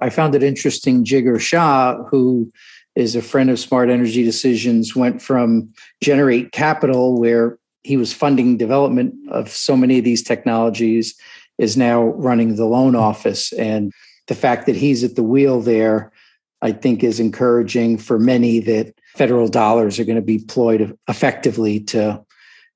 I 0.00 0.10
found 0.10 0.34
it 0.34 0.42
interesting, 0.42 1.04
Jigar 1.04 1.40
Shah, 1.40 2.02
who 2.04 2.50
is 2.96 3.16
a 3.16 3.22
friend 3.22 3.50
of 3.50 3.58
Smart 3.58 3.88
Energy 3.88 4.24
Decisions, 4.24 4.94
went 4.94 5.22
from 5.22 5.72
Generate 6.02 6.52
Capital, 6.52 7.18
where 7.18 7.58
he 7.84 7.96
was 7.96 8.12
funding 8.12 8.56
development 8.56 9.14
of 9.30 9.48
so 9.48 9.76
many 9.76 9.98
of 9.98 10.04
these 10.04 10.22
technologies, 10.22 11.14
is 11.58 11.76
now 11.76 12.02
running 12.02 12.56
the 12.56 12.66
loan 12.66 12.94
office. 12.94 13.52
And 13.52 13.92
the 14.26 14.34
fact 14.34 14.66
that 14.66 14.76
he's 14.76 15.04
at 15.04 15.16
the 15.16 15.22
wheel 15.22 15.60
there, 15.60 16.12
I 16.60 16.72
think, 16.72 17.02
is 17.02 17.20
encouraging 17.20 17.98
for 17.98 18.18
many 18.18 18.58
that 18.60 18.94
federal 19.16 19.48
dollars 19.48 19.98
are 19.98 20.04
going 20.04 20.16
to 20.16 20.22
be 20.22 20.38
deployed 20.38 20.96
effectively 21.08 21.80
to 21.80 22.24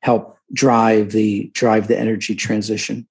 help 0.01 0.36
drive 0.53 1.13
the 1.13 1.51
drive 1.55 1.89
the 1.89 1.99
energy 1.99 2.35
transition. 2.35 3.07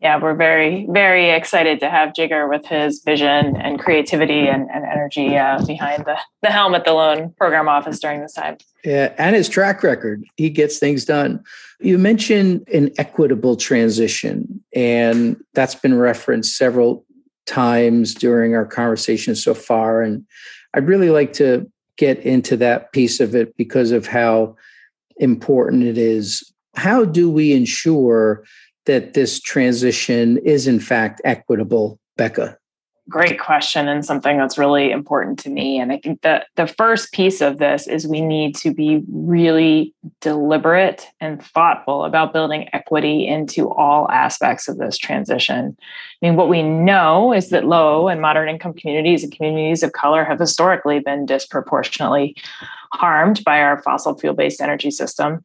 Yeah 0.00 0.20
we're 0.20 0.34
very 0.34 0.86
very 0.90 1.30
excited 1.30 1.80
to 1.80 1.90
have 1.90 2.12
jigar 2.12 2.48
with 2.48 2.66
his 2.66 3.02
vision 3.04 3.56
and 3.56 3.78
creativity 3.78 4.48
and, 4.48 4.68
and 4.70 4.84
energy 4.84 5.36
uh, 5.36 5.64
behind 5.64 6.04
the, 6.04 6.18
the 6.42 6.50
helm 6.50 6.74
at 6.74 6.84
the 6.84 6.92
loan 6.92 7.34
program 7.38 7.68
office 7.68 7.98
during 8.00 8.20
this 8.20 8.34
time. 8.34 8.58
Yeah 8.84 9.12
and 9.18 9.34
his 9.34 9.48
track 9.48 9.82
record. 9.82 10.24
He 10.36 10.50
gets 10.50 10.78
things 10.78 11.04
done. 11.04 11.42
You 11.80 11.98
mentioned 11.98 12.66
an 12.72 12.90
equitable 12.98 13.56
transition 13.56 14.62
and 14.74 15.42
that's 15.54 15.74
been 15.74 15.98
referenced 15.98 16.56
several 16.56 17.04
times 17.46 18.14
during 18.14 18.54
our 18.54 18.64
conversation 18.64 19.34
so 19.34 19.52
far 19.52 20.00
and 20.00 20.24
i'd 20.74 20.86
really 20.86 21.10
like 21.10 21.32
to 21.34 21.70
get 21.96 22.18
into 22.20 22.56
that 22.56 22.92
piece 22.92 23.20
of 23.20 23.34
it 23.34 23.56
because 23.56 23.90
of 23.90 24.06
how 24.06 24.56
important 25.18 25.84
it 25.84 25.98
is 25.98 26.52
how 26.76 27.04
do 27.04 27.30
we 27.30 27.52
ensure 27.52 28.44
that 28.86 29.14
this 29.14 29.40
transition 29.40 30.38
is 30.38 30.66
in 30.66 30.80
fact 30.80 31.20
equitable, 31.24 31.98
Becca? 32.16 32.58
Great 33.10 33.38
question, 33.38 33.86
and 33.86 34.02
something 34.02 34.38
that's 34.38 34.56
really 34.56 34.90
important 34.90 35.38
to 35.40 35.50
me. 35.50 35.78
And 35.78 35.92
I 35.92 35.98
think 35.98 36.22
that 36.22 36.46
the 36.56 36.66
first 36.66 37.12
piece 37.12 37.42
of 37.42 37.58
this 37.58 37.86
is 37.86 38.06
we 38.06 38.22
need 38.22 38.56
to 38.56 38.72
be 38.72 39.02
really 39.12 39.92
deliberate 40.22 41.06
and 41.20 41.44
thoughtful 41.44 42.06
about 42.06 42.32
building 42.32 42.66
equity 42.72 43.28
into 43.28 43.70
all 43.70 44.10
aspects 44.10 44.68
of 44.68 44.78
this 44.78 44.96
transition. 44.96 45.76
I 46.22 46.26
mean, 46.26 46.36
what 46.36 46.48
we 46.48 46.62
know 46.62 47.34
is 47.34 47.50
that 47.50 47.66
low 47.66 48.08
and 48.08 48.22
moderate 48.22 48.48
income 48.48 48.72
communities 48.72 49.22
and 49.22 49.30
communities 49.30 49.82
of 49.82 49.92
color 49.92 50.24
have 50.24 50.38
historically 50.38 51.00
been 51.00 51.26
disproportionately 51.26 52.34
harmed 52.94 53.44
by 53.44 53.60
our 53.60 53.82
fossil 53.82 54.18
fuel 54.18 54.32
based 54.32 54.62
energy 54.62 54.90
system. 54.90 55.42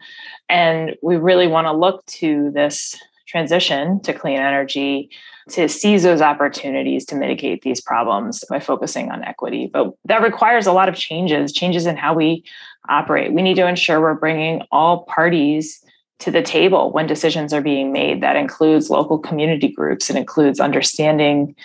And 0.48 0.96
we 1.04 1.18
really 1.18 1.48
want 1.48 1.66
to 1.66 1.74
look 1.74 2.06
to 2.06 2.52
this 2.52 2.96
transition 3.30 4.02
to 4.02 4.14
clean 4.14 4.40
energy 4.40 5.10
to 5.50 5.68
seize 5.68 6.04
those 6.04 6.22
opportunities 6.22 7.06
to 7.06 7.16
mitigate 7.16 7.62
these 7.62 7.82
problems 7.82 8.44
by 8.50 8.60
focusing 8.60 9.12
on 9.12 9.24
equity. 9.24 9.70
But 9.72 9.94
that 10.06 10.22
requires 10.22 10.68
a 10.68 10.72
lot 10.72 10.90
of 10.90 10.96
changes, 10.96 11.54
changes 11.54 11.86
in 11.86 11.98
how 11.98 12.14
we 12.14 12.44
operate. 12.88 13.34
We 13.34 13.42
need 13.42 13.56
to 13.56 13.68
ensure 13.68 14.02
we're 14.02 14.14
bringing 14.16 14.62
all 14.72 15.04
parties 15.04 15.84
to 16.20 16.32
the 16.32 16.42
table 16.42 16.92
when 16.92 17.08
decisions 17.08 17.54
are 17.54 17.62
being 17.62 17.92
made. 17.92 18.22
That 18.22 18.36
includes 18.36 18.90
local 18.90 19.18
community 19.18 19.70
groups, 19.70 20.10
it 20.10 20.16
includes 20.16 20.60
understanding 20.60 21.56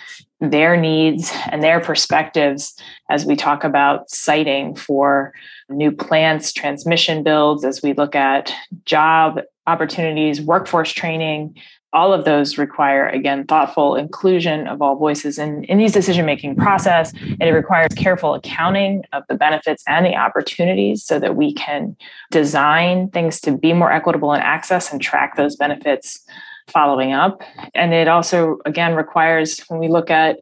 their 0.41 0.75
needs 0.77 1.31
and 1.49 1.63
their 1.63 1.79
perspectives 1.79 2.75
as 3.09 3.25
we 3.25 3.35
talk 3.35 3.63
about 3.63 4.09
siting 4.09 4.75
for 4.75 5.33
new 5.69 5.91
plants, 5.91 6.53
transmission 6.53 7.23
builds, 7.23 7.63
as 7.65 7.81
we 7.81 7.93
look 7.93 8.15
at 8.15 8.53
job 8.85 9.39
opportunities, 9.67 10.41
workforce 10.41 10.91
training, 10.91 11.55
all 11.95 12.11
of 12.11 12.25
those 12.25 12.57
require 12.57 13.07
again 13.07 13.45
thoughtful 13.45 13.95
inclusion 13.95 14.67
of 14.67 14.81
all 14.81 14.97
voices 14.97 15.39
in, 15.39 15.63
in 15.63 15.77
these 15.77 15.93
decision 15.93 16.25
making 16.25 16.55
process 16.55 17.13
and 17.13 17.43
it 17.43 17.53
requires 17.53 17.87
careful 17.95 18.33
accounting 18.33 19.01
of 19.13 19.23
the 19.29 19.35
benefits 19.35 19.81
and 19.87 20.05
the 20.05 20.13
opportunities 20.13 21.03
so 21.03 21.19
that 21.19 21.37
we 21.37 21.53
can 21.53 21.95
design 22.31 23.09
things 23.11 23.39
to 23.39 23.57
be 23.57 23.71
more 23.71 23.91
equitable 23.91 24.33
in 24.33 24.41
access 24.41 24.91
and 24.91 25.01
track 25.01 25.37
those 25.37 25.55
benefits 25.55 26.19
following 26.67 27.13
up. 27.13 27.41
And 27.73 27.93
it 27.93 28.09
also 28.09 28.57
again 28.65 28.95
requires 28.95 29.59
when 29.69 29.79
we 29.79 29.87
look 29.87 30.11
at 30.11 30.39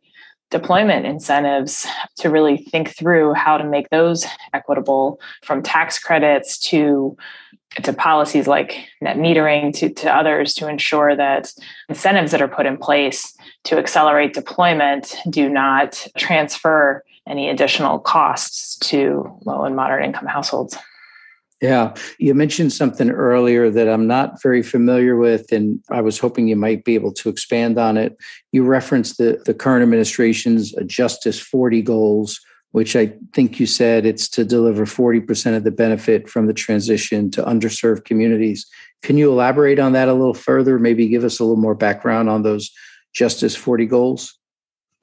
deployment 0.50 1.06
incentives 1.06 1.86
to 2.18 2.30
really 2.30 2.58
think 2.58 2.96
through 2.96 3.34
how 3.34 3.58
to 3.58 3.64
make 3.64 3.90
those 3.90 4.26
equitable 4.54 5.20
from 5.44 5.62
tax 5.62 6.00
credits 6.00 6.58
to 6.60 7.16
to 7.82 7.94
policies 7.94 8.48
like 8.48 8.88
net 9.02 9.18
metering 9.18 9.74
to, 9.74 9.90
to 9.90 10.14
others 10.14 10.54
to 10.56 10.68
ensure 10.68 11.16
that 11.16 11.52
incentives 11.90 12.32
that 12.32 12.42
are 12.42 12.48
put 12.48 12.66
in 12.66 12.78
place 12.78 13.36
to 13.64 13.78
accelerate 13.78 14.34
deployment 14.34 15.16
do 15.30 15.50
not 15.50 16.06
transfer 16.18 17.04
any 17.28 17.50
additional 17.50 18.00
costs 18.00 18.78
to 18.78 19.40
low 19.46 19.64
and 19.64 19.76
moderate 19.76 20.06
income 20.06 20.28
households. 20.28 20.78
Yeah, 21.62 21.94
you 22.20 22.34
mentioned 22.34 22.74
something 22.74 23.10
earlier 23.10 23.70
that 23.70 23.88
I'm 23.88 24.06
not 24.06 24.42
very 24.42 24.62
familiar 24.62 25.16
with, 25.16 25.54
and 25.54 25.82
I 25.90 26.02
was 26.02 26.20
hoping 26.20 26.50
you 26.50 26.58
might 26.58 26.84
be 26.84 26.94
able 26.94 27.14
to 27.14 27.30
expand 27.30 27.78
on 27.78 27.96
it. 27.96 28.18
You 28.52 28.66
referenced 28.66 29.18
the, 29.18 29.42
the 29.46 29.54
current 29.54 29.82
administration's 29.82 30.74
Justice 30.86 31.40
40 31.40 31.82
goals, 31.82 32.42
which 32.74 32.96
I 32.96 33.14
think 33.34 33.60
you 33.60 33.68
said 33.68 34.04
it's 34.04 34.28
to 34.30 34.44
deliver 34.44 34.86
40% 34.86 35.56
of 35.56 35.64
the 35.64 35.72
benefit 35.72 36.28
from 36.28 36.48
the 36.48 36.54
transition 36.54 37.30
to 37.32 37.44
underserved 37.44 38.04
communities. 38.04 38.66
Can 39.04 39.16
you 39.16 39.32
elaborate 39.32 39.78
on 39.78 39.94
that 39.94 40.10
a 40.10 40.14
little 40.14 40.34
further? 40.34 40.80
Maybe 40.80 41.08
give 41.08 41.24
us 41.24 41.40
a 41.40 41.44
little 41.44 41.62
more 41.62 41.76
background 41.76 42.30
on 42.30 42.42
those 42.42 42.72
Justice 43.14 43.56
40 43.56 43.86
goals? 43.86 44.38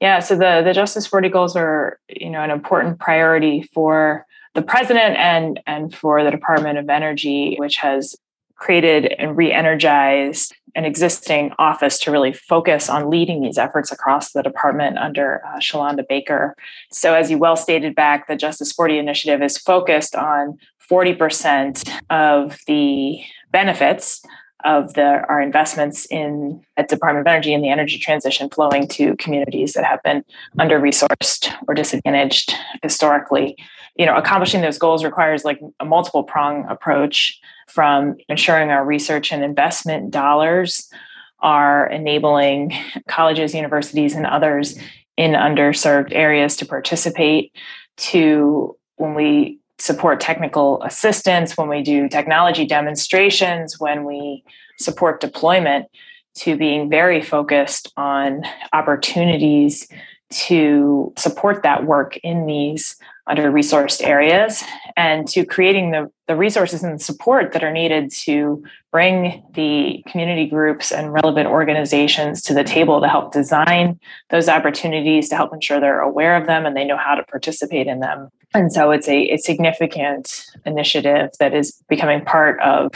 Yeah, 0.01 0.19
so 0.19 0.35
the, 0.35 0.61
the 0.65 0.73
Justice 0.73 1.07
40 1.07 1.29
goals 1.29 1.55
are, 1.55 1.97
you 2.09 2.29
know, 2.29 2.41
an 2.41 2.51
important 2.51 2.99
priority 2.99 3.61
for 3.73 4.25
the 4.53 4.61
president 4.61 5.15
and 5.15 5.61
and 5.65 5.95
for 5.95 6.25
the 6.25 6.31
Department 6.31 6.77
of 6.77 6.89
Energy, 6.89 7.55
which 7.57 7.77
has 7.77 8.17
created 8.55 9.05
and 9.17 9.37
re-energized 9.37 10.53
an 10.75 10.85
existing 10.85 11.51
office 11.59 11.99
to 11.99 12.11
really 12.11 12.33
focus 12.33 12.89
on 12.89 13.09
leading 13.09 13.41
these 13.41 13.57
efforts 13.57 13.91
across 13.91 14.31
the 14.31 14.43
department 14.43 14.97
under 14.97 15.41
uh, 15.45 15.59
Shalanda 15.59 16.07
Baker. 16.07 16.55
So, 16.91 17.13
as 17.13 17.29
you 17.29 17.37
well 17.37 17.55
stated 17.55 17.95
back, 17.95 18.27
the 18.27 18.35
Justice 18.35 18.71
40 18.71 18.97
initiative 18.97 19.41
is 19.41 19.57
focused 19.57 20.15
on 20.15 20.57
40% 20.89 21.89
of 22.09 22.59
the 22.67 23.21
benefits 23.51 24.21
of 24.63 24.93
the, 24.93 25.23
our 25.27 25.41
investments 25.41 26.05
in 26.05 26.61
at 26.77 26.87
Department 26.87 27.25
of 27.25 27.31
Energy 27.31 27.53
and 27.53 27.63
the 27.63 27.69
energy 27.69 27.97
transition 27.97 28.49
flowing 28.49 28.87
to 28.89 29.15
communities 29.15 29.73
that 29.73 29.85
have 29.85 30.01
been 30.03 30.23
under 30.59 30.79
resourced 30.79 31.53
or 31.67 31.73
disadvantaged 31.73 32.53
historically. 32.83 33.57
You 34.01 34.07
know, 34.07 34.17
accomplishing 34.17 34.61
those 34.61 34.79
goals 34.79 35.03
requires 35.03 35.45
like 35.45 35.61
a 35.79 35.85
multiple 35.85 36.23
prong 36.23 36.65
approach 36.67 37.39
from 37.67 38.15
ensuring 38.29 38.71
our 38.71 38.83
research 38.83 39.31
and 39.31 39.43
investment 39.43 40.09
dollars 40.09 40.89
are 41.37 41.85
enabling 41.85 42.73
colleges, 43.07 43.53
universities, 43.53 44.15
and 44.15 44.25
others 44.25 44.75
in 45.17 45.33
underserved 45.33 46.13
areas 46.13 46.57
to 46.57 46.65
participate 46.65 47.53
to 47.97 48.75
when 48.95 49.13
we 49.13 49.59
support 49.77 50.19
technical 50.19 50.81
assistance, 50.81 51.55
when 51.55 51.69
we 51.69 51.83
do 51.83 52.09
technology 52.09 52.65
demonstrations, 52.65 53.79
when 53.79 54.03
we 54.03 54.43
support 54.79 55.21
deployment, 55.21 55.85
to 56.33 56.57
being 56.57 56.89
very 56.89 57.21
focused 57.21 57.93
on 57.97 58.45
opportunities 58.73 59.87
to 60.31 61.13
support 61.19 61.61
that 61.61 61.85
work 61.85 62.17
in 62.23 62.47
these 62.47 62.95
under 63.27 63.51
resourced 63.51 64.05
areas 64.05 64.63
and 64.97 65.27
to 65.27 65.45
creating 65.45 65.91
the, 65.91 66.11
the 66.27 66.35
resources 66.35 66.83
and 66.83 67.01
support 67.01 67.53
that 67.53 67.63
are 67.63 67.71
needed 67.71 68.11
to 68.11 68.63
bring 68.91 69.43
the 69.53 70.03
community 70.07 70.47
groups 70.47 70.91
and 70.91 71.13
relevant 71.13 71.47
organizations 71.47 72.41
to 72.41 72.53
the 72.53 72.63
table 72.63 72.99
to 72.99 73.07
help 73.07 73.31
design 73.31 73.99
those 74.29 74.49
opportunities 74.49 75.29
to 75.29 75.35
help 75.35 75.53
ensure 75.53 75.79
they're 75.79 76.01
aware 76.01 76.35
of 76.35 76.47
them 76.47 76.65
and 76.65 76.75
they 76.75 76.85
know 76.85 76.97
how 76.97 77.15
to 77.15 77.23
participate 77.23 77.87
in 77.87 77.99
them. 77.99 78.29
And 78.53 78.73
so 78.73 78.91
it's 78.91 79.07
a, 79.07 79.29
a 79.29 79.37
significant 79.37 80.45
initiative 80.65 81.29
that 81.39 81.53
is 81.53 81.81
becoming 81.87 82.25
part 82.25 82.59
of 82.61 82.91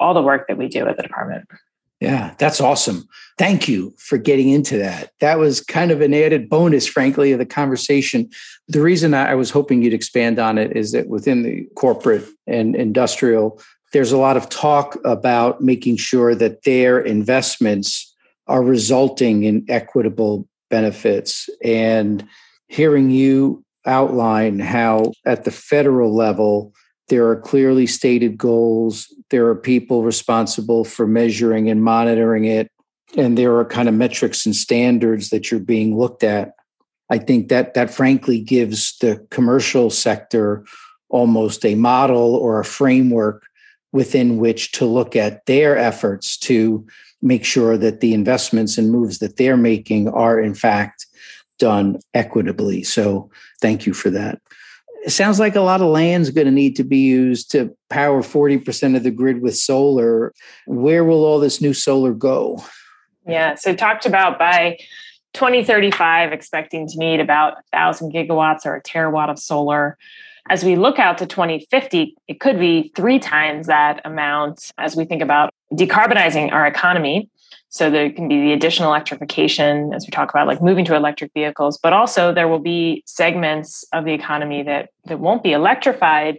all 0.00 0.14
the 0.14 0.22
work 0.22 0.46
that 0.48 0.56
we 0.56 0.68
do 0.68 0.86
at 0.86 0.96
the 0.96 1.02
department 1.02 1.48
yeah, 2.00 2.34
that's 2.38 2.60
awesome. 2.60 3.08
Thank 3.38 3.68
you 3.68 3.94
for 3.98 4.18
getting 4.18 4.50
into 4.50 4.78
that. 4.78 5.10
That 5.20 5.38
was 5.38 5.60
kind 5.60 5.90
of 5.90 6.00
an 6.00 6.14
added 6.14 6.48
bonus, 6.48 6.86
frankly, 6.86 7.32
of 7.32 7.38
the 7.38 7.46
conversation. 7.46 8.30
The 8.68 8.80
reason 8.80 9.14
I 9.14 9.34
was 9.34 9.50
hoping 9.50 9.82
you'd 9.82 9.94
expand 9.94 10.38
on 10.38 10.58
it 10.58 10.76
is 10.76 10.92
that 10.92 11.08
within 11.08 11.42
the 11.42 11.66
corporate 11.74 12.24
and 12.46 12.76
industrial, 12.76 13.60
there's 13.92 14.12
a 14.12 14.18
lot 14.18 14.36
of 14.36 14.48
talk 14.48 14.96
about 15.04 15.60
making 15.60 15.96
sure 15.96 16.34
that 16.34 16.62
their 16.62 17.00
investments 17.00 18.14
are 18.46 18.62
resulting 18.62 19.44
in 19.44 19.64
equitable 19.68 20.46
benefits. 20.70 21.48
And 21.64 22.26
hearing 22.68 23.10
you 23.10 23.64
outline 23.86 24.60
how 24.60 25.12
at 25.24 25.44
the 25.44 25.50
federal 25.50 26.14
level, 26.14 26.72
there 27.08 27.28
are 27.28 27.36
clearly 27.36 27.86
stated 27.86 28.36
goals. 28.38 29.12
There 29.30 29.46
are 29.46 29.56
people 29.56 30.04
responsible 30.04 30.84
for 30.84 31.06
measuring 31.06 31.68
and 31.70 31.82
monitoring 31.82 32.44
it. 32.44 32.70
And 33.16 33.38
there 33.38 33.56
are 33.56 33.64
kind 33.64 33.88
of 33.88 33.94
metrics 33.94 34.44
and 34.44 34.54
standards 34.54 35.30
that 35.30 35.50
you're 35.50 35.60
being 35.60 35.98
looked 35.98 36.22
at. 36.22 36.52
I 37.10 37.18
think 37.18 37.48
that 37.48 37.72
that 37.74 37.90
frankly 37.90 38.38
gives 38.38 38.98
the 38.98 39.26
commercial 39.30 39.88
sector 39.88 40.64
almost 41.08 41.64
a 41.64 41.74
model 41.74 42.36
or 42.36 42.60
a 42.60 42.64
framework 42.64 43.44
within 43.92 44.36
which 44.36 44.72
to 44.72 44.84
look 44.84 45.16
at 45.16 45.46
their 45.46 45.78
efforts 45.78 46.36
to 46.36 46.86
make 47.22 47.46
sure 47.46 47.78
that 47.78 48.00
the 48.00 48.12
investments 48.12 48.76
and 48.76 48.92
moves 48.92 49.18
that 49.18 49.36
they're 49.36 49.56
making 49.56 50.08
are 50.10 50.38
in 50.38 50.54
fact 50.54 51.06
done 51.58 51.98
equitably. 52.12 52.82
So 52.82 53.30
thank 53.62 53.86
you 53.86 53.94
for 53.94 54.10
that 54.10 54.40
it 55.08 55.12
sounds 55.12 55.40
like 55.40 55.56
a 55.56 55.62
lot 55.62 55.80
of 55.80 55.86
land's 55.86 56.28
going 56.28 56.44
to 56.44 56.50
need 56.50 56.76
to 56.76 56.84
be 56.84 56.98
used 56.98 57.50
to 57.52 57.74
power 57.88 58.20
40% 58.20 58.94
of 58.94 59.04
the 59.04 59.10
grid 59.10 59.40
with 59.40 59.56
solar. 59.56 60.34
Where 60.66 61.02
will 61.02 61.24
all 61.24 61.40
this 61.40 61.62
new 61.62 61.72
solar 61.72 62.12
go? 62.12 62.62
Yeah, 63.26 63.54
so 63.54 63.74
talked 63.74 64.04
about 64.04 64.38
by 64.38 64.76
2035, 65.32 66.34
expecting 66.34 66.86
to 66.88 66.98
need 66.98 67.20
about 67.20 67.54
1,000 67.70 68.12
gigawatts 68.12 68.66
or 68.66 68.76
a 68.76 68.82
terawatt 68.82 69.30
of 69.30 69.38
solar. 69.38 69.96
As 70.50 70.62
we 70.62 70.76
look 70.76 70.98
out 70.98 71.16
to 71.18 71.26
2050, 71.26 72.14
it 72.28 72.38
could 72.38 72.58
be 72.58 72.92
three 72.94 73.18
times 73.18 73.66
that 73.66 74.02
amount 74.04 74.72
as 74.76 74.94
we 74.94 75.06
think 75.06 75.22
about 75.22 75.54
decarbonizing 75.72 76.52
our 76.52 76.66
economy. 76.66 77.30
So 77.70 77.90
there 77.90 78.10
can 78.10 78.28
be 78.28 78.40
the 78.40 78.52
additional 78.52 78.88
electrification 78.88 79.92
as 79.92 80.06
we 80.06 80.10
talk 80.10 80.30
about 80.30 80.46
like 80.46 80.62
moving 80.62 80.84
to 80.86 80.94
electric 80.94 81.32
vehicles, 81.34 81.78
but 81.82 81.92
also 81.92 82.32
there 82.32 82.48
will 82.48 82.58
be 82.58 83.02
segments 83.06 83.84
of 83.92 84.04
the 84.04 84.12
economy 84.12 84.62
that 84.62 84.90
that 85.06 85.20
won't 85.20 85.42
be 85.42 85.52
electrified, 85.52 86.38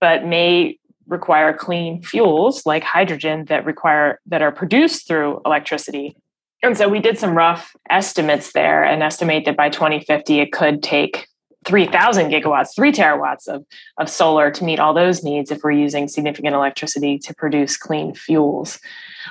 but 0.00 0.24
may 0.24 0.78
require 1.08 1.52
clean 1.52 2.02
fuels 2.02 2.66
like 2.66 2.84
hydrogen 2.84 3.46
that 3.46 3.64
require 3.64 4.20
that 4.26 4.42
are 4.42 4.52
produced 4.52 5.08
through 5.08 5.40
electricity. 5.44 6.14
And 6.62 6.76
so 6.76 6.88
we 6.88 7.00
did 7.00 7.18
some 7.18 7.36
rough 7.36 7.74
estimates 7.88 8.52
there 8.52 8.84
and 8.84 9.02
estimate 9.02 9.44
that 9.46 9.56
by 9.56 9.70
2050 9.70 10.40
it 10.40 10.52
could 10.52 10.82
take 10.82 11.27
3,000 11.64 12.30
gigawatts, 12.30 12.74
three 12.74 12.92
terawatts 12.92 13.46
of, 13.48 13.64
of 13.98 14.08
solar 14.08 14.50
to 14.50 14.64
meet 14.64 14.78
all 14.78 14.94
those 14.94 15.22
needs 15.22 15.50
if 15.50 15.62
we're 15.62 15.72
using 15.72 16.08
significant 16.08 16.54
electricity 16.54 17.18
to 17.18 17.34
produce 17.34 17.76
clean 17.76 18.14
fuels. 18.14 18.78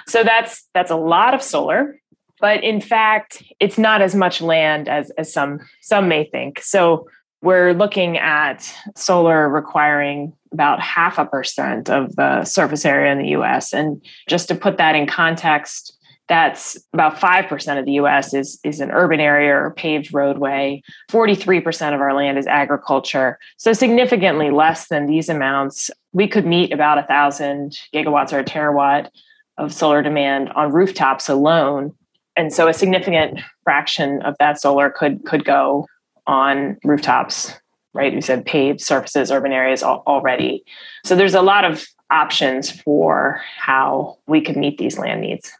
So 0.07 0.23
that's 0.23 0.67
that's 0.73 0.91
a 0.91 0.95
lot 0.95 1.33
of 1.33 1.41
solar, 1.41 1.99
but 2.39 2.63
in 2.63 2.81
fact, 2.81 3.43
it's 3.59 3.77
not 3.77 4.01
as 4.01 4.13
much 4.13 4.41
land 4.41 4.87
as 4.87 5.09
as 5.11 5.31
some 5.31 5.59
some 5.81 6.07
may 6.07 6.25
think. 6.25 6.59
So 6.61 7.07
we're 7.41 7.73
looking 7.73 8.17
at 8.17 8.71
solar 8.95 9.47
requiring 9.47 10.33
about 10.51 10.79
half 10.79 11.17
a 11.17 11.25
percent 11.25 11.89
of 11.89 12.15
the 12.15 12.43
surface 12.45 12.85
area 12.85 13.11
in 13.11 13.19
the 13.19 13.29
US. 13.29 13.73
And 13.73 14.03
just 14.27 14.47
to 14.47 14.55
put 14.55 14.77
that 14.77 14.95
in 14.95 15.07
context, 15.07 15.96
that's 16.27 16.77
about 16.93 17.15
5% 17.15 17.79
of 17.79 17.85
the 17.85 17.93
US 17.93 18.33
is, 18.33 18.59
is 18.63 18.79
an 18.79 18.91
urban 18.91 19.19
area 19.19 19.53
or 19.55 19.71
paved 19.71 20.13
roadway. 20.13 20.81
43% 21.09 21.93
of 21.93 22.01
our 22.01 22.13
land 22.13 22.37
is 22.37 22.47
agriculture. 22.47 23.39
So 23.57 23.73
significantly 23.73 24.51
less 24.51 24.87
than 24.87 25.07
these 25.07 25.29
amounts. 25.29 25.89
We 26.13 26.27
could 26.27 26.45
meet 26.45 26.73
about 26.73 26.97
a 26.97 27.03
thousand 27.03 27.77
gigawatts 27.93 28.33
or 28.33 28.39
a 28.39 28.43
terawatt 28.43 29.09
of 29.57 29.73
solar 29.73 30.01
demand 30.01 30.49
on 30.49 30.71
rooftops 30.71 31.29
alone. 31.29 31.93
And 32.35 32.53
so 32.53 32.67
a 32.67 32.73
significant 32.73 33.39
fraction 33.63 34.21
of 34.21 34.35
that 34.39 34.59
solar 34.59 34.89
could 34.89 35.25
could 35.25 35.43
go 35.43 35.87
on 36.27 36.77
rooftops, 36.83 37.53
right? 37.93 38.13
You 38.13 38.21
said 38.21 38.45
paved 38.45 38.81
surfaces, 38.81 39.31
urban 39.31 39.51
areas 39.51 39.81
already. 39.81 40.63
So 41.03 41.15
there's 41.15 41.33
a 41.33 41.41
lot 41.41 41.65
of 41.65 41.85
options 42.11 42.69
for 42.69 43.41
how 43.57 44.17
we 44.27 44.41
could 44.41 44.55
meet 44.57 44.77
these 44.77 44.99
land 44.99 45.21
needs. 45.21 45.51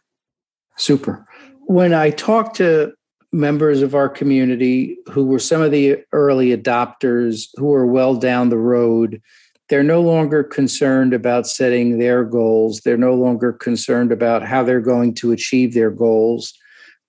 Super. 0.78 1.26
When 1.66 1.92
I 1.92 2.10
talk 2.10 2.54
to 2.54 2.94
members 3.30 3.82
of 3.82 3.94
our 3.94 4.08
community 4.08 4.96
who 5.06 5.26
were 5.26 5.38
some 5.38 5.60
of 5.60 5.70
the 5.70 5.98
early 6.12 6.56
adopters 6.56 7.48
who 7.56 7.74
are 7.74 7.86
well 7.86 8.14
down 8.14 8.48
the 8.48 8.56
road 8.56 9.20
they're 9.68 9.82
no 9.82 10.00
longer 10.00 10.42
concerned 10.42 11.12
about 11.12 11.46
setting 11.46 11.98
their 11.98 12.24
goals. 12.24 12.80
They're 12.80 12.96
no 12.96 13.14
longer 13.14 13.52
concerned 13.52 14.12
about 14.12 14.42
how 14.42 14.62
they're 14.62 14.80
going 14.80 15.14
to 15.14 15.32
achieve 15.32 15.74
their 15.74 15.90
goals. 15.90 16.54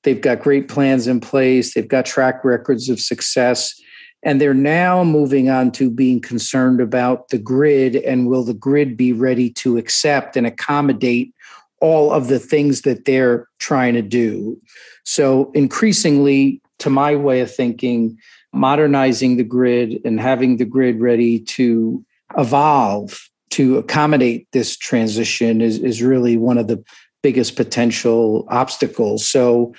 They've 0.04 0.20
got 0.20 0.42
great 0.42 0.68
plans 0.68 1.08
in 1.08 1.20
place, 1.20 1.74
they've 1.74 1.88
got 1.88 2.06
track 2.06 2.44
records 2.44 2.90
of 2.90 3.00
success. 3.00 3.74
And 4.22 4.42
they're 4.42 4.54
now 4.54 5.06
moving 5.06 5.50
on 5.50 5.72
to 5.74 5.90
being 5.90 6.20
concerned 6.20 6.82
about 6.82 7.30
the 7.30 7.38
grid 7.38 7.96
and 7.96 8.28
will 8.28 8.44
the 8.44 8.54
grid 8.54 8.98
be 8.98 9.14
ready 9.14 9.50
to 9.52 9.78
accept 9.78 10.36
and 10.36 10.46
accommodate 10.46 11.34
all 11.82 12.12
of 12.12 12.28
the 12.28 12.40
things 12.40 12.82
that 12.82 13.06
they're 13.06 13.48
trying 13.60 13.94
to 13.94 14.02
do. 14.02 14.60
So, 15.06 15.52
increasingly, 15.52 16.62
to 16.80 16.90
my 16.90 17.16
way 17.16 17.42
of 17.42 17.54
thinking, 17.54 18.18
modernizing 18.54 19.38
the 19.38 19.44
grid 19.44 20.00
and 20.04 20.20
having 20.20 20.58
the 20.58 20.66
grid 20.66 21.00
ready 21.00 21.40
to 21.40 22.04
evolve 22.38 23.30
to 23.52 23.78
accommodate 23.78 24.48
this 24.52 24.78
transition 24.78 25.62
is, 25.62 25.80
is 25.80 26.02
really 26.02 26.38
one 26.38 26.58
of 26.58 26.68
the 26.68 26.84
biggest 27.22 27.56
potential 27.56 28.46
obstacles. 28.50 29.28
So 29.28 29.74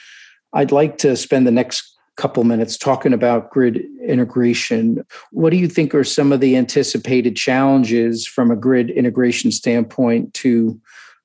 I'd 0.52 0.72
like 0.72 0.98
to 0.98 1.16
spend 1.16 1.46
the 1.46 1.52
next 1.52 1.96
couple 2.16 2.44
minutes 2.44 2.76
talking 2.76 3.12
about 3.12 3.50
grid 3.50 3.82
integration. 4.06 5.02
What 5.30 5.50
do 5.50 5.56
you 5.56 5.68
think 5.68 5.94
are 5.94 6.04
some 6.04 6.32
of 6.32 6.40
the 6.40 6.56
anticipated 6.56 7.36
challenges 7.36 8.26
from 8.26 8.50
a 8.50 8.56
grid 8.56 8.90
integration 8.90 9.52
standpoint 9.52 10.34
to 10.34 10.78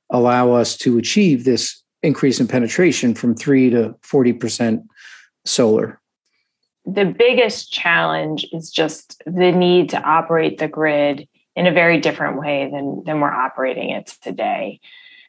allow 0.10 0.52
us 0.52 0.78
to 0.78 0.98
achieve 0.98 1.44
this 1.44 1.82
increase 2.04 2.40
in 2.40 2.48
penetration 2.48 3.16
from 3.16 3.36
3 3.36 3.70
to 3.72 3.96
40% 4.04 4.86
solar? 5.46 6.00
The 6.86 7.06
biggest 7.06 7.72
challenge 7.72 8.46
is 8.52 8.70
just 8.70 9.22
the 9.26 9.52
need 9.52 9.90
to 9.90 10.02
operate 10.02 10.60
the 10.60 10.68
grid 10.68 11.28
in 11.56 11.68
a 11.68 11.72
very 11.72 12.00
different 12.00 12.40
way 12.40 12.70
than, 12.72 13.04
than 13.06 13.22
we're 13.22 13.32
operating 13.32 13.90
it 13.90 14.14
today. 14.22 14.80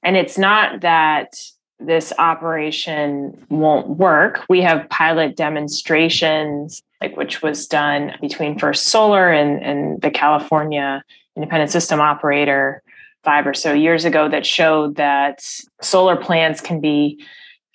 And 0.02 0.16
it's 0.16 0.36
not 0.36 0.80
that 0.80 1.34
this 1.78 2.12
operation 2.18 3.46
won't 3.50 3.88
work. 3.88 4.44
We 4.48 4.62
have 4.62 4.88
pilot 4.88 5.36
demonstrations, 5.36 6.82
like 7.00 7.16
which 7.16 7.42
was 7.42 7.66
done 7.66 8.12
between 8.20 8.58
First 8.58 8.86
Solar 8.86 9.30
and, 9.30 9.62
and 9.62 10.00
the 10.00 10.10
California 10.10 11.02
Independent 11.36 11.70
System 11.70 12.00
Operator 12.00 12.82
five 13.26 13.46
or 13.46 13.52
so 13.52 13.74
years 13.74 14.06
ago 14.06 14.28
that 14.30 14.46
showed 14.46 14.96
that 14.96 15.44
solar 15.82 16.16
plants 16.16 16.62
can 16.62 16.80
be 16.80 17.22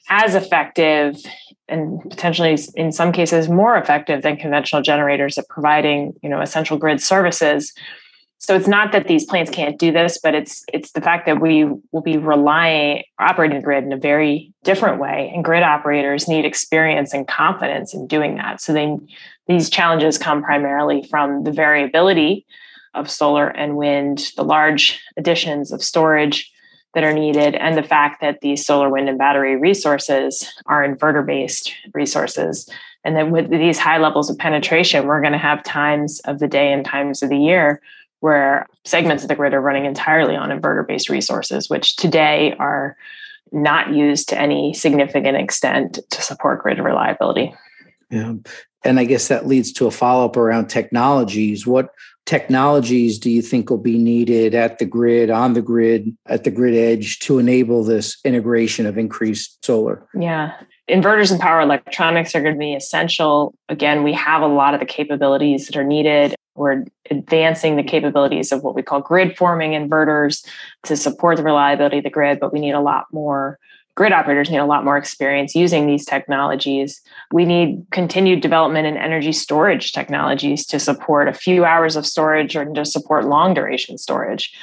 as 0.09 0.33
effective 0.33 1.17
and 1.67 2.01
potentially 2.09 2.57
in 2.75 2.91
some 2.91 3.11
cases 3.11 3.47
more 3.47 3.77
effective 3.77 4.23
than 4.23 4.37
conventional 4.37 4.81
generators 4.81 5.37
at 5.37 5.47
providing 5.49 6.13
you 6.23 6.29
know 6.29 6.41
essential 6.41 6.77
grid 6.77 6.99
services 6.99 7.73
so 8.41 8.55
it's 8.55 8.67
not 8.67 8.91
that 8.91 9.07
these 9.07 9.23
plants 9.23 9.51
can't 9.51 9.77
do 9.77 9.91
this, 9.91 10.17
but 10.17 10.33
it's 10.33 10.65
it's 10.73 10.93
the 10.93 11.01
fact 11.01 11.27
that 11.27 11.39
we 11.39 11.65
will 11.91 12.01
be 12.01 12.17
relying 12.17 13.03
operating 13.19 13.57
the 13.57 13.63
grid 13.63 13.83
in 13.83 13.93
a 13.93 13.97
very 13.97 14.51
different 14.63 14.99
way, 14.99 15.31
and 15.31 15.45
grid 15.45 15.61
operators 15.61 16.27
need 16.27 16.43
experience 16.43 17.13
and 17.13 17.27
confidence 17.27 17.93
in 17.93 18.07
doing 18.07 18.37
that. 18.37 18.59
So 18.59 18.99
these 19.47 19.69
challenges 19.69 20.17
come 20.17 20.41
primarily 20.41 21.03
from 21.03 21.43
the 21.43 21.51
variability 21.51 22.47
of 22.93 23.09
solar 23.09 23.47
and 23.47 23.77
wind, 23.77 24.31
the 24.35 24.43
large 24.43 25.01
additions 25.17 25.71
of 25.71 25.83
storage 25.83 26.51
that 26.93 27.03
are 27.03 27.13
needed, 27.13 27.55
and 27.55 27.77
the 27.77 27.83
fact 27.83 28.21
that 28.21 28.41
these 28.41 28.65
solar, 28.65 28.89
wind, 28.89 29.07
and 29.07 29.17
battery 29.17 29.55
resources 29.55 30.47
are 30.65 30.85
inverter 30.85 31.25
based 31.25 31.73
resources. 31.93 32.69
And 33.03 33.15
then 33.15 33.31
with 33.31 33.49
these 33.49 33.79
high 33.79 33.97
levels 33.97 34.29
of 34.29 34.37
penetration, 34.37 35.07
we're 35.07 35.21
going 35.21 35.31
to 35.31 35.39
have 35.39 35.63
times 35.63 36.19
of 36.25 36.39
the 36.39 36.47
day 36.47 36.71
and 36.71 36.85
times 36.85 37.23
of 37.23 37.29
the 37.29 37.37
year 37.37 37.81
where 38.19 38.67
segments 38.85 39.23
of 39.23 39.29
the 39.29 39.35
grid 39.35 39.53
are 39.53 39.61
running 39.61 39.85
entirely 39.85 40.35
on 40.35 40.49
inverter 40.49 40.87
based 40.87 41.09
resources, 41.09 41.69
which 41.69 41.95
today 41.95 42.53
are 42.59 42.95
not 43.51 43.93
used 43.93 44.29
to 44.29 44.39
any 44.39 44.73
significant 44.73 45.37
extent 45.37 45.99
to 46.09 46.21
support 46.21 46.61
grid 46.61 46.79
reliability. 46.79 47.53
Yeah. 48.09 48.35
And 48.83 48.99
I 48.99 49.05
guess 49.05 49.27
that 49.27 49.47
leads 49.47 49.71
to 49.73 49.87
a 49.87 49.91
follow 49.91 50.25
up 50.25 50.37
around 50.37 50.67
technologies. 50.67 51.67
What 51.67 51.89
technologies 52.25 53.19
do 53.19 53.29
you 53.29 53.41
think 53.41 53.69
will 53.69 53.77
be 53.77 53.97
needed 53.97 54.53
at 54.55 54.79
the 54.79 54.85
grid, 54.85 55.29
on 55.29 55.53
the 55.53 55.61
grid, 55.61 56.15
at 56.27 56.43
the 56.43 56.51
grid 56.51 56.75
edge 56.75 57.19
to 57.19 57.39
enable 57.39 57.83
this 57.83 58.17
integration 58.23 58.85
of 58.85 58.97
increased 58.97 59.63
solar? 59.65 60.07
Yeah. 60.13 60.53
Inverters 60.89 61.31
and 61.31 61.39
power 61.39 61.61
electronics 61.61 62.35
are 62.35 62.41
going 62.41 62.55
to 62.55 62.59
be 62.59 62.73
essential. 62.73 63.53
Again, 63.69 64.03
we 64.03 64.13
have 64.13 64.41
a 64.41 64.47
lot 64.47 64.73
of 64.73 64.79
the 64.79 64.85
capabilities 64.85 65.67
that 65.67 65.75
are 65.75 65.83
needed. 65.83 66.35
We're 66.55 66.83
advancing 67.09 67.77
the 67.77 67.83
capabilities 67.83 68.51
of 68.51 68.61
what 68.61 68.75
we 68.75 68.83
call 68.83 69.01
grid 69.01 69.37
forming 69.37 69.71
inverters 69.71 70.45
to 70.83 70.97
support 70.97 71.37
the 71.37 71.43
reliability 71.43 71.99
of 71.99 72.03
the 72.03 72.09
grid, 72.09 72.39
but 72.39 72.51
we 72.51 72.59
need 72.59 72.73
a 72.73 72.81
lot 72.81 73.05
more 73.11 73.57
grid 73.95 74.13
operators 74.13 74.49
need 74.49 74.57
a 74.57 74.65
lot 74.65 74.85
more 74.85 74.97
experience 74.97 75.55
using 75.55 75.85
these 75.85 76.05
technologies. 76.05 77.01
We 77.31 77.45
need 77.45 77.85
continued 77.91 78.41
development 78.41 78.87
in 78.87 78.97
energy 78.97 79.31
storage 79.31 79.91
technologies 79.91 80.65
to 80.67 80.79
support 80.79 81.27
a 81.27 81.33
few 81.33 81.65
hours 81.65 81.95
of 81.95 82.05
storage 82.05 82.55
or 82.55 82.65
to 82.65 82.85
support 82.85 83.25
long 83.25 83.53
duration 83.53 83.97
storage. 83.97 84.53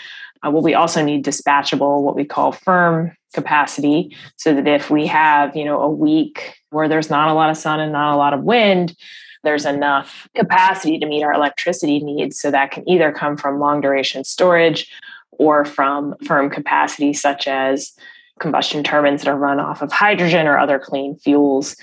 Uh, 0.43 0.51
well, 0.51 0.62
we 0.62 0.75
also 0.75 1.05
need 1.05 1.25
dispatchable, 1.25 2.03
what 2.03 2.17
we 2.17 2.25
call 2.25 2.53
firm 2.53 3.12
capacity, 3.35 4.17
so 4.37 4.55
that 4.55 4.67
if 4.67 4.88
we 4.88 5.07
have, 5.07 5.55
you 5.55 5.64
know, 5.64 5.83
a 5.83 5.91
week 5.91 6.55
where 6.71 6.88
there's 6.88 7.11
not 7.11 7.29
a 7.29 7.35
lot 7.35 7.51
of 7.51 7.57
sun 7.57 7.81
and 7.81 7.93
not 7.93 8.14
a 8.14 8.17
lot 8.17 8.33
of 8.33 8.45
wind, 8.45 8.97
there's 9.45 9.67
enough 9.67 10.29
capacity 10.35 10.99
to 10.99 11.07
meet 11.07 11.23
our 11.23 11.33
electricity 11.33 12.01
needs. 12.01 12.38
So 12.38 12.51
that 12.51 12.71
can 12.71 12.88
either 12.88 13.12
come 13.12 13.37
from 13.37 13.61
long 13.61 13.81
duration 13.81 14.25
storage 14.25 14.91
or 15.33 15.64
from 15.64 16.14
firm 16.25 16.51
capacity, 16.51 17.12
such 17.12 17.47
as 17.47 17.93
combustion 18.38 18.83
turbines 18.83 19.22
that 19.22 19.31
are 19.31 19.37
run 19.37 19.61
off 19.61 19.83
of 19.83 19.92
hydrogen 19.92 20.46
or 20.46 20.59
other 20.59 20.79
clean 20.79 21.16
fuels. 21.16 21.77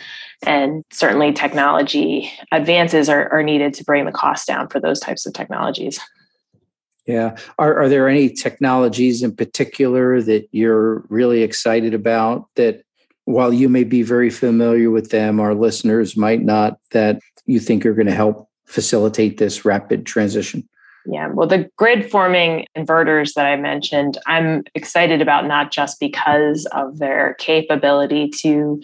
And 0.45 0.83
certainly, 0.91 1.33
technology 1.33 2.31
advances 2.51 3.09
are, 3.09 3.31
are 3.31 3.43
needed 3.43 3.73
to 3.75 3.83
bring 3.83 4.05
the 4.05 4.11
cost 4.11 4.47
down 4.47 4.67
for 4.67 4.79
those 4.79 4.99
types 4.99 5.25
of 5.25 5.33
technologies. 5.33 5.99
Yeah. 7.05 7.37
Are, 7.59 7.81
are 7.81 7.89
there 7.89 8.09
any 8.09 8.29
technologies 8.29 9.21
in 9.21 9.35
particular 9.35 10.21
that 10.21 10.47
you're 10.51 11.05
really 11.09 11.43
excited 11.43 11.93
about 11.93 12.47
that 12.55 12.83
while 13.25 13.53
you 13.53 13.69
may 13.69 13.83
be 13.83 14.01
very 14.01 14.29
familiar 14.29 14.89
with 14.89 15.11
them, 15.11 15.39
our 15.39 15.53
listeners 15.53 16.17
might 16.17 16.41
not, 16.41 16.79
that 16.91 17.19
you 17.45 17.59
think 17.59 17.85
are 17.85 17.93
going 17.93 18.07
to 18.07 18.13
help 18.13 18.49
facilitate 18.65 19.37
this 19.37 19.65
rapid 19.65 20.05
transition? 20.05 20.67
Yeah, 21.07 21.27
well, 21.27 21.47
the 21.47 21.69
grid 21.77 22.09
forming 22.09 22.65
inverters 22.75 23.33
that 23.33 23.45
I 23.45 23.55
mentioned, 23.57 24.17
I'm 24.25 24.63
excited 24.73 25.21
about 25.21 25.45
not 25.45 25.71
just 25.71 25.99
because 25.99 26.65
of 26.71 26.97
their 26.97 27.35
capability 27.35 28.29
to 28.41 28.81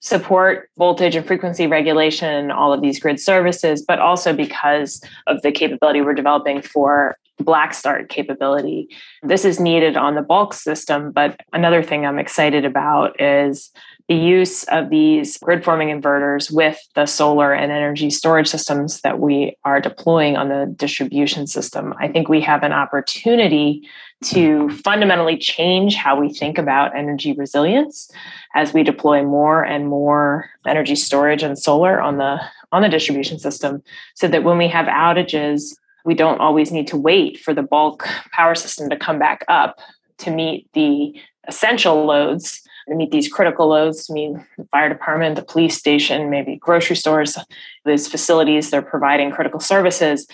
support 0.00 0.68
voltage 0.76 1.16
and 1.16 1.26
frequency 1.26 1.66
regulation 1.66 2.28
and 2.28 2.52
all 2.52 2.72
of 2.72 2.82
these 2.82 3.00
grid 3.00 3.18
services, 3.18 3.82
but 3.82 3.98
also 3.98 4.32
because 4.34 5.02
of 5.26 5.40
the 5.42 5.50
capability 5.50 6.02
we're 6.02 6.14
developing 6.14 6.60
for 6.60 7.16
black 7.38 7.74
start 7.74 8.08
capability. 8.08 8.88
This 9.22 9.44
is 9.44 9.58
needed 9.58 9.96
on 9.96 10.14
the 10.14 10.22
bulk 10.22 10.52
system, 10.54 11.10
but 11.10 11.40
another 11.52 11.82
thing 11.82 12.06
I'm 12.06 12.18
excited 12.18 12.64
about 12.64 13.20
is 13.20 13.70
the 14.08 14.14
use 14.14 14.64
of 14.64 14.90
these 14.90 15.38
grid 15.38 15.64
forming 15.64 15.88
inverters 15.88 16.52
with 16.52 16.78
the 16.94 17.06
solar 17.06 17.54
and 17.54 17.72
energy 17.72 18.10
storage 18.10 18.48
systems 18.48 19.00
that 19.00 19.18
we 19.18 19.56
are 19.64 19.80
deploying 19.80 20.36
on 20.36 20.48
the 20.48 20.72
distribution 20.76 21.46
system. 21.46 21.94
I 21.98 22.08
think 22.08 22.28
we 22.28 22.42
have 22.42 22.62
an 22.62 22.72
opportunity 22.72 23.88
to 24.24 24.68
fundamentally 24.70 25.38
change 25.38 25.94
how 25.94 26.18
we 26.18 26.32
think 26.32 26.58
about 26.58 26.96
energy 26.96 27.32
resilience 27.32 28.10
as 28.54 28.74
we 28.74 28.82
deploy 28.82 29.22
more 29.22 29.62
and 29.62 29.88
more 29.88 30.50
energy 30.66 30.96
storage 30.96 31.42
and 31.42 31.58
solar 31.58 32.00
on 32.00 32.18
the 32.18 32.38
on 32.72 32.82
the 32.82 32.88
distribution 32.88 33.38
system 33.38 33.82
so 34.14 34.28
that 34.28 34.44
when 34.44 34.58
we 34.58 34.68
have 34.68 34.86
outages 34.86 35.76
we 36.04 36.14
don't 36.14 36.40
always 36.40 36.70
need 36.70 36.86
to 36.86 36.96
wait 36.96 37.38
for 37.38 37.54
the 37.54 37.62
bulk 37.62 38.06
power 38.32 38.54
system 38.54 38.88
to 38.88 38.96
come 38.96 39.18
back 39.18 39.44
up 39.48 39.78
to 40.18 40.30
meet 40.30 40.68
the 40.72 41.14
essential 41.46 42.04
loads 42.04 42.63
to 42.88 42.94
meet 42.94 43.10
these 43.10 43.28
critical 43.28 43.68
loads 43.68 44.06
to 44.06 44.12
meet 44.12 44.36
the 44.58 44.64
fire 44.64 44.88
department 44.88 45.36
the 45.36 45.42
police 45.42 45.76
station 45.76 46.30
maybe 46.30 46.56
grocery 46.56 46.96
stores 46.96 47.38
these 47.84 48.08
facilities 48.08 48.70
they're 48.70 48.82
providing 48.82 49.30
critical 49.30 49.60
services 49.60 50.26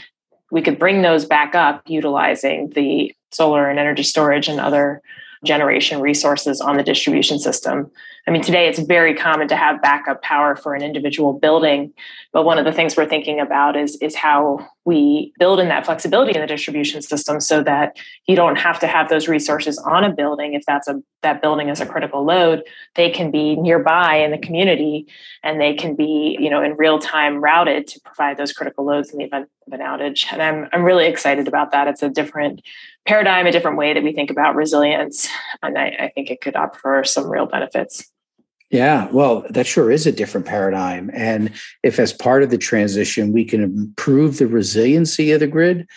we 0.50 0.62
could 0.62 0.78
bring 0.78 1.02
those 1.02 1.24
back 1.24 1.54
up 1.54 1.82
utilizing 1.86 2.70
the 2.70 3.14
solar 3.30 3.68
and 3.68 3.78
energy 3.78 4.02
storage 4.02 4.48
and 4.48 4.60
other 4.60 5.00
generation 5.44 6.00
resources 6.00 6.60
on 6.60 6.76
the 6.76 6.82
distribution 6.82 7.38
system. 7.38 7.90
I 8.30 8.32
mean, 8.32 8.42
today 8.42 8.68
it's 8.68 8.78
very 8.78 9.12
common 9.12 9.48
to 9.48 9.56
have 9.56 9.82
backup 9.82 10.22
power 10.22 10.54
for 10.54 10.76
an 10.76 10.82
individual 10.82 11.32
building, 11.32 11.92
but 12.32 12.44
one 12.44 12.58
of 12.58 12.64
the 12.64 12.70
things 12.70 12.96
we're 12.96 13.08
thinking 13.08 13.40
about 13.40 13.76
is, 13.76 13.96
is 13.96 14.14
how 14.14 14.68
we 14.84 15.32
build 15.40 15.58
in 15.58 15.66
that 15.66 15.84
flexibility 15.84 16.36
in 16.36 16.40
the 16.40 16.46
distribution 16.46 17.02
system 17.02 17.40
so 17.40 17.60
that 17.64 17.98
you 18.28 18.36
don't 18.36 18.54
have 18.54 18.78
to 18.80 18.86
have 18.86 19.08
those 19.08 19.26
resources 19.26 19.78
on 19.78 20.04
a 20.04 20.12
building 20.12 20.54
if 20.54 20.62
that's 20.64 20.86
a 20.86 21.02
that 21.22 21.42
building 21.42 21.68
is 21.68 21.82
a 21.82 21.86
critical 21.86 22.24
load 22.24 22.62
they 22.94 23.10
can 23.10 23.30
be 23.30 23.54
nearby 23.56 24.16
in 24.16 24.30
the 24.30 24.38
community 24.38 25.06
and 25.42 25.60
they 25.60 25.74
can 25.74 25.94
be 25.94 26.34
you 26.40 26.48
know 26.48 26.62
in 26.62 26.72
real 26.78 26.98
time 26.98 27.44
routed 27.44 27.86
to 27.86 28.00
provide 28.00 28.38
those 28.38 28.54
critical 28.54 28.86
loads 28.86 29.10
in 29.10 29.18
the 29.18 29.24
event 29.24 29.46
of 29.66 29.72
an 29.74 29.80
outage 29.80 30.24
and 30.32 30.42
i'm 30.42 30.66
i'm 30.72 30.82
really 30.82 31.06
excited 31.06 31.46
about 31.46 31.72
that 31.72 31.86
it's 31.86 32.02
a 32.02 32.08
different 32.08 32.62
paradigm, 33.06 33.46
a 33.46 33.52
different 33.52 33.76
way 33.76 33.94
that 33.94 34.02
we 34.02 34.12
think 34.12 34.30
about 34.30 34.54
resilience. 34.54 35.28
And 35.62 35.78
I, 35.78 35.86
I 35.98 36.12
think 36.14 36.30
it 36.30 36.40
could 36.40 36.56
offer 36.56 37.02
some 37.04 37.28
real 37.28 37.46
benefits. 37.46 38.10
Yeah, 38.70 39.08
well, 39.10 39.44
that 39.50 39.66
sure 39.66 39.90
is 39.90 40.06
a 40.06 40.12
different 40.12 40.46
paradigm. 40.46 41.10
And 41.12 41.52
if, 41.82 41.98
as 41.98 42.12
part 42.12 42.44
of 42.44 42.50
the 42.50 42.58
transition, 42.58 43.32
we 43.32 43.44
can 43.44 43.62
improve 43.62 44.38
the 44.38 44.46
resiliency 44.46 45.32
of 45.32 45.40
the 45.40 45.48
grid, 45.48 45.88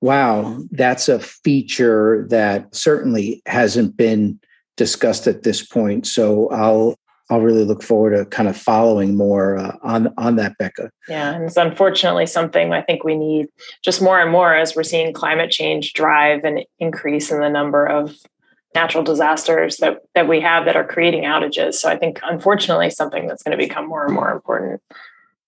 wow, 0.00 0.62
that's 0.70 1.08
a 1.08 1.18
feature 1.18 2.26
that 2.30 2.74
certainly 2.74 3.42
hasn't 3.46 3.96
been 3.96 4.38
discussed 4.76 5.26
at 5.26 5.42
this 5.42 5.64
point. 5.64 6.06
So 6.06 6.48
I'll 6.50 6.96
I'll 7.30 7.40
really 7.40 7.64
look 7.64 7.82
forward 7.82 8.16
to 8.16 8.24
kind 8.24 8.48
of 8.48 8.56
following 8.56 9.16
more 9.16 9.56
uh, 9.56 9.76
on 9.82 10.12
on 10.16 10.36
that, 10.36 10.58
Becca. 10.58 10.90
Yeah, 11.08 11.34
and 11.34 11.44
it's 11.44 11.56
unfortunately 11.56 12.26
something 12.26 12.72
I 12.72 12.82
think 12.82 13.04
we 13.04 13.14
need 13.14 13.46
just 13.84 14.02
more 14.02 14.20
and 14.20 14.32
more 14.32 14.54
as 14.54 14.74
we're 14.74 14.82
seeing 14.82 15.12
climate 15.12 15.50
change 15.50 15.92
drive 15.92 16.44
an 16.44 16.64
increase 16.78 17.30
in 17.30 17.40
the 17.40 17.50
number 17.50 17.86
of 17.86 18.16
natural 18.74 19.02
disasters 19.02 19.78
that 19.78 20.02
that 20.14 20.28
we 20.28 20.40
have 20.40 20.64
that 20.64 20.76
are 20.76 20.86
creating 20.86 21.24
outages. 21.24 21.74
So 21.74 21.88
I 21.88 21.96
think 21.96 22.20
unfortunately 22.22 22.90
something 22.90 23.26
that's 23.26 23.42
going 23.42 23.56
to 23.56 23.62
become 23.62 23.88
more 23.88 24.04
and 24.04 24.14
more 24.14 24.30
important. 24.30 24.80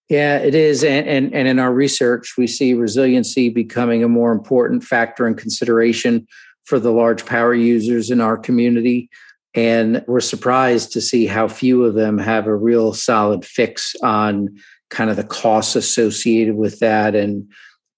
Yeah, 0.09 0.39
it 0.39 0.55
is. 0.55 0.85
And, 0.85 1.09
and, 1.09 1.33
and 1.33 1.49
in 1.49 1.59
our 1.59 1.73
research, 1.73 2.35
we 2.37 2.47
see 2.47 2.75
resiliency 2.75 3.49
becoming 3.49 4.05
a 4.05 4.09
more 4.09 4.33
important 4.33 4.85
factor 4.85 5.27
and 5.27 5.39
consideration 5.39 6.27
for 6.65 6.79
the 6.79 6.91
large 6.91 7.25
power 7.25 7.55
users 7.55 8.11
in 8.11 8.21
our 8.21 8.37
community. 8.37 9.09
And 9.55 10.05
we're 10.07 10.21
surprised 10.21 10.93
to 10.93 11.01
see 11.01 11.27
how 11.27 11.49
few 11.49 11.85
of 11.85 11.95
them 11.95 12.19
have 12.19 12.47
a 12.47 12.55
real 12.55 12.93
solid 12.93 13.45
fix 13.45 13.95
on 14.03 14.55
kind 14.91 15.09
of 15.09 15.17
the 15.17 15.25
costs 15.25 15.77
associated 15.77 16.57
with 16.57 16.79
that 16.81 17.15
and 17.15 17.51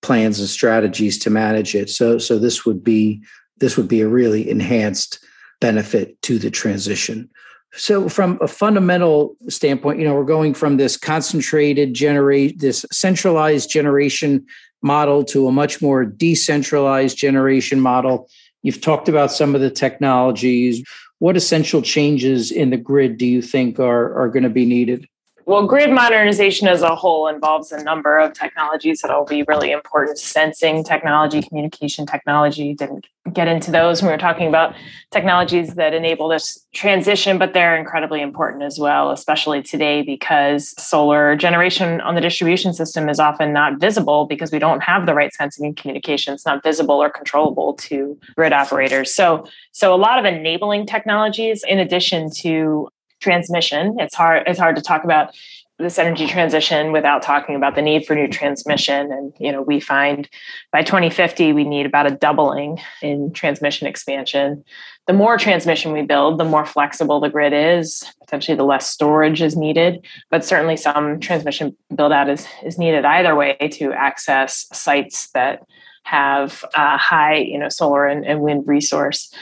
plans 0.03 0.39
and 0.39 0.49
strategies 0.49 1.19
to 1.19 1.31
manage 1.31 1.75
it. 1.75 1.91
So, 1.91 2.19
so 2.19 2.39
this 2.39 2.65
would 2.65 2.85
be 2.85 3.23
this 3.59 3.77
would 3.77 3.89
be 3.89 4.01
a 4.01 4.09
really 4.09 4.49
enhanced 4.49 5.25
benefit 5.61 6.21
to 6.23 6.39
the 6.39 6.51
transition. 6.51 7.29
So, 7.77 8.09
from 8.09 8.39
a 8.41 8.47
fundamental 8.47 9.37
standpoint, 9.49 9.99
you 9.99 10.05
know, 10.05 10.15
we're 10.15 10.25
going 10.25 10.55
from 10.55 10.77
this 10.77 10.97
concentrated 10.97 11.93
generate, 11.93 12.61
this 12.61 12.87
centralized 12.93 13.69
generation 13.69 14.47
model 14.83 15.25
to 15.25 15.49
a 15.49 15.53
much 15.53 15.83
more 15.83 16.05
decentralized 16.05 17.17
generation 17.17 17.81
model. 17.81 18.29
You've 18.63 18.81
talked 18.81 19.09
about 19.09 19.33
some 19.33 19.55
of 19.55 19.61
the 19.61 19.71
technologies. 19.71 20.87
What 21.19 21.37
essential 21.37 21.83
changes 21.83 22.53
in 22.53 22.71
the 22.71 22.77
grid 22.77 23.19
do 23.19 23.27
you 23.27 23.43
think 23.43 23.81
are, 23.81 24.15
are 24.21 24.29
going 24.29 24.45
to 24.45 24.51
be 24.51 24.67
needed? 24.67 25.09
Well, 25.47 25.67
grid 25.67 25.91
modernization 25.91 26.69
as 26.69 26.81
a 26.81 26.97
whole 26.97 27.29
involves 27.29 27.71
a 27.71 27.83
number 27.83 28.19
of 28.19 28.33
technologies 28.33 29.03
that 29.03 29.15
will 29.15 29.27
be 29.27 29.43
really 29.43 29.73
important. 29.73 30.19
Sensing 30.19 30.83
technology, 30.83 31.43
communication 31.43 32.07
technology. 32.07 32.73
Didn't 32.73 33.07
get 33.33 33.47
into 33.47 33.71
those 33.71 34.01
when 34.01 34.09
we 34.09 34.15
were 34.15 34.19
talking 34.19 34.49
about 34.49 34.75
technologies 35.11 35.75
that 35.75 35.93
enable 35.93 36.29
this 36.29 36.67
transition, 36.73 37.37
but 37.37 37.53
they're 37.53 37.77
incredibly 37.77 38.23
important 38.23 38.63
as 38.63 38.79
well, 38.79 39.11
especially 39.11 39.63
today 39.63 40.01
because 40.01 40.75
solar 40.83 41.37
generation 41.37 42.01
on 42.01 42.15
the 42.15 42.21
distribution 42.23 42.73
system 42.73 43.09
is 43.11 43.21
often 43.21 43.53
not 43.53 43.79
visible 43.79 44.25
because 44.27 44.51
we 44.51 44.59
don't 44.59 44.83
have 44.83 45.05
the 45.05 45.15
right 45.15 45.33
sensing 45.35 45.67
and 45.67 45.77
communication. 45.77 46.33
It's 46.33 46.47
not 46.47 46.63
visible 46.63 46.97
or 46.97 47.11
controllable 47.11 47.75
to 47.75 48.19
grid 48.35 48.55
operators. 48.55 49.13
So, 49.15 49.47
so 49.73 49.95
a 49.95 49.97
lot 49.97 50.19
of 50.19 50.25
enabling 50.25 50.87
technologies, 50.87 51.65
in 51.69 51.79
addition 51.79 52.31
to 52.39 52.89
transmission. 53.25 53.97
It's 53.99 54.15
hard 54.15 54.45
it's 54.47 54.59
hard 54.59 54.77
to 54.77 54.83
talk 54.83 55.03
about 55.03 55.35
this 55.79 55.99
energy 55.99 56.29
transition 56.29 56.93
without 56.93 57.21
talking 57.21 57.57
about 57.57 57.75
the 57.75 57.83
need 57.83 58.07
for 58.07 58.15
new 58.15 58.29
transmission. 58.29 59.11
And 59.11 59.33
you 59.41 59.51
know 59.51 59.63
we 59.63 59.81
find 59.81 60.29
by 60.71 60.83
2050 60.83 61.53
we 61.55 61.65
need 61.65 61.87
about 61.87 62.07
a 62.07 62.11
doubling 62.11 62.81
in 63.03 63.33
transmission 63.33 63.87
expansion. 63.89 64.63
The 65.07 65.15
more 65.15 65.37
transmission 65.39 65.93
we 65.93 66.03
build 66.03 66.39
the 66.39 66.45
more 66.45 66.67
flexible 66.67 67.19
the 67.19 67.31
grid 67.31 67.55
is. 67.55 68.05
Potentially 68.21 68.57
the 68.57 68.65
less 68.65 68.89
storage 68.89 69.41
is 69.41 69.57
needed 69.57 70.07
but 70.31 70.45
certainly 70.45 70.77
some 70.77 71.19
transmission 71.19 71.75
build 71.95 72.13
out 72.13 72.29
is, 72.29 72.47
is 72.63 72.79
needed 72.79 73.07
either 73.07 73.35
way 73.35 73.57
to 73.73 73.93
access 73.95 74.67
sites 74.73 75.31
that 75.31 75.63
have 76.03 76.63
a 76.75 76.99
high 76.99 77.37
you 77.37 77.59
know 77.59 77.71
solar 77.71 78.07
and, 78.07 78.27
and 78.27 78.43
wind 78.43 78.65
resource. 78.67 79.33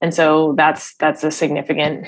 And 0.00 0.14
so 0.14 0.54
that's 0.56 0.94
that's 0.96 1.22
a 1.22 1.30
significant 1.30 2.06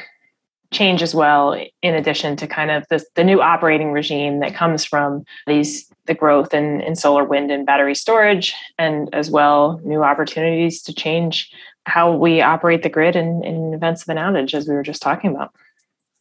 change 0.73 1.03
as 1.03 1.15
well 1.15 1.53
in 1.83 1.95
addition 1.95 2.37
to 2.37 2.47
kind 2.47 2.71
of 2.71 2.85
the, 2.91 3.05
the 3.15 3.25
new 3.25 3.41
operating 3.41 3.93
regime 3.93 4.41
that 4.41 4.55
comes 4.55 4.85
from 4.85 5.25
these 5.47 5.89
the 6.07 6.15
growth 6.15 6.53
in, 6.53 6.81
in 6.83 6.97
solar 6.97 7.25
wind 7.25 7.51
and 7.51 7.65
battery 7.65 7.95
storage 7.95 8.55
and 8.79 9.13
as 9.15 9.31
well 9.31 9.81
new 9.85 10.03
opportunities 10.03 10.83
to 10.83 10.93
change 10.93 11.51
how 11.87 12.13
we 12.13 12.41
operate 12.41 12.83
the 12.83 12.89
grid 12.89 13.15
in, 13.15 13.45
in 13.45 13.73
events 13.73 14.03
of 14.03 14.09
an 14.09 14.17
outage 14.17 14.55
as 14.55 14.67
we 14.67 14.75
were 14.75 14.83
just 14.83 15.03
talking 15.03 15.31
about 15.31 15.55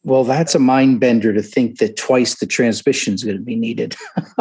well, 0.06 0.22
that's 0.22 0.54
a 0.54 0.58
mind 0.58 1.00
bender 1.00 1.32
to 1.32 1.42
think 1.42 1.78
that 1.78 1.96
twice 1.96 2.38
the 2.38 2.46
transmission 2.46 3.14
is 3.14 3.24
going 3.24 3.38
to 3.38 3.42
be 3.42 3.56
needed. 3.56 3.96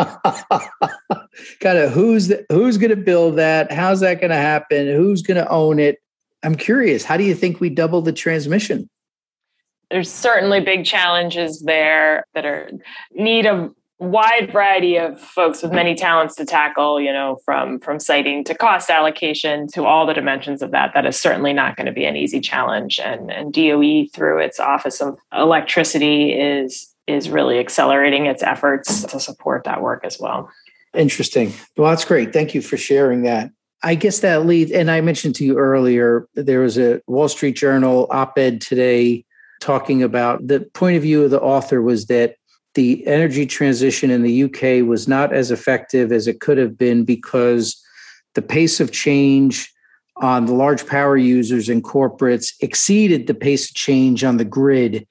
kind 1.61 1.77
of 1.77 1.93
who's 1.93 2.27
the, 2.27 2.45
who's 2.49 2.77
going 2.77 2.89
to 2.89 2.97
build 2.97 3.37
that? 3.37 3.71
How's 3.71 4.01
that 4.01 4.19
going 4.19 4.31
to 4.31 4.35
happen? 4.35 4.87
Who's 4.87 5.21
going 5.21 5.37
to 5.37 5.49
own 5.49 5.79
it? 5.79 5.99
I'm 6.43 6.55
curious. 6.55 7.05
How 7.05 7.15
do 7.15 7.23
you 7.23 7.33
think 7.33 7.61
we 7.61 7.69
double 7.69 8.01
the 8.01 8.11
transmission? 8.11 8.89
There's 9.93 10.09
certainly 10.09 10.59
big 10.59 10.85
challenges 10.85 11.61
there 11.61 12.25
that 12.33 12.47
are 12.47 12.71
need 13.11 13.45
a 13.45 13.69
wide 13.99 14.51
variety 14.51 14.97
of 14.97 15.21
folks 15.21 15.61
with 15.61 15.71
many 15.71 15.93
talents 15.93 16.33
to 16.37 16.45
tackle 16.45 16.99
you 16.99 17.13
know 17.13 17.37
from 17.45 17.79
from 17.79 17.99
siting 17.99 18.43
to 18.45 18.55
cost 18.55 18.89
allocation 18.89 19.67
to 19.67 19.85
all 19.85 20.07
the 20.07 20.15
dimensions 20.15 20.63
of 20.63 20.71
that. 20.71 20.95
That 20.95 21.05
is 21.05 21.21
certainly 21.21 21.53
not 21.53 21.75
going 21.75 21.85
to 21.85 21.91
be 21.91 22.05
an 22.05 22.15
easy 22.15 22.41
challenge 22.41 22.99
and 22.99 23.31
and 23.31 23.53
doe 23.53 24.05
through 24.11 24.39
its 24.39 24.59
office 24.59 24.99
of 24.99 25.19
electricity 25.31 26.33
is 26.33 26.91
is 27.05 27.29
really 27.29 27.59
accelerating 27.59 28.25
its 28.25 28.41
efforts 28.41 29.03
to 29.03 29.19
support 29.19 29.63
that 29.65 29.83
work 29.83 30.03
as 30.03 30.19
well. 30.19 30.49
Interesting. 30.95 31.53
Well 31.77 31.91
that's 31.91 32.03
great. 32.03 32.33
Thank 32.33 32.55
you 32.55 32.63
for 32.63 32.77
sharing 32.77 33.21
that. 33.25 33.51
I 33.83 33.93
guess 33.93 34.21
that 34.21 34.47
leads, 34.47 34.71
and 34.71 34.89
I 34.89 35.01
mentioned 35.01 35.35
to 35.35 35.45
you 35.45 35.59
earlier, 35.59 36.27
there 36.33 36.61
was 36.61 36.79
a 36.79 36.99
Wall 37.05 37.27
Street 37.27 37.55
Journal 37.57 38.07
op 38.09 38.39
ed 38.39 38.59
today 38.59 39.23
talking 39.63 40.03
about 40.03 40.45
the 40.45 40.59
point 40.73 40.97
of 40.97 41.03
view 41.03 41.23
of 41.23 41.31
the 41.31 41.41
author 41.41 41.81
was 41.81 42.07
that 42.07 42.35
the 42.75 43.05
energy 43.07 43.45
transition 43.45 44.09
in 44.09 44.23
the 44.23 44.43
UK 44.43 44.85
was 44.85 45.07
not 45.07 45.33
as 45.33 45.51
effective 45.51 46.11
as 46.11 46.27
it 46.27 46.41
could 46.41 46.57
have 46.57 46.77
been 46.77 47.05
because 47.05 47.81
the 48.35 48.41
pace 48.41 48.79
of 48.79 48.91
change 48.91 49.71
on 50.17 50.45
the 50.45 50.53
large 50.53 50.85
power 50.85 51.15
users 51.15 51.69
and 51.69 51.83
corporates 51.83 52.53
exceeded 52.59 53.27
the 53.27 53.33
pace 53.33 53.69
of 53.69 53.75
change 53.75 54.23
on 54.23 54.37
the 54.37 54.45
grid. 54.45 55.07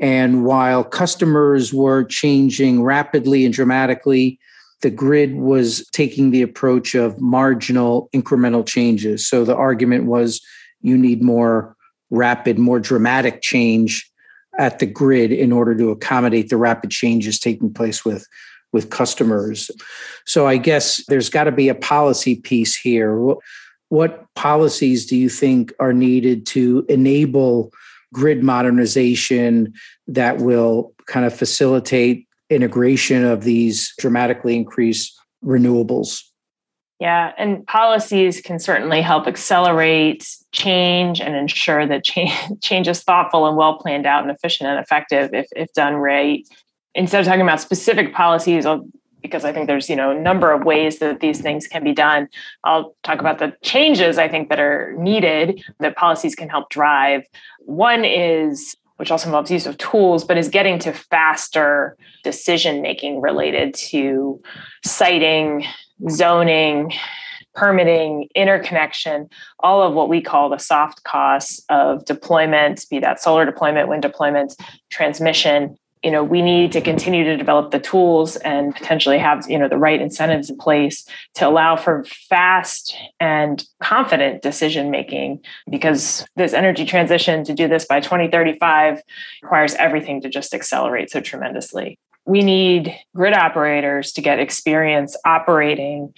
And 0.00 0.44
while 0.44 0.84
customers 0.84 1.72
were 1.72 2.04
changing 2.04 2.82
rapidly 2.82 3.44
and 3.44 3.54
dramatically, 3.54 4.38
the 4.82 4.90
grid 4.90 5.36
was 5.36 5.88
taking 5.92 6.32
the 6.32 6.42
approach 6.42 6.94
of 6.94 7.20
marginal 7.20 8.10
incremental 8.14 8.66
changes. 8.66 9.26
So 9.26 9.44
the 9.44 9.56
argument 9.56 10.04
was 10.04 10.40
you 10.82 10.98
need 10.98 11.22
more 11.22 11.75
rapid, 12.10 12.58
more 12.58 12.80
dramatic 12.80 13.42
change 13.42 14.10
at 14.58 14.78
the 14.78 14.86
grid 14.86 15.32
in 15.32 15.52
order 15.52 15.74
to 15.74 15.90
accommodate 15.90 16.48
the 16.48 16.56
rapid 16.56 16.90
changes 16.90 17.38
taking 17.38 17.72
place 17.72 18.04
with 18.04 18.26
with 18.72 18.90
customers. 18.90 19.70
So 20.26 20.46
I 20.46 20.58
guess 20.58 21.02
there's 21.06 21.30
got 21.30 21.44
to 21.44 21.52
be 21.52 21.68
a 21.68 21.74
policy 21.74 22.36
piece 22.36 22.76
here. 22.76 23.18
What, 23.18 23.38
what 23.88 24.34
policies 24.34 25.06
do 25.06 25.16
you 25.16 25.28
think 25.28 25.72
are 25.78 25.92
needed 25.92 26.44
to 26.46 26.84
enable 26.88 27.72
grid 28.12 28.42
modernization 28.42 29.72
that 30.08 30.38
will 30.38 30.92
kind 31.06 31.24
of 31.24 31.34
facilitate 31.34 32.26
integration 32.50 33.24
of 33.24 33.44
these 33.44 33.94
dramatically 33.98 34.56
increased 34.56 35.16
renewables? 35.44 36.22
Yeah, 36.98 37.32
and 37.36 37.66
policies 37.66 38.40
can 38.40 38.58
certainly 38.58 39.02
help 39.02 39.26
accelerate 39.26 40.26
change 40.52 41.20
and 41.20 41.36
ensure 41.36 41.86
that 41.86 42.04
change, 42.04 42.32
change 42.62 42.88
is 42.88 43.02
thoughtful 43.02 43.46
and 43.46 43.56
well 43.56 43.78
planned 43.78 44.06
out 44.06 44.22
and 44.22 44.30
efficient 44.30 44.70
and 44.70 44.80
effective 44.80 45.34
if, 45.34 45.46
if 45.54 45.72
done 45.74 45.94
right. 45.94 46.46
Instead 46.94 47.20
of 47.20 47.26
talking 47.26 47.42
about 47.42 47.60
specific 47.60 48.14
policies, 48.14 48.64
I'll, 48.64 48.88
because 49.20 49.44
I 49.44 49.52
think 49.52 49.66
there's 49.66 49.90
you 49.90 49.96
know 49.96 50.10
a 50.10 50.18
number 50.18 50.52
of 50.52 50.64
ways 50.64 50.98
that 51.00 51.20
these 51.20 51.40
things 51.40 51.66
can 51.66 51.84
be 51.84 51.92
done. 51.92 52.28
I'll 52.64 52.96
talk 53.02 53.20
about 53.20 53.38
the 53.38 53.54
changes 53.62 54.16
I 54.16 54.28
think 54.28 54.48
that 54.48 54.60
are 54.60 54.94
needed 54.96 55.62
that 55.80 55.96
policies 55.96 56.34
can 56.34 56.48
help 56.48 56.70
drive. 56.70 57.24
One 57.60 58.04
is 58.04 58.76
which 58.96 59.10
also 59.10 59.26
involves 59.26 59.50
use 59.50 59.66
of 59.66 59.76
tools, 59.76 60.24
but 60.24 60.38
is 60.38 60.48
getting 60.48 60.78
to 60.78 60.92
faster 60.92 61.96
decision 62.24 62.80
making 62.80 63.20
related 63.20 63.74
to 63.74 64.40
siting, 64.84 65.66
zoning, 66.08 66.92
permitting, 67.56 68.28
interconnection, 68.34 69.28
all 69.60 69.82
of 69.82 69.94
what 69.94 70.08
we 70.08 70.20
call 70.20 70.48
the 70.48 70.58
soft 70.58 71.02
costs 71.02 71.64
of 71.68 72.04
deployment, 72.04 72.84
be 72.90 73.00
that 73.00 73.20
solar 73.20 73.44
deployment, 73.44 73.88
wind 73.88 74.02
deployment, 74.02 74.54
transmission. 74.90 75.76
You 76.02 76.10
know, 76.12 76.22
we 76.22 76.42
need 76.42 76.70
to 76.72 76.80
continue 76.80 77.24
to 77.24 77.36
develop 77.36 77.70
the 77.72 77.80
tools 77.80 78.36
and 78.36 78.76
potentially 78.76 79.18
have, 79.18 79.44
you 79.48 79.58
know, 79.58 79.68
the 79.68 79.78
right 79.78 80.00
incentives 80.00 80.50
in 80.50 80.58
place 80.58 81.08
to 81.34 81.48
allow 81.48 81.74
for 81.74 82.04
fast 82.04 82.94
and 83.18 83.64
confident 83.82 84.42
decision 84.42 84.90
making 84.90 85.40
because 85.68 86.24
this 86.36 86.52
energy 86.52 86.84
transition 86.84 87.42
to 87.44 87.54
do 87.54 87.66
this 87.66 87.86
by 87.86 87.98
2035 88.00 89.00
requires 89.42 89.74
everything 89.76 90.20
to 90.20 90.28
just 90.28 90.54
accelerate 90.54 91.10
so 91.10 91.20
tremendously 91.20 91.98
we 92.26 92.42
need 92.42 92.94
grid 93.14 93.34
operators 93.34 94.12
to 94.12 94.20
get 94.20 94.38
experience 94.38 95.16
operating 95.24 96.12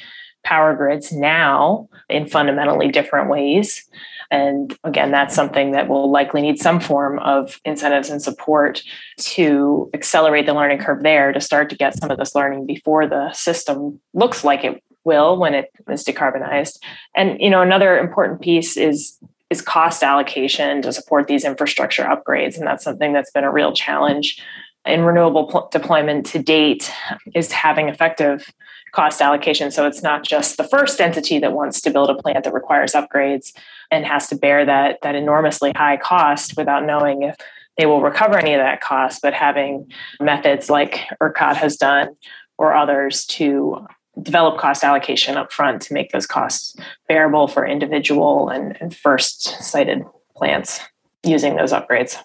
power 0.45 0.75
grids 0.75 1.13
now 1.13 1.89
in 2.09 2.27
fundamentally 2.27 2.89
different 2.89 3.29
ways. 3.29 3.85
And 4.31 4.77
again, 4.85 5.11
that's 5.11 5.35
something 5.35 5.73
that 5.73 5.89
will 5.89 6.11
likely 6.11 6.43
need 6.43 6.59
some 6.59 6.81
form 6.81 7.19
of 7.19 7.61
incentives 7.65 8.11
and 8.11 8.23
support 8.23 8.83
to 9.19 9.91
accelerate 9.95 10.47
the 10.47 10.55
learning 10.55 10.79
curve 10.79 11.03
there 11.03 11.33
to 11.33 11.41
start 11.41 11.71
to 11.71 11.77
get 11.77 11.99
some 11.99 12.11
of 12.11 12.19
this 12.19 12.35
learning 12.35 12.67
before 12.67 13.07
the 13.07 13.33
system 13.33 14.01
looks 14.15 14.45
like 14.45 14.65
it 14.65 14.83
will 15.05 15.39
when 15.39 15.55
it 15.55 15.71
is 15.89 16.05
decarbonized. 16.05 16.79
And 17.15 17.41
you 17.41 17.51
know, 17.51 17.63
another 17.63 17.99
important 17.99 18.41
piece 18.41 18.77
is 18.77 19.19
is 19.51 19.63
cost 19.63 20.03
allocation 20.03 20.83
to 20.83 20.93
support 20.93 21.27
these 21.27 21.43
infrastructure 21.43 22.05
upgrades. 22.05 22.59
And 22.59 22.67
that's 22.67 22.85
something 22.85 23.15
that's 23.15 23.31
been 23.31 23.45
a 23.45 23.51
real 23.51 23.73
challenge 23.73 24.43
in 24.89 25.03
renewable 25.03 25.47
pl- 25.47 25.69
deployment 25.71 26.27
to 26.27 26.39
date 26.39 26.93
is 27.35 27.53
having 27.53 27.89
effective 27.89 28.53
cost 28.93 29.21
allocation. 29.21 29.71
So 29.71 29.87
it's 29.87 30.03
not 30.03 30.25
just 30.25 30.57
the 30.57 30.65
first 30.65 31.01
entity 31.01 31.39
that 31.39 31.53
wants 31.53 31.81
to 31.83 31.91
build 31.91 32.11
a 32.11 32.15
plant 32.15 32.45
that 32.45 32.55
requires 32.55 32.93
upgrades 32.93 33.53
and 33.91 34.05
has 34.07 34.29
to 34.29 34.37
bear 34.37 34.65
that 34.65 34.99
that 35.03 35.15
enormously 35.15 35.73
high 35.77 35.97
cost 35.97 36.57
without 36.57 36.85
knowing 36.85 37.23
if 37.23 37.37
they 37.77 37.87
will 37.87 38.01
recover 38.01 38.37
any 38.37 38.55
of 38.55 38.59
that 38.59 38.81
cost, 38.81 39.23
but 39.23 39.35
having 39.35 39.91
methods 40.21 40.69
like 40.69 41.07
ERCOT 41.21 41.57
has 41.57 41.77
done 41.77 42.17
or 42.57 42.75
others 42.75 43.25
to 43.27 43.87
develop 44.21 44.59
cost 44.59 44.83
allocation 44.83 45.37
up 45.37 45.53
front 45.53 45.81
to 45.83 45.95
make 45.95 46.11
those 46.11 46.27
costs 46.27 46.75
bearable 47.09 47.47
for 47.47 47.65
individual 47.65 48.49
and, 48.49 48.77
and 48.81 48.97
first 48.97 49.63
sited 49.63 50.03
plants 50.35 50.81
using 51.25 51.55
those 51.55 51.73
upgrades. 51.73 52.17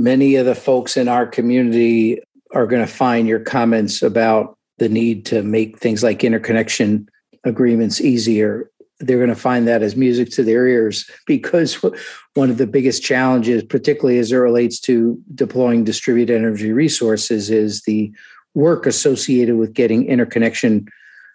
Many 0.00 0.36
of 0.36 0.46
the 0.46 0.54
folks 0.54 0.96
in 0.96 1.08
our 1.08 1.26
community 1.26 2.22
are 2.54 2.66
going 2.66 2.80
to 2.80 2.90
find 2.90 3.28
your 3.28 3.38
comments 3.38 4.00
about 4.00 4.56
the 4.78 4.88
need 4.88 5.26
to 5.26 5.42
make 5.42 5.78
things 5.78 6.02
like 6.02 6.24
interconnection 6.24 7.06
agreements 7.44 8.00
easier. 8.00 8.70
They're 9.00 9.18
going 9.18 9.28
to 9.28 9.34
find 9.34 9.68
that 9.68 9.82
as 9.82 9.96
music 9.96 10.30
to 10.30 10.42
their 10.42 10.66
ears 10.66 11.04
because 11.26 11.74
one 12.34 12.48
of 12.48 12.56
the 12.56 12.66
biggest 12.66 13.02
challenges, 13.02 13.62
particularly 13.62 14.18
as 14.18 14.32
it 14.32 14.36
relates 14.36 14.80
to 14.80 15.20
deploying 15.34 15.84
distributed 15.84 16.34
energy 16.34 16.72
resources, 16.72 17.50
is 17.50 17.82
the 17.82 18.10
work 18.54 18.86
associated 18.86 19.58
with 19.58 19.74
getting 19.74 20.06
interconnection 20.06 20.88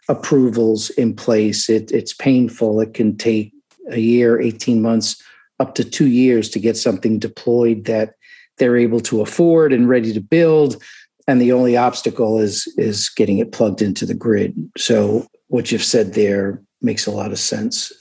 approvals 0.09 0.89
in 0.89 1.15
place. 1.15 1.69
It, 1.69 1.91
it's 1.91 2.13
painful. 2.13 2.81
It 2.81 2.95
can 2.95 3.15
take 3.15 3.53
a 3.91 3.99
year, 3.99 4.41
18 4.41 4.81
months, 4.81 5.21
up 5.59 5.75
to 5.75 5.83
two 5.83 6.07
years 6.07 6.49
to 6.49 6.59
get 6.59 6.77
something 6.77 7.19
deployed 7.19 7.85
that 7.85 8.14
they're 8.57 8.77
able 8.77 8.99
to 9.01 9.21
afford 9.21 9.73
and 9.73 9.89
ready 9.89 10.13
to 10.13 10.21
build 10.21 10.81
and 11.27 11.41
the 11.41 11.51
only 11.51 11.77
obstacle 11.77 12.39
is 12.39 12.71
is 12.77 13.09
getting 13.09 13.39
it 13.39 13.51
plugged 13.51 13.81
into 13.81 14.05
the 14.05 14.13
grid. 14.13 14.55
So 14.77 15.27
what 15.47 15.71
you've 15.71 15.83
said 15.83 16.13
there 16.13 16.61
makes 16.81 17.07
a 17.07 17.11
lot 17.11 17.31
of 17.31 17.39
sense. 17.39 17.91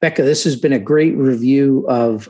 Becca 0.00 0.22
this 0.22 0.44
has 0.44 0.56
been 0.56 0.72
a 0.72 0.78
great 0.78 1.16
review 1.16 1.86
of 1.88 2.28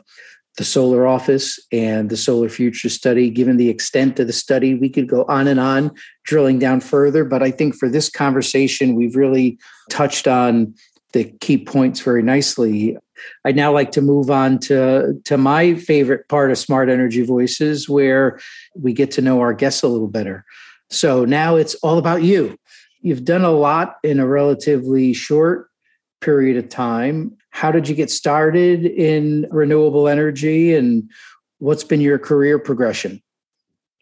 the 0.59 0.65
solar 0.65 1.07
office 1.07 1.59
and 1.73 2.11
the 2.11 2.17
solar 2.17 2.49
future 2.49 2.89
study. 2.89 3.31
Given 3.31 3.57
the 3.57 3.71
extent 3.71 4.21
of 4.21 4.27
the 4.27 4.33
study 4.33 4.75
we 4.75 4.89
could 4.89 5.09
go 5.09 5.25
on 5.25 5.47
and 5.47 5.61
on 5.61 5.93
drilling 6.25 6.59
down 6.59 6.81
further 6.81 7.25
but 7.25 7.43
i 7.43 7.51
think 7.51 7.75
for 7.75 7.89
this 7.89 8.09
conversation 8.09 8.95
we've 8.95 9.17
really 9.17 9.59
touched 9.91 10.29
on 10.29 10.73
the 11.13 11.25
key 11.41 11.59
points 11.59 12.01
very 12.01 12.23
nicely 12.23 12.97
I'd 13.45 13.57
now 13.57 13.73
like 13.73 13.93
to 13.93 14.01
move 14.01 14.31
on 14.31 14.59
to, 14.61 15.15
to 15.25 15.37
my 15.37 15.75
favorite 15.75 16.29
part 16.29 16.51
of 16.51 16.59
Smart 16.59 16.89
Energy 16.89 17.25
Voices, 17.25 17.89
where 17.89 18.41
we 18.75 18.93
get 18.93 19.11
to 19.13 19.23
know 19.23 19.41
our 19.41 19.53
guests 19.53 19.83
a 19.83 19.89
little 19.89 20.09
better. 20.09 20.45
So 20.91 21.25
now 21.25 21.57
it's 21.57 21.75
all 21.77 21.99
about 21.99 22.23
you. 22.23 22.59
You've 23.01 23.25
done 23.25 23.45
a 23.45 23.51
lot 23.51 23.97
in 24.05 24.21
a 24.21 24.27
relatively 24.27 25.13
short 25.13 25.69
period 26.21 26.57
of 26.57 26.69
time. 26.69 27.37
How 27.51 27.73
did 27.73 27.89
you 27.89 27.95
get 27.95 28.11
started 28.11 28.85
in 28.85 29.47
renewable 29.51 30.09
energy 30.09 30.75
and 30.75 31.11
what's 31.59 31.85
been 31.85 32.01
your 32.01 32.19
career 32.19 32.59
progression? 32.59 33.23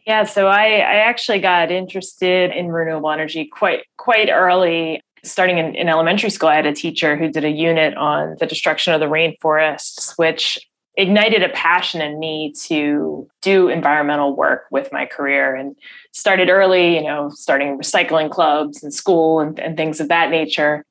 Yeah, 0.06 0.24
so 0.24 0.46
I, 0.46 0.64
I 0.64 0.96
actually 0.96 1.40
got 1.40 1.70
interested 1.70 2.50
in 2.52 2.68
renewable 2.68 3.10
energy 3.10 3.44
quite 3.44 3.84
quite 3.96 4.28
early 4.30 5.02
starting 5.24 5.58
in, 5.58 5.74
in, 5.74 5.88
elementary 5.88 6.30
school, 6.30 6.48
I 6.48 6.56
had 6.56 6.66
a 6.66 6.74
teacher 6.74 7.16
who 7.16 7.30
did 7.30 7.44
a 7.44 7.50
unit 7.50 7.94
on 7.96 8.36
the 8.38 8.46
destruction 8.46 8.92
of 8.92 9.00
the 9.00 9.06
rainforests, 9.06 10.16
which 10.16 10.58
ignited 10.96 11.42
a 11.42 11.48
passion 11.50 12.00
in 12.00 12.18
me 12.18 12.52
to 12.52 13.28
do 13.42 13.68
environmental 13.68 14.36
work 14.36 14.64
with 14.70 14.92
my 14.92 15.06
career 15.06 15.54
and 15.54 15.76
started 16.12 16.48
early, 16.48 16.96
you 16.96 17.02
know, 17.02 17.30
starting 17.30 17.78
recycling 17.78 18.30
clubs 18.30 18.82
in 18.82 18.90
school 18.90 19.40
and, 19.40 19.58
and 19.60 19.76
things 19.76 20.00
of 20.00 20.08
that 20.08 20.30
nature. 20.30 20.84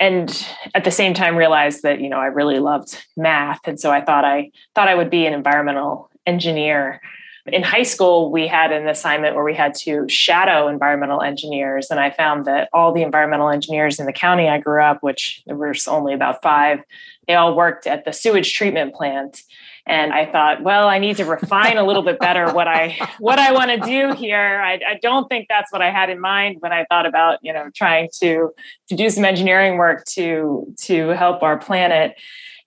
And 0.00 0.46
at 0.74 0.84
the 0.84 0.90
same 0.90 1.12
time 1.12 1.36
realized 1.36 1.82
that, 1.82 2.00
you 2.00 2.08
know, 2.08 2.18
I 2.18 2.26
really 2.26 2.60
loved 2.60 3.02
math. 3.16 3.60
And 3.64 3.80
so 3.80 3.90
I 3.90 4.00
thought 4.00 4.24
I 4.24 4.50
thought 4.74 4.88
I 4.88 4.94
would 4.94 5.10
be 5.10 5.26
an 5.26 5.32
environmental 5.32 6.10
engineer 6.26 7.00
in 7.52 7.62
high 7.62 7.82
school, 7.82 8.30
we 8.30 8.46
had 8.46 8.72
an 8.72 8.88
assignment 8.88 9.34
where 9.34 9.44
we 9.44 9.54
had 9.54 9.74
to 9.74 10.08
shadow 10.08 10.68
environmental 10.68 11.22
engineers. 11.22 11.90
And 11.90 12.00
I 12.00 12.10
found 12.10 12.44
that 12.46 12.68
all 12.72 12.92
the 12.92 13.02
environmental 13.02 13.50
engineers 13.50 13.98
in 13.98 14.06
the 14.06 14.12
county 14.12 14.48
I 14.48 14.58
grew 14.58 14.82
up, 14.82 15.02
which 15.02 15.42
there 15.46 15.56
was 15.56 15.86
only 15.88 16.14
about 16.14 16.42
five, 16.42 16.80
they 17.26 17.34
all 17.34 17.56
worked 17.56 17.86
at 17.86 18.04
the 18.04 18.12
sewage 18.12 18.54
treatment 18.54 18.94
plant. 18.94 19.42
And 19.86 20.12
I 20.12 20.30
thought, 20.30 20.62
well, 20.62 20.86
I 20.86 20.98
need 20.98 21.16
to 21.16 21.24
refine 21.24 21.78
a 21.78 21.84
little 21.84 22.02
bit 22.02 22.18
better 22.18 22.52
what 22.52 22.68
I 22.68 22.98
what 23.18 23.38
I 23.38 23.52
want 23.52 23.70
to 23.70 23.78
do 23.78 24.14
here. 24.14 24.60
I, 24.62 24.74
I 24.74 24.98
don't 25.00 25.28
think 25.28 25.46
that's 25.48 25.72
what 25.72 25.80
I 25.80 25.90
had 25.90 26.10
in 26.10 26.20
mind 26.20 26.56
when 26.60 26.72
I 26.72 26.84
thought 26.90 27.06
about, 27.06 27.38
you 27.42 27.52
know, 27.52 27.70
trying 27.74 28.10
to 28.20 28.50
to 28.88 28.94
do 28.94 29.08
some 29.08 29.24
engineering 29.24 29.78
work 29.78 30.04
to 30.10 30.66
to 30.82 31.08
help 31.08 31.42
our 31.42 31.56
planet 31.56 32.16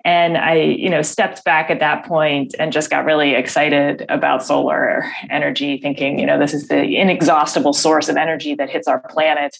and 0.03 0.37
i 0.37 0.55
you 0.55 0.89
know 0.89 1.01
stepped 1.01 1.43
back 1.43 1.69
at 1.69 1.79
that 1.79 2.05
point 2.05 2.53
and 2.59 2.73
just 2.73 2.89
got 2.89 3.05
really 3.05 3.33
excited 3.35 4.05
about 4.09 4.43
solar 4.43 5.05
energy 5.29 5.77
thinking 5.77 6.19
you 6.19 6.25
know 6.25 6.39
this 6.39 6.53
is 6.53 6.67
the 6.67 6.95
inexhaustible 6.97 7.73
source 7.73 8.09
of 8.09 8.17
energy 8.17 8.55
that 8.55 8.69
hits 8.69 8.87
our 8.87 8.99
planet. 8.99 9.57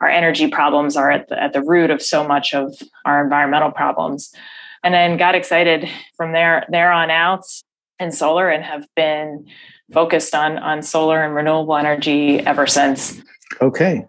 Our 0.00 0.08
energy 0.08 0.48
problems 0.48 0.96
are 0.96 1.10
at 1.10 1.28
the, 1.28 1.40
at 1.40 1.52
the 1.52 1.62
root 1.62 1.90
of 1.90 2.02
so 2.02 2.26
much 2.26 2.54
of 2.54 2.74
our 3.04 3.22
environmental 3.22 3.70
problems. 3.70 4.34
And 4.82 4.92
then 4.92 5.16
got 5.16 5.34
excited 5.34 5.88
from 6.16 6.32
there 6.32 6.66
there 6.68 6.92
on 6.92 7.10
out 7.10 7.44
in 7.98 8.12
solar 8.12 8.50
and 8.50 8.62
have 8.64 8.86
been 8.96 9.46
focused 9.92 10.34
on 10.34 10.58
on 10.58 10.82
solar 10.82 11.22
and 11.22 11.34
renewable 11.34 11.76
energy 11.76 12.40
ever 12.40 12.66
since. 12.66 13.22
Okay. 13.62 14.04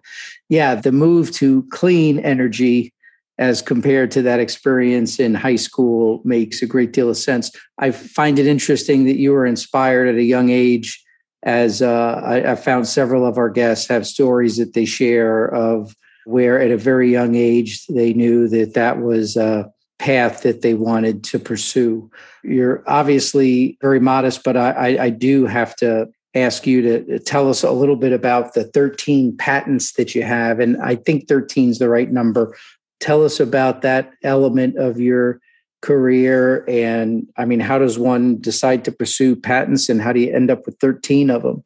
Yeah 0.48 0.74
the 0.74 0.92
move 0.92 1.32
to 1.32 1.62
clean 1.70 2.18
energy 2.18 2.92
as 3.38 3.60
compared 3.60 4.10
to 4.12 4.22
that 4.22 4.40
experience 4.40 5.18
in 5.20 5.34
high 5.34 5.56
school 5.56 6.22
makes 6.24 6.62
a 6.62 6.66
great 6.66 6.92
deal 6.92 7.10
of 7.10 7.16
sense. 7.16 7.50
I 7.78 7.90
find 7.90 8.38
it 8.38 8.46
interesting 8.46 9.04
that 9.04 9.16
you 9.16 9.32
were 9.32 9.46
inspired 9.46 10.08
at 10.08 10.14
a 10.14 10.22
young 10.22 10.48
age, 10.48 11.02
as 11.42 11.82
uh, 11.82 12.20
I, 12.24 12.52
I, 12.52 12.54
found 12.56 12.88
several 12.88 13.26
of 13.26 13.36
our 13.38 13.50
guests 13.50 13.86
have 13.88 14.06
stories 14.06 14.56
that 14.56 14.72
they 14.72 14.86
share 14.86 15.54
of 15.54 15.94
where 16.24 16.60
at 16.60 16.70
a 16.70 16.76
very 16.76 17.10
young 17.12 17.34
age 17.34 17.86
they 17.86 18.12
knew 18.14 18.48
that 18.48 18.74
that 18.74 19.00
was 19.00 19.36
a 19.36 19.70
path 19.98 20.42
that 20.42 20.62
they 20.62 20.74
wanted 20.74 21.22
to 21.24 21.38
pursue. 21.38 22.10
You're 22.42 22.82
obviously 22.86 23.78
very 23.80 24.00
modest, 24.00 24.42
but 24.44 24.56
I, 24.56 24.70
I, 24.70 25.04
I 25.04 25.10
do 25.10 25.46
have 25.46 25.76
to 25.76 26.08
ask 26.34 26.66
you 26.66 26.82
to 26.82 27.18
tell 27.18 27.48
us 27.48 27.62
a 27.62 27.70
little 27.72 27.96
bit 27.96 28.12
about 28.12 28.54
the 28.54 28.64
13 28.64 29.36
patents 29.36 29.92
that 29.94 30.14
you 30.14 30.22
have. 30.22 30.60
And 30.60 30.76
I 30.82 30.96
think 30.96 31.28
13 31.28 31.70
is 31.70 31.78
the 31.78 31.88
right 31.88 32.10
number 32.10 32.56
tell 33.00 33.24
us 33.24 33.40
about 33.40 33.82
that 33.82 34.12
element 34.22 34.76
of 34.76 35.00
your 35.00 35.40
career? 35.82 36.64
And 36.68 37.28
i 37.36 37.44
mean 37.44 37.60
how 37.60 37.78
does 37.78 37.98
one 37.98 38.40
decide 38.40 38.84
to 38.84 38.92
pursue 38.92 39.36
patents 39.36 39.88
and 39.88 40.00
how 40.00 40.12
do 40.12 40.20
you 40.20 40.34
end 40.34 40.50
up 40.50 40.66
with 40.66 40.76
13 40.80 41.30
of 41.30 41.42
them 41.42 41.64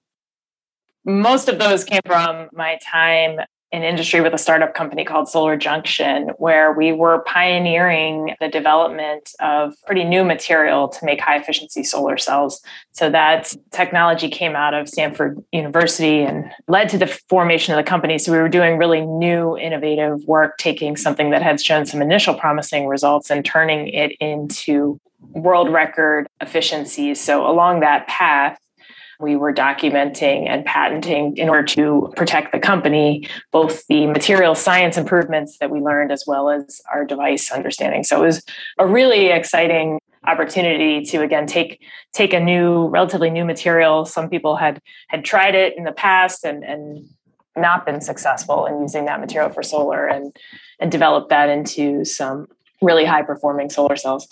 most 1.04 1.48
of 1.48 1.58
those 1.58 1.84
came 1.84 2.00
from 2.04 2.48
my 2.52 2.78
time 2.84 3.38
in 3.72 3.82
industry 3.82 4.20
with 4.20 4.34
a 4.34 4.38
startup 4.38 4.74
company 4.74 5.04
called 5.04 5.28
Solar 5.28 5.56
Junction, 5.56 6.30
where 6.38 6.72
we 6.72 6.92
were 6.92 7.22
pioneering 7.26 8.34
the 8.40 8.48
development 8.48 9.30
of 9.40 9.74
pretty 9.86 10.02
new 10.02 10.24
material 10.24 10.88
to 10.88 11.04
make 11.04 11.20
high 11.20 11.36
efficiency 11.36 11.84
solar 11.84 12.16
cells. 12.16 12.60
So 12.92 13.10
that 13.10 13.54
technology 13.70 14.28
came 14.28 14.56
out 14.56 14.74
of 14.74 14.88
Stanford 14.88 15.42
University 15.52 16.22
and 16.22 16.50
led 16.66 16.88
to 16.88 16.98
the 16.98 17.06
formation 17.06 17.72
of 17.72 17.76
the 17.76 17.88
company. 17.88 18.18
So 18.18 18.32
we 18.32 18.38
were 18.38 18.48
doing 18.48 18.76
really 18.76 19.02
new, 19.02 19.56
innovative 19.56 20.24
work, 20.24 20.58
taking 20.58 20.96
something 20.96 21.30
that 21.30 21.42
had 21.42 21.60
shown 21.60 21.86
some 21.86 22.02
initial 22.02 22.34
promising 22.34 22.86
results 22.86 23.30
and 23.30 23.44
turning 23.44 23.88
it 23.88 24.12
into 24.20 25.00
world 25.32 25.68
record 25.68 26.26
efficiencies. 26.40 27.20
So 27.20 27.48
along 27.48 27.80
that 27.80 28.08
path, 28.08 28.58
we 29.20 29.36
were 29.36 29.52
documenting 29.52 30.48
and 30.48 30.64
patenting 30.64 31.36
in 31.36 31.48
order 31.48 31.62
to 31.62 32.12
protect 32.16 32.52
the 32.52 32.58
company, 32.58 33.28
both 33.52 33.86
the 33.86 34.06
material 34.06 34.54
science 34.54 34.96
improvements 34.96 35.58
that 35.58 35.70
we 35.70 35.80
learned 35.80 36.10
as 36.10 36.24
well 36.26 36.50
as 36.50 36.80
our 36.92 37.04
device 37.04 37.50
understanding. 37.50 38.02
So 38.02 38.22
it 38.22 38.26
was 38.26 38.42
a 38.78 38.86
really 38.86 39.26
exciting 39.26 39.98
opportunity 40.26 41.02
to 41.02 41.22
again 41.22 41.46
take 41.46 41.80
take 42.12 42.34
a 42.34 42.40
new 42.40 42.88
relatively 42.88 43.30
new 43.30 43.42
material 43.42 44.04
some 44.04 44.28
people 44.28 44.54
had 44.54 44.78
had 45.08 45.24
tried 45.24 45.54
it 45.54 45.74
in 45.78 45.84
the 45.84 45.92
past 45.92 46.44
and 46.44 46.62
and 46.62 47.08
not 47.56 47.86
been 47.86 48.02
successful 48.02 48.66
in 48.66 48.82
using 48.82 49.06
that 49.06 49.18
material 49.18 49.50
for 49.50 49.62
solar 49.62 50.06
and 50.06 50.36
and 50.78 50.92
develop 50.92 51.30
that 51.30 51.48
into 51.48 52.04
some 52.04 52.46
really 52.82 53.06
high 53.06 53.22
performing 53.22 53.70
solar 53.70 53.96
cells 53.96 54.28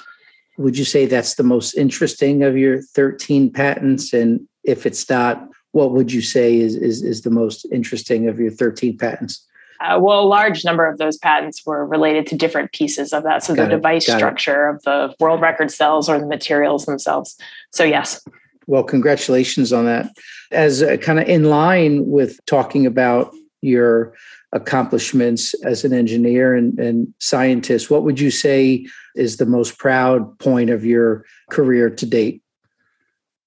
would 0.59 0.77
you 0.77 0.85
say 0.85 1.07
that's 1.07 1.37
the 1.37 1.43
most 1.43 1.75
interesting 1.75 2.43
of 2.43 2.59
your 2.59 2.83
13 2.83 3.51
patents 3.51 4.13
and 4.13 4.47
if 4.69 4.85
it's 4.85 5.09
not, 5.09 5.49
what 5.73 5.93
would 5.93 6.13
you 6.13 6.21
say 6.21 6.59
is, 6.59 6.77
is, 6.77 7.03
is 7.03 7.23
the 7.23 7.31
most 7.31 7.67
interesting 7.73 8.29
of 8.29 8.39
your 8.39 8.51
13 8.51 8.99
patents? 8.99 9.45
Uh, 9.81 9.99
well, 10.01 10.21
a 10.21 10.27
large 10.27 10.65
number 10.65 10.87
of 10.87 10.99
those 10.99 11.17
patents 11.17 11.65
were 11.65 11.87
related 11.87 12.27
to 12.27 12.37
different 12.37 12.73
pieces 12.73 13.13
of 13.13 13.23
that. 13.23 13.45
So 13.45 13.55
Got 13.55 13.69
the 13.69 13.69
it. 13.69 13.77
device 13.77 14.07
Got 14.07 14.19
structure 14.19 14.69
it. 14.69 14.77
of 14.77 14.83
the 14.83 15.15
world 15.21 15.41
record 15.41 15.71
cells 15.71 16.09
or 16.09 16.19
the 16.19 16.27
materials 16.27 16.85
themselves. 16.85 17.37
So, 17.73 17.85
yes. 17.85 18.23
Well, 18.67 18.83
congratulations 18.83 19.73
on 19.73 19.87
that. 19.87 20.11
As 20.51 20.85
kind 21.01 21.19
of 21.19 21.29
in 21.29 21.45
line 21.45 22.07
with 22.07 22.45
talking 22.47 22.87
about 22.87 23.33
your 23.63 24.15
accomplishments 24.53 25.55
as 25.65 25.85
an 25.85 25.93
engineer 25.93 26.55
and, 26.55 26.79
and 26.79 27.15
scientist, 27.21 27.91
what 27.91 28.03
would 28.03 28.19
you 28.19 28.31
say 28.31 28.87
is 29.15 29.37
the 29.37 29.47
most 29.47 29.79
proud 29.79 30.39
point 30.39 30.71
of 30.71 30.85
your 30.85 31.25
career 31.51 31.89
to 31.89 32.07
date? 32.07 32.43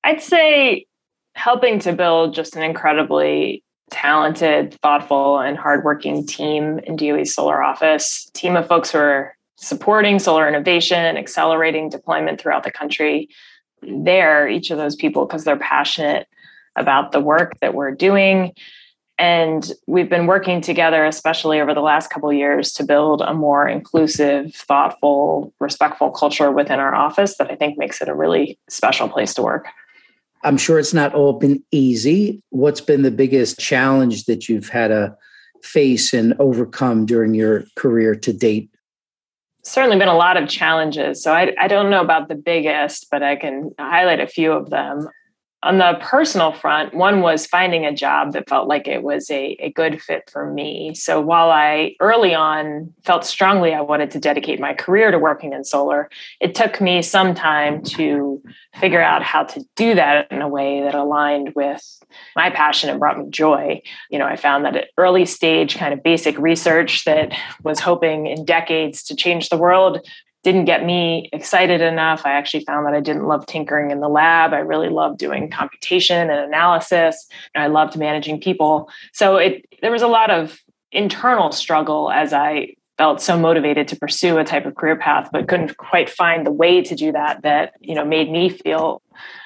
I'd 0.04 0.22
say 0.22 0.86
helping 1.34 1.80
to 1.80 1.94
build 1.94 2.36
just 2.36 2.56
an 2.56 2.64
incredibly 2.64 3.64
talented, 3.90 4.78
thoughtful, 4.82 5.40
and 5.40 5.58
hardworking 5.58 6.26
team 6.26 6.80
in 6.80 6.96
DOE's 6.96 7.34
solar 7.34 7.62
office. 7.62 8.30
Team 8.34 8.56
of 8.56 8.68
folks 8.68 8.92
who 8.92 8.98
are 8.98 9.36
supporting 9.58 10.18
solar 10.18 10.48
innovation 10.48 10.98
and 10.98 11.18
accelerating 11.18 11.90
deployment 11.90 12.40
throughout 12.40 12.64
the 12.64 12.72
country. 12.72 13.30
There, 13.82 14.48
each 14.48 14.72
of 14.72 14.78
those 14.78 14.96
people, 14.96 15.26
because 15.26 15.44
they're 15.44 15.58
passionate 15.58 16.28
about 16.76 17.12
the 17.12 17.20
work 17.20 17.60
that 17.60 17.74
we're 17.74 17.92
doing. 17.92 18.54
And 19.18 19.72
we've 19.86 20.10
been 20.10 20.26
working 20.26 20.62
together, 20.62 21.06
especially 21.06 21.62
over 21.62 21.76
the 21.76 21.82
last 21.82 22.10
couple 22.10 22.34
years, 22.34 22.72
to 22.74 22.84
build 22.84 23.22
a 23.22 23.36
more 23.36 23.68
inclusive, 23.68 24.56
thoughtful, 24.56 25.54
respectful 25.60 26.10
culture 26.10 26.50
within 26.50 26.80
our 26.80 26.96
office 26.96 27.38
that 27.38 27.52
I 27.52 27.56
think 27.56 27.78
makes 27.78 28.02
it 28.02 28.08
a 28.08 28.16
really 28.16 28.58
special 28.68 29.08
place 29.08 29.36
to 29.36 29.44
work. 29.44 29.68
I'm 30.44 30.58
sure 30.58 30.80
it's 30.80 30.94
not 30.94 31.14
all 31.14 31.34
been 31.34 31.64
easy. 31.72 32.44
What's 32.50 32.82
been 32.82 33.04
the 33.04 33.12
biggest 33.12 33.60
challenge 33.60 34.26
that 34.26 34.50
you've 34.50 34.70
had 34.70 34.88
to 34.88 35.16
face 35.64 36.14
and 36.14 36.34
overcome 36.40 37.06
during 37.06 37.34
your 37.34 37.66
career 37.76 38.16
to 38.16 38.34
date? 38.34 38.70
Certainly 39.64 40.00
been 40.00 40.08
a 40.08 40.16
lot 40.16 40.38
of 40.38 40.50
challenges. 40.50 41.22
So 41.22 41.34
I, 41.34 41.54
I 41.60 41.68
don't 41.68 41.92
know 41.92 42.02
about 42.02 42.28
the 42.28 42.36
biggest, 42.36 43.08
but 43.12 43.22
I 43.22 43.36
can 43.36 43.72
highlight 43.78 44.20
a 44.20 44.28
few 44.28 44.52
of 44.52 44.72
them 44.72 45.08
on 45.64 45.78
the 45.78 45.98
personal 46.02 46.52
front, 46.52 46.94
one 46.96 47.22
was 47.22 47.46
finding 47.46 47.86
a 47.86 47.94
job 47.94 48.34
that 48.34 48.50
felt 48.50 48.68
like 48.68 48.88
it 48.88 49.04
was 49.04 49.30
a, 49.30 49.56
a 49.60 49.72
good 49.72 50.02
fit 50.02 50.28
for 50.32 50.52
me. 50.52 50.96
So 50.96 51.22
while 51.22 51.52
I 51.52 51.96
early 52.00 52.34
on 52.34 52.92
felt 53.04 53.26
strongly 53.26 53.74
I 53.74 53.82
wanted 53.82 54.10
to 54.12 54.20
dedicate 54.20 54.60
my 54.60 54.74
career 54.74 55.12
to 55.12 55.20
working 55.20 55.54
in 55.54 55.64
solar, 55.64 56.10
it 56.40 56.56
took 56.56 56.82
me 56.82 57.04
some 57.04 57.36
time 57.36 57.84
to 57.84 58.42
figure 58.80 59.02
out 59.02 59.22
how 59.22 59.44
to 59.44 59.64
do 59.76 59.94
that 59.94 60.32
in 60.32 60.42
a 60.42 60.48
way 60.48 60.82
that 60.82 60.96
aligned 60.96 61.54
with 61.56 62.02
my 62.36 62.50
passion 62.50 62.90
and 62.90 63.00
brought 63.00 63.20
me 63.20 63.30
joy. 63.30 63.82
You 64.10 64.18
know, 64.18 64.26
I 64.26 64.38
found 64.38 64.66
that 64.66 64.76
at 64.76 64.88
early 64.98 65.26
stage 65.26 65.78
kind 65.78 65.94
of 65.94 66.02
basic 66.02 66.40
research 66.40 67.06
that 67.06 67.34
was 67.64 67.80
hoping 67.80 68.26
in 68.26 68.46
decades 68.46 69.04
to 69.04 69.16
change 69.16 69.50
the 69.50 69.58
world 69.58 70.00
didn't 70.44 70.66
get 70.66 70.84
me 70.86 71.30
excited 71.34 71.82
enough. 71.82 72.24
I 72.26 72.32
actually 72.32 72.64
found 72.66 72.86
that 72.88 72.94
I 72.94 73.00
didn't 73.00 73.28
love 73.28 73.46
tinkering 73.46 73.92
in 73.92 74.00
the 74.00 74.10
lab. 74.10 74.54
I 74.54 74.60
really 74.60 74.90
loved 74.90 75.20
doing 75.20 75.50
computation 75.50 76.30
and 76.30 76.40
analysis. 76.40 77.28
And 77.54 77.64
I 77.64 77.68
loved 77.68 77.98
managing 77.98 78.42
people. 78.42 78.90
So 79.14 79.38
it 79.38 79.66
there 79.82 79.92
was 79.92 80.02
a 80.02 80.08
lot 80.08 80.32
of 80.32 80.60
internal 80.92 81.52
struggle 81.52 82.12
as 82.12 82.34
I 82.34 82.76
felt 82.98 83.22
so 83.22 83.40
motivated 83.40 83.88
to 83.88 83.96
pursue 83.96 84.38
a 84.38 84.44
type 84.44 84.66
of 84.66 84.76
career 84.76 84.96
path, 84.96 85.30
but 85.32 85.48
couldn't 85.48 85.78
quite 85.78 86.10
find 86.10 86.46
the 86.46 86.52
way 86.52 86.82
to 86.82 86.96
do 86.96 87.12
that 87.12 87.42
that 87.44 87.74
you 87.80 87.96
know 87.96 88.06
made 88.06 88.32
me 88.32 88.50
feel 88.50 89.02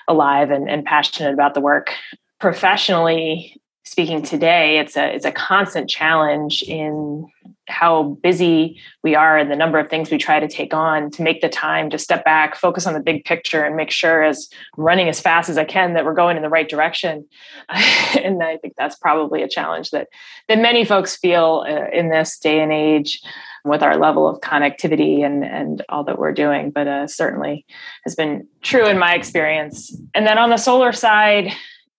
alive 0.07 0.51
and, 0.51 0.69
and 0.69 0.85
passionate 0.85 1.33
about 1.33 1.53
the 1.53 1.61
work. 1.61 1.93
Professionally, 2.39 3.59
speaking 3.83 4.21
today, 4.21 4.79
it's 4.79 4.95
a 4.95 5.13
it's 5.13 5.25
a 5.25 5.31
constant 5.31 5.89
challenge 5.89 6.63
in 6.63 7.27
how 7.67 8.03
busy 8.21 8.79
we 9.03 9.15
are 9.15 9.37
and 9.37 9.51
the 9.51 9.55
number 9.55 9.79
of 9.79 9.89
things 9.89 10.11
we 10.11 10.17
try 10.17 10.39
to 10.39 10.47
take 10.47 10.73
on 10.73 11.09
to 11.11 11.21
make 11.21 11.41
the 11.41 11.49
time 11.49 11.89
to 11.89 11.97
step 11.97 12.23
back, 12.23 12.55
focus 12.55 12.85
on 12.85 12.93
the 12.93 12.99
big 12.99 13.25
picture, 13.25 13.63
and 13.63 13.75
make 13.75 13.91
sure 13.91 14.23
as 14.23 14.49
I'm 14.77 14.83
running 14.83 15.09
as 15.09 15.19
fast 15.19 15.49
as 15.49 15.57
I 15.57 15.65
can 15.65 15.93
that 15.93 16.05
we're 16.05 16.13
going 16.13 16.37
in 16.37 16.43
the 16.43 16.49
right 16.49 16.67
direction. 16.69 17.25
and 17.69 18.43
I 18.43 18.57
think 18.57 18.75
that's 18.77 18.95
probably 18.95 19.43
a 19.43 19.49
challenge 19.49 19.91
that 19.91 20.07
that 20.47 20.59
many 20.59 20.85
folks 20.85 21.15
feel 21.15 21.65
uh, 21.67 21.89
in 21.91 22.09
this 22.09 22.37
day 22.37 22.61
and 22.61 22.71
age 22.71 23.21
with 23.63 23.81
our 23.81 23.97
level 23.97 24.27
of 24.27 24.41
connectivity 24.41 25.25
and 25.25 25.43
and 25.43 25.83
all 25.89 26.03
that 26.03 26.19
we're 26.19 26.33
doing. 26.33 26.71
But 26.71 26.87
uh, 26.87 27.07
certainly 27.07 27.65
has 28.03 28.15
been 28.15 28.47
true 28.61 28.87
in 28.87 28.99
my 28.99 29.13
experience. 29.13 29.95
And 30.13 30.25
then 30.27 30.37
on 30.37 30.49
the 30.49 30.57
solar 30.57 30.91
side. 30.91 31.51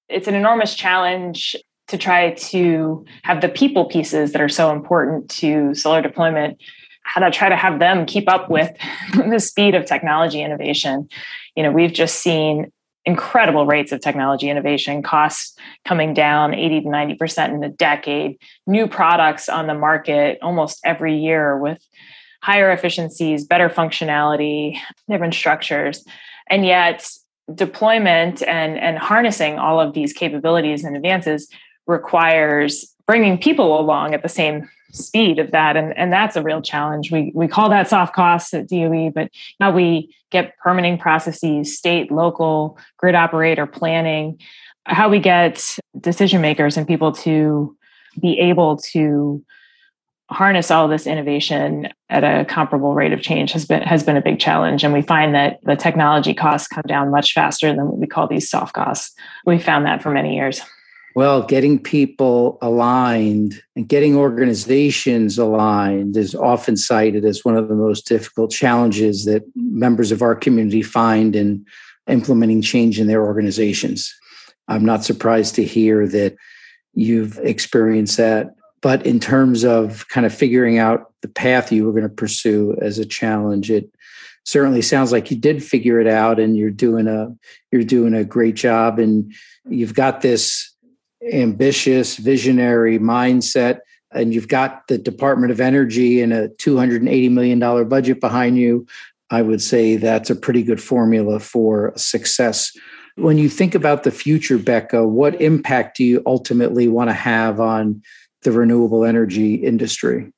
It's 0.08 0.28
an 0.28 0.36
enormous 0.36 0.76
challenge 0.76 1.56
to 1.88 1.98
try 1.98 2.32
to 2.32 3.04
have 3.22 3.40
the 3.40 3.48
people 3.48 3.84
pieces 3.84 4.32
that 4.32 4.40
are 4.40 4.48
so 4.48 4.72
important 4.72 5.30
to 5.30 5.74
solar 5.74 6.02
deployment 6.02 6.60
how 7.06 7.20
to 7.20 7.30
try 7.30 7.48
to 7.48 7.56
have 7.56 7.78
them 7.78 8.04
keep 8.04 8.28
up 8.28 8.50
with 8.50 8.70
the 9.14 9.38
speed 9.38 9.76
of 9.76 9.84
technology 9.84 10.42
innovation. 10.42 11.08
You 11.54 11.62
know 11.62 11.72
we've 11.72 11.92
just 11.92 12.16
seen 12.16 12.72
incredible 13.04 13.66
rates 13.66 13.92
of 13.92 14.00
technology 14.00 14.50
innovation 14.50 15.00
costs 15.00 15.56
coming 15.84 16.12
down 16.12 16.52
80 16.52 16.80
to 16.80 16.88
90% 16.88 17.54
in 17.54 17.62
a 17.62 17.68
decade 17.68 18.36
new 18.66 18.88
products 18.88 19.48
on 19.48 19.68
the 19.68 19.74
market 19.74 20.40
almost 20.42 20.80
every 20.84 21.16
year 21.16 21.56
with 21.56 21.80
higher 22.42 22.72
efficiencies 22.72 23.44
better 23.44 23.68
functionality 23.68 24.76
different 25.08 25.34
structures. 25.34 26.04
And 26.48 26.66
yet 26.66 27.08
deployment 27.54 28.42
and 28.42 28.76
and 28.76 28.98
harnessing 28.98 29.58
all 29.58 29.80
of 29.80 29.94
these 29.94 30.12
capabilities 30.12 30.82
and 30.82 30.96
advances 30.96 31.48
requires 31.86 32.94
bringing 33.06 33.38
people 33.38 33.78
along 33.78 34.14
at 34.14 34.22
the 34.22 34.28
same 34.28 34.68
speed 34.92 35.38
of 35.38 35.50
that. 35.50 35.76
And, 35.76 35.96
and 35.96 36.12
that's 36.12 36.36
a 36.36 36.42
real 36.42 36.62
challenge. 36.62 37.10
We, 37.10 37.30
we 37.34 37.48
call 37.48 37.68
that 37.70 37.88
soft 37.88 38.14
costs 38.14 38.54
at 38.54 38.68
doe 38.68 39.10
but 39.14 39.30
how 39.60 39.72
we 39.72 40.14
get 40.30 40.56
permitting 40.58 40.98
processes 40.98 41.76
state 41.76 42.10
local 42.10 42.78
grid 42.98 43.14
operator 43.14 43.66
planning 43.66 44.38
how 44.86 45.08
we 45.08 45.18
get 45.18 45.78
decision 46.00 46.40
makers 46.40 46.76
and 46.76 46.86
people 46.86 47.12
to 47.12 47.76
be 48.20 48.38
able 48.38 48.76
to 48.76 49.44
harness 50.30 50.70
all 50.70 50.88
this 50.88 51.06
innovation 51.06 51.88
at 52.08 52.24
a 52.24 52.44
comparable 52.46 52.94
rate 52.94 53.12
of 53.12 53.20
change 53.20 53.52
has 53.52 53.64
been 53.64 53.82
has 53.82 54.02
been 54.02 54.16
a 54.16 54.22
big 54.22 54.40
challenge. 54.40 54.82
And 54.82 54.92
we 54.92 55.02
find 55.02 55.34
that 55.34 55.60
the 55.62 55.76
technology 55.76 56.34
costs 56.34 56.66
come 56.66 56.84
down 56.86 57.10
much 57.10 57.32
faster 57.32 57.68
than 57.68 57.86
what 57.86 57.98
we 57.98 58.06
call 58.06 58.26
these 58.26 58.48
soft 58.48 58.74
costs. 58.74 59.14
We 59.44 59.58
found 59.58 59.86
that 59.86 60.02
for 60.02 60.10
many 60.10 60.34
years 60.34 60.60
well, 61.16 61.42
getting 61.42 61.78
people 61.78 62.58
aligned 62.60 63.62
and 63.74 63.88
getting 63.88 64.16
organizations 64.16 65.38
aligned 65.38 66.14
is 66.14 66.34
often 66.34 66.76
cited 66.76 67.24
as 67.24 67.42
one 67.42 67.56
of 67.56 67.68
the 67.68 67.74
most 67.74 68.06
difficult 68.06 68.50
challenges 68.50 69.24
that 69.24 69.42
members 69.54 70.12
of 70.12 70.20
our 70.20 70.34
community 70.34 70.82
find 70.82 71.34
in 71.34 71.64
implementing 72.06 72.60
change 72.60 73.00
in 73.00 73.06
their 73.06 73.24
organizations. 73.24 74.14
I'm 74.68 74.84
not 74.84 75.04
surprised 75.04 75.54
to 75.54 75.64
hear 75.64 76.06
that 76.06 76.36
you've 76.92 77.38
experienced 77.38 78.18
that. 78.18 78.54
But 78.82 79.06
in 79.06 79.18
terms 79.18 79.64
of 79.64 80.06
kind 80.08 80.26
of 80.26 80.34
figuring 80.34 80.76
out 80.76 81.14
the 81.22 81.28
path 81.28 81.72
you 81.72 81.86
were 81.86 81.92
going 81.92 82.02
to 82.02 82.10
pursue 82.10 82.76
as 82.82 82.98
a 82.98 83.06
challenge, 83.06 83.70
it 83.70 83.90
certainly 84.44 84.82
sounds 84.82 85.12
like 85.12 85.30
you 85.30 85.38
did 85.38 85.64
figure 85.64 85.98
it 85.98 86.06
out 86.06 86.38
and 86.38 86.58
you're 86.58 86.70
doing 86.70 87.08
a 87.08 87.34
you're 87.72 87.84
doing 87.84 88.12
a 88.12 88.22
great 88.22 88.54
job 88.54 88.98
and 88.98 89.34
you've 89.68 89.94
got 89.94 90.20
this 90.20 90.75
ambitious, 91.32 92.16
visionary 92.16 92.98
mindset, 92.98 93.78
and 94.12 94.32
you've 94.32 94.48
got 94.48 94.86
the 94.88 94.98
Department 94.98 95.50
of 95.50 95.60
Energy 95.60 96.20
and 96.20 96.32
a 96.32 96.48
$280 96.48 97.30
million 97.30 97.88
budget 97.88 98.20
behind 98.20 98.58
you, 98.58 98.86
I 99.30 99.42
would 99.42 99.60
say 99.60 99.96
that's 99.96 100.30
a 100.30 100.36
pretty 100.36 100.62
good 100.62 100.80
formula 100.80 101.40
for 101.40 101.92
success. 101.96 102.72
When 103.16 103.38
you 103.38 103.48
think 103.48 103.74
about 103.74 104.04
the 104.04 104.10
future, 104.10 104.58
Becca, 104.58 105.06
what 105.06 105.40
impact 105.40 105.96
do 105.96 106.04
you 106.04 106.22
ultimately 106.26 106.86
want 106.86 107.10
to 107.10 107.14
have 107.14 107.60
on 107.60 108.02
the 108.42 108.52
renewable 108.52 109.04
energy 109.04 109.54
industry? 109.54 110.32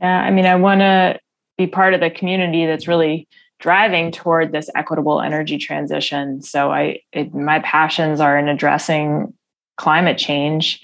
Yeah, 0.00 0.22
I 0.22 0.30
mean, 0.30 0.46
I 0.46 0.54
want 0.56 0.80
to 0.80 1.18
be 1.58 1.66
part 1.66 1.94
of 1.94 2.00
the 2.00 2.10
community 2.10 2.66
that's 2.66 2.88
really 2.88 3.28
driving 3.60 4.10
toward 4.10 4.52
this 4.52 4.68
equitable 4.74 5.20
energy 5.20 5.58
transition. 5.58 6.42
So 6.42 6.72
I, 6.72 7.00
it, 7.12 7.34
my 7.34 7.60
passions 7.60 8.20
are 8.20 8.38
in 8.38 8.48
addressing 8.48 9.32
climate 9.76 10.18
change 10.18 10.80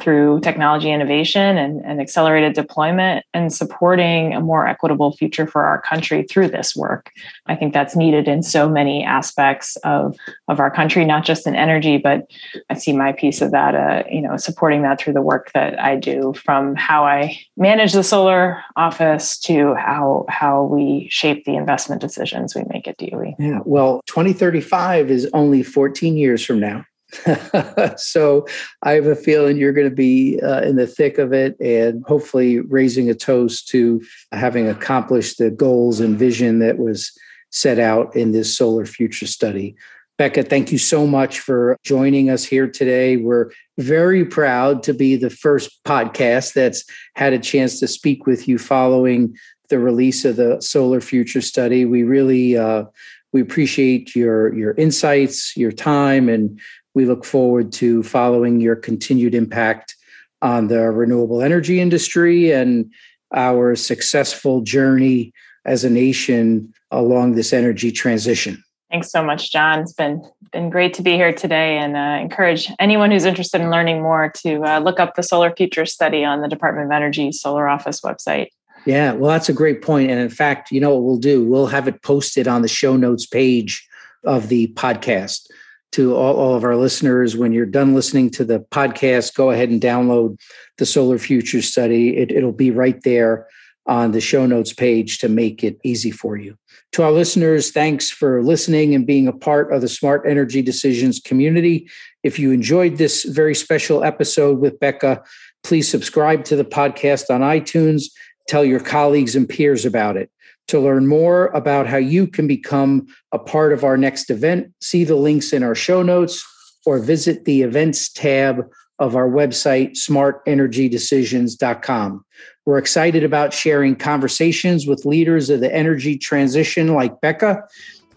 through 0.00 0.40
technology 0.40 0.90
innovation 0.90 1.56
and, 1.56 1.84
and, 1.84 2.00
accelerated 2.00 2.52
deployment 2.52 3.24
and 3.34 3.52
supporting 3.52 4.32
a 4.32 4.40
more 4.40 4.66
equitable 4.66 5.12
future 5.12 5.46
for 5.46 5.64
our 5.64 5.80
country 5.82 6.22
through 6.22 6.48
this 6.48 6.76
work. 6.76 7.10
I 7.46 7.56
think 7.56 7.72
that's 7.72 7.96
needed 7.96 8.28
in 8.28 8.42
so 8.42 8.68
many 8.68 9.04
aspects 9.04 9.76
of, 9.84 10.16
of 10.46 10.60
our 10.60 10.70
country, 10.70 11.04
not 11.04 11.24
just 11.24 11.46
in 11.46 11.56
energy, 11.56 11.98
but 11.98 12.30
I 12.70 12.74
see 12.74 12.92
my 12.92 13.12
piece 13.12 13.42
of 13.42 13.50
that, 13.50 13.74
uh, 13.74 14.04
you 14.10 14.20
know, 14.20 14.36
supporting 14.36 14.82
that 14.82 15.00
through 15.00 15.14
the 15.14 15.22
work 15.22 15.50
that 15.52 15.80
I 15.80 15.96
do 15.96 16.32
from 16.34 16.76
how 16.76 17.04
I 17.04 17.38
manage 17.56 17.92
the 17.92 18.04
solar 18.04 18.62
office 18.76 19.38
to 19.40 19.74
how, 19.74 20.26
how 20.28 20.64
we 20.64 21.08
shape 21.10 21.44
the 21.44 21.56
investment 21.56 22.00
decisions 22.00 22.54
we 22.54 22.62
make 22.68 22.86
at 22.86 22.96
DOE. 22.98 23.34
Yeah, 23.38 23.60
well, 23.64 24.00
2035 24.06 25.10
is 25.10 25.28
only 25.32 25.62
14 25.62 26.16
years 26.16 26.44
from 26.44 26.60
now. 26.60 26.84
so 27.96 28.46
I 28.82 28.92
have 28.92 29.06
a 29.06 29.16
feeling 29.16 29.56
you're 29.56 29.72
going 29.72 29.88
to 29.88 29.94
be 29.94 30.40
uh, 30.42 30.62
in 30.62 30.76
the 30.76 30.86
thick 30.86 31.18
of 31.18 31.32
it 31.32 31.58
and 31.60 32.04
hopefully 32.06 32.60
raising 32.60 33.08
a 33.08 33.14
toast 33.14 33.68
to 33.68 34.02
having 34.32 34.68
accomplished 34.68 35.38
the 35.38 35.50
goals 35.50 36.00
and 36.00 36.18
vision 36.18 36.58
that 36.58 36.78
was 36.78 37.12
set 37.50 37.78
out 37.78 38.14
in 38.14 38.32
this 38.32 38.56
solar 38.56 38.84
future 38.84 39.26
study. 39.26 39.74
Becca, 40.18 40.42
thank 40.42 40.72
you 40.72 40.78
so 40.78 41.06
much 41.06 41.38
for 41.38 41.76
joining 41.84 42.28
us 42.28 42.44
here 42.44 42.68
today. 42.68 43.16
We're 43.16 43.52
very 43.78 44.24
proud 44.24 44.82
to 44.82 44.92
be 44.92 45.14
the 45.14 45.30
first 45.30 45.82
podcast 45.84 46.54
that's 46.54 46.84
had 47.14 47.32
a 47.32 47.38
chance 47.38 47.78
to 47.80 47.86
speak 47.86 48.26
with 48.26 48.48
you 48.48 48.58
following 48.58 49.36
the 49.68 49.78
release 49.78 50.24
of 50.24 50.36
the 50.36 50.60
Solar 50.60 51.00
Future 51.00 51.40
Study. 51.40 51.84
We 51.84 52.02
really 52.02 52.56
uh, 52.56 52.84
we 53.32 53.40
appreciate 53.40 54.16
your 54.16 54.54
your 54.54 54.72
insights, 54.72 55.56
your 55.56 55.72
time, 55.72 56.28
and 56.28 56.58
we 56.98 57.06
look 57.06 57.24
forward 57.24 57.70
to 57.70 58.02
following 58.02 58.58
your 58.60 58.74
continued 58.74 59.32
impact 59.32 59.94
on 60.42 60.66
the 60.66 60.90
renewable 60.90 61.42
energy 61.42 61.80
industry 61.80 62.50
and 62.50 62.92
our 63.32 63.76
successful 63.76 64.62
journey 64.62 65.32
as 65.64 65.84
a 65.84 65.90
nation 65.90 66.74
along 66.90 67.36
this 67.36 67.52
energy 67.52 67.92
transition. 67.92 68.64
Thanks 68.90 69.12
so 69.12 69.22
much, 69.22 69.52
John. 69.52 69.78
It's 69.78 69.92
been 69.92 70.28
been 70.50 70.70
great 70.70 70.92
to 70.94 71.02
be 71.02 71.12
here 71.12 71.32
today, 71.32 71.78
and 71.78 71.96
uh, 71.96 72.20
encourage 72.20 72.68
anyone 72.80 73.12
who's 73.12 73.26
interested 73.26 73.60
in 73.60 73.70
learning 73.70 74.02
more 74.02 74.32
to 74.42 74.64
uh, 74.64 74.80
look 74.80 74.98
up 74.98 75.14
the 75.14 75.22
Solar 75.22 75.54
Future 75.54 75.86
Study 75.86 76.24
on 76.24 76.40
the 76.40 76.48
Department 76.48 76.86
of 76.86 76.90
Energy 76.90 77.30
Solar 77.30 77.68
Office 77.68 78.00
website. 78.00 78.48
Yeah, 78.86 79.12
well, 79.12 79.30
that's 79.30 79.50
a 79.50 79.52
great 79.52 79.82
point. 79.82 80.10
And 80.10 80.18
in 80.18 80.30
fact, 80.30 80.72
you 80.72 80.80
know 80.80 80.94
what 80.94 81.04
we'll 81.04 81.18
do? 81.18 81.44
We'll 81.44 81.66
have 81.68 81.86
it 81.86 82.02
posted 82.02 82.48
on 82.48 82.62
the 82.62 82.68
show 82.68 82.96
notes 82.96 83.26
page 83.26 83.86
of 84.24 84.48
the 84.48 84.68
podcast 84.68 85.48
to 85.92 86.14
all, 86.14 86.36
all 86.36 86.54
of 86.54 86.64
our 86.64 86.76
listeners. 86.76 87.36
When 87.36 87.52
you're 87.52 87.66
done 87.66 87.94
listening 87.94 88.30
to 88.32 88.44
the 88.44 88.60
podcast, 88.60 89.34
go 89.34 89.50
ahead 89.50 89.70
and 89.70 89.80
download 89.80 90.38
the 90.78 90.86
Solar 90.86 91.18
Future 91.18 91.62
Study. 91.62 92.16
It, 92.16 92.30
it'll 92.30 92.52
be 92.52 92.70
right 92.70 93.00
there 93.02 93.46
on 93.86 94.12
the 94.12 94.20
show 94.20 94.46
notes 94.46 94.72
page 94.72 95.18
to 95.18 95.28
make 95.28 95.64
it 95.64 95.78
easy 95.82 96.10
for 96.10 96.36
you. 96.36 96.56
To 96.92 97.02
our 97.02 97.10
listeners, 97.10 97.70
thanks 97.70 98.10
for 98.10 98.42
listening 98.42 98.94
and 98.94 99.06
being 99.06 99.28
a 99.28 99.32
part 99.32 99.72
of 99.72 99.80
the 99.80 99.88
Smart 99.88 100.24
Energy 100.26 100.62
Decisions 100.62 101.20
community. 101.20 101.88
If 102.22 102.38
you 102.38 102.52
enjoyed 102.52 102.98
this 102.98 103.24
very 103.24 103.54
special 103.54 104.04
episode 104.04 104.58
with 104.58 104.78
Becca, 104.78 105.22
please 105.62 105.88
subscribe 105.88 106.44
to 106.44 106.56
the 106.56 106.64
podcast 106.64 107.30
on 107.34 107.40
iTunes. 107.40 108.04
Tell 108.46 108.64
your 108.64 108.80
colleagues 108.80 109.36
and 109.36 109.48
peers 109.48 109.84
about 109.84 110.16
it. 110.16 110.30
To 110.68 110.80
learn 110.80 111.06
more 111.06 111.46
about 111.48 111.86
how 111.86 111.96
you 111.96 112.26
can 112.26 112.46
become 112.46 113.06
a 113.32 113.38
part 113.38 113.72
of 113.72 113.84
our 113.84 113.96
next 113.96 114.30
event, 114.30 114.72
see 114.80 115.04
the 115.04 115.16
links 115.16 115.52
in 115.52 115.62
our 115.62 115.74
show 115.74 116.02
notes 116.02 116.46
or 116.84 116.98
visit 116.98 117.46
the 117.46 117.62
events 117.62 118.12
tab 118.12 118.66
of 118.98 119.16
our 119.16 119.28
website, 119.28 119.92
smartenergydecisions.com. 119.92 122.24
We're 122.66 122.78
excited 122.78 123.24
about 123.24 123.54
sharing 123.54 123.96
conversations 123.96 124.86
with 124.86 125.06
leaders 125.06 125.50
of 125.50 125.60
the 125.60 125.74
energy 125.74 126.18
transition 126.18 126.94
like 126.94 127.20
Becca 127.20 127.64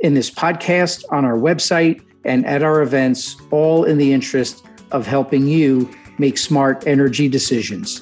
in 0.02 0.14
this 0.14 0.30
podcast 0.30 1.04
on 1.12 1.24
our 1.24 1.38
website 1.38 2.02
and 2.26 2.46
at 2.46 2.64
our 2.64 2.82
events, 2.82 3.38
all 3.52 3.86
in 3.86 3.98
the 3.98 4.12
interest 4.12 4.66
of 4.92 5.08
helping 5.08 5.48
you 5.48 5.90
make 6.18 6.38
smart 6.38 6.86
energy 6.86 7.30
decisions. 7.30 8.02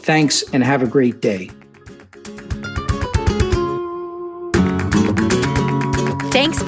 Thanks 0.00 0.42
and 0.52 0.62
have 0.62 0.82
a 0.82 0.86
great 0.86 1.20
day. 1.20 1.50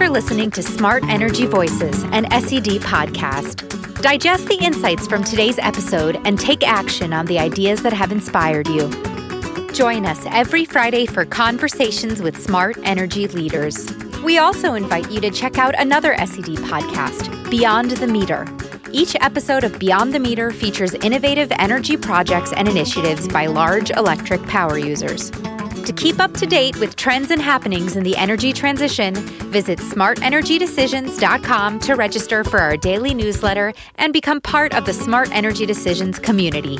For 0.00 0.08
listening 0.08 0.50
to 0.50 0.62
Smart 0.62 1.04
Energy 1.10 1.44
Voices, 1.44 2.04
an 2.04 2.24
SED 2.30 2.80
podcast. 2.80 4.00
Digest 4.00 4.48
the 4.48 4.56
insights 4.56 5.06
from 5.06 5.22
today's 5.22 5.58
episode 5.58 6.18
and 6.24 6.40
take 6.40 6.66
action 6.66 7.12
on 7.12 7.26
the 7.26 7.38
ideas 7.38 7.82
that 7.82 7.92
have 7.92 8.10
inspired 8.10 8.66
you. 8.68 8.88
Join 9.74 10.06
us 10.06 10.24
every 10.30 10.64
Friday 10.64 11.04
for 11.04 11.26
conversations 11.26 12.22
with 12.22 12.40
smart 12.40 12.78
energy 12.82 13.28
leaders. 13.28 13.92
We 14.24 14.38
also 14.38 14.72
invite 14.72 15.10
you 15.10 15.20
to 15.20 15.30
check 15.30 15.58
out 15.58 15.78
another 15.78 16.16
SED 16.16 16.56
podcast, 16.64 17.50
Beyond 17.50 17.90
the 17.90 18.06
Meter. 18.06 18.46
Each 18.92 19.14
episode 19.20 19.64
of 19.64 19.78
Beyond 19.78 20.14
the 20.14 20.18
Meter 20.18 20.50
features 20.50 20.94
innovative 20.94 21.52
energy 21.58 21.98
projects 21.98 22.54
and 22.54 22.68
initiatives 22.68 23.28
by 23.28 23.44
large 23.44 23.90
electric 23.90 24.42
power 24.44 24.78
users. 24.78 25.30
To 25.90 25.96
keep 25.96 26.20
up 26.20 26.32
to 26.34 26.46
date 26.46 26.78
with 26.78 26.94
trends 26.94 27.32
and 27.32 27.42
happenings 27.42 27.96
in 27.96 28.04
the 28.04 28.16
energy 28.16 28.52
transition, 28.52 29.12
visit 29.50 29.80
smartenergydecisions.com 29.80 31.80
to 31.80 31.96
register 31.96 32.44
for 32.44 32.60
our 32.60 32.76
daily 32.76 33.12
newsletter 33.12 33.72
and 33.96 34.12
become 34.12 34.40
part 34.40 34.72
of 34.72 34.86
the 34.86 34.92
Smart 34.92 35.32
Energy 35.32 35.66
Decisions 35.66 36.20
community. 36.20 36.78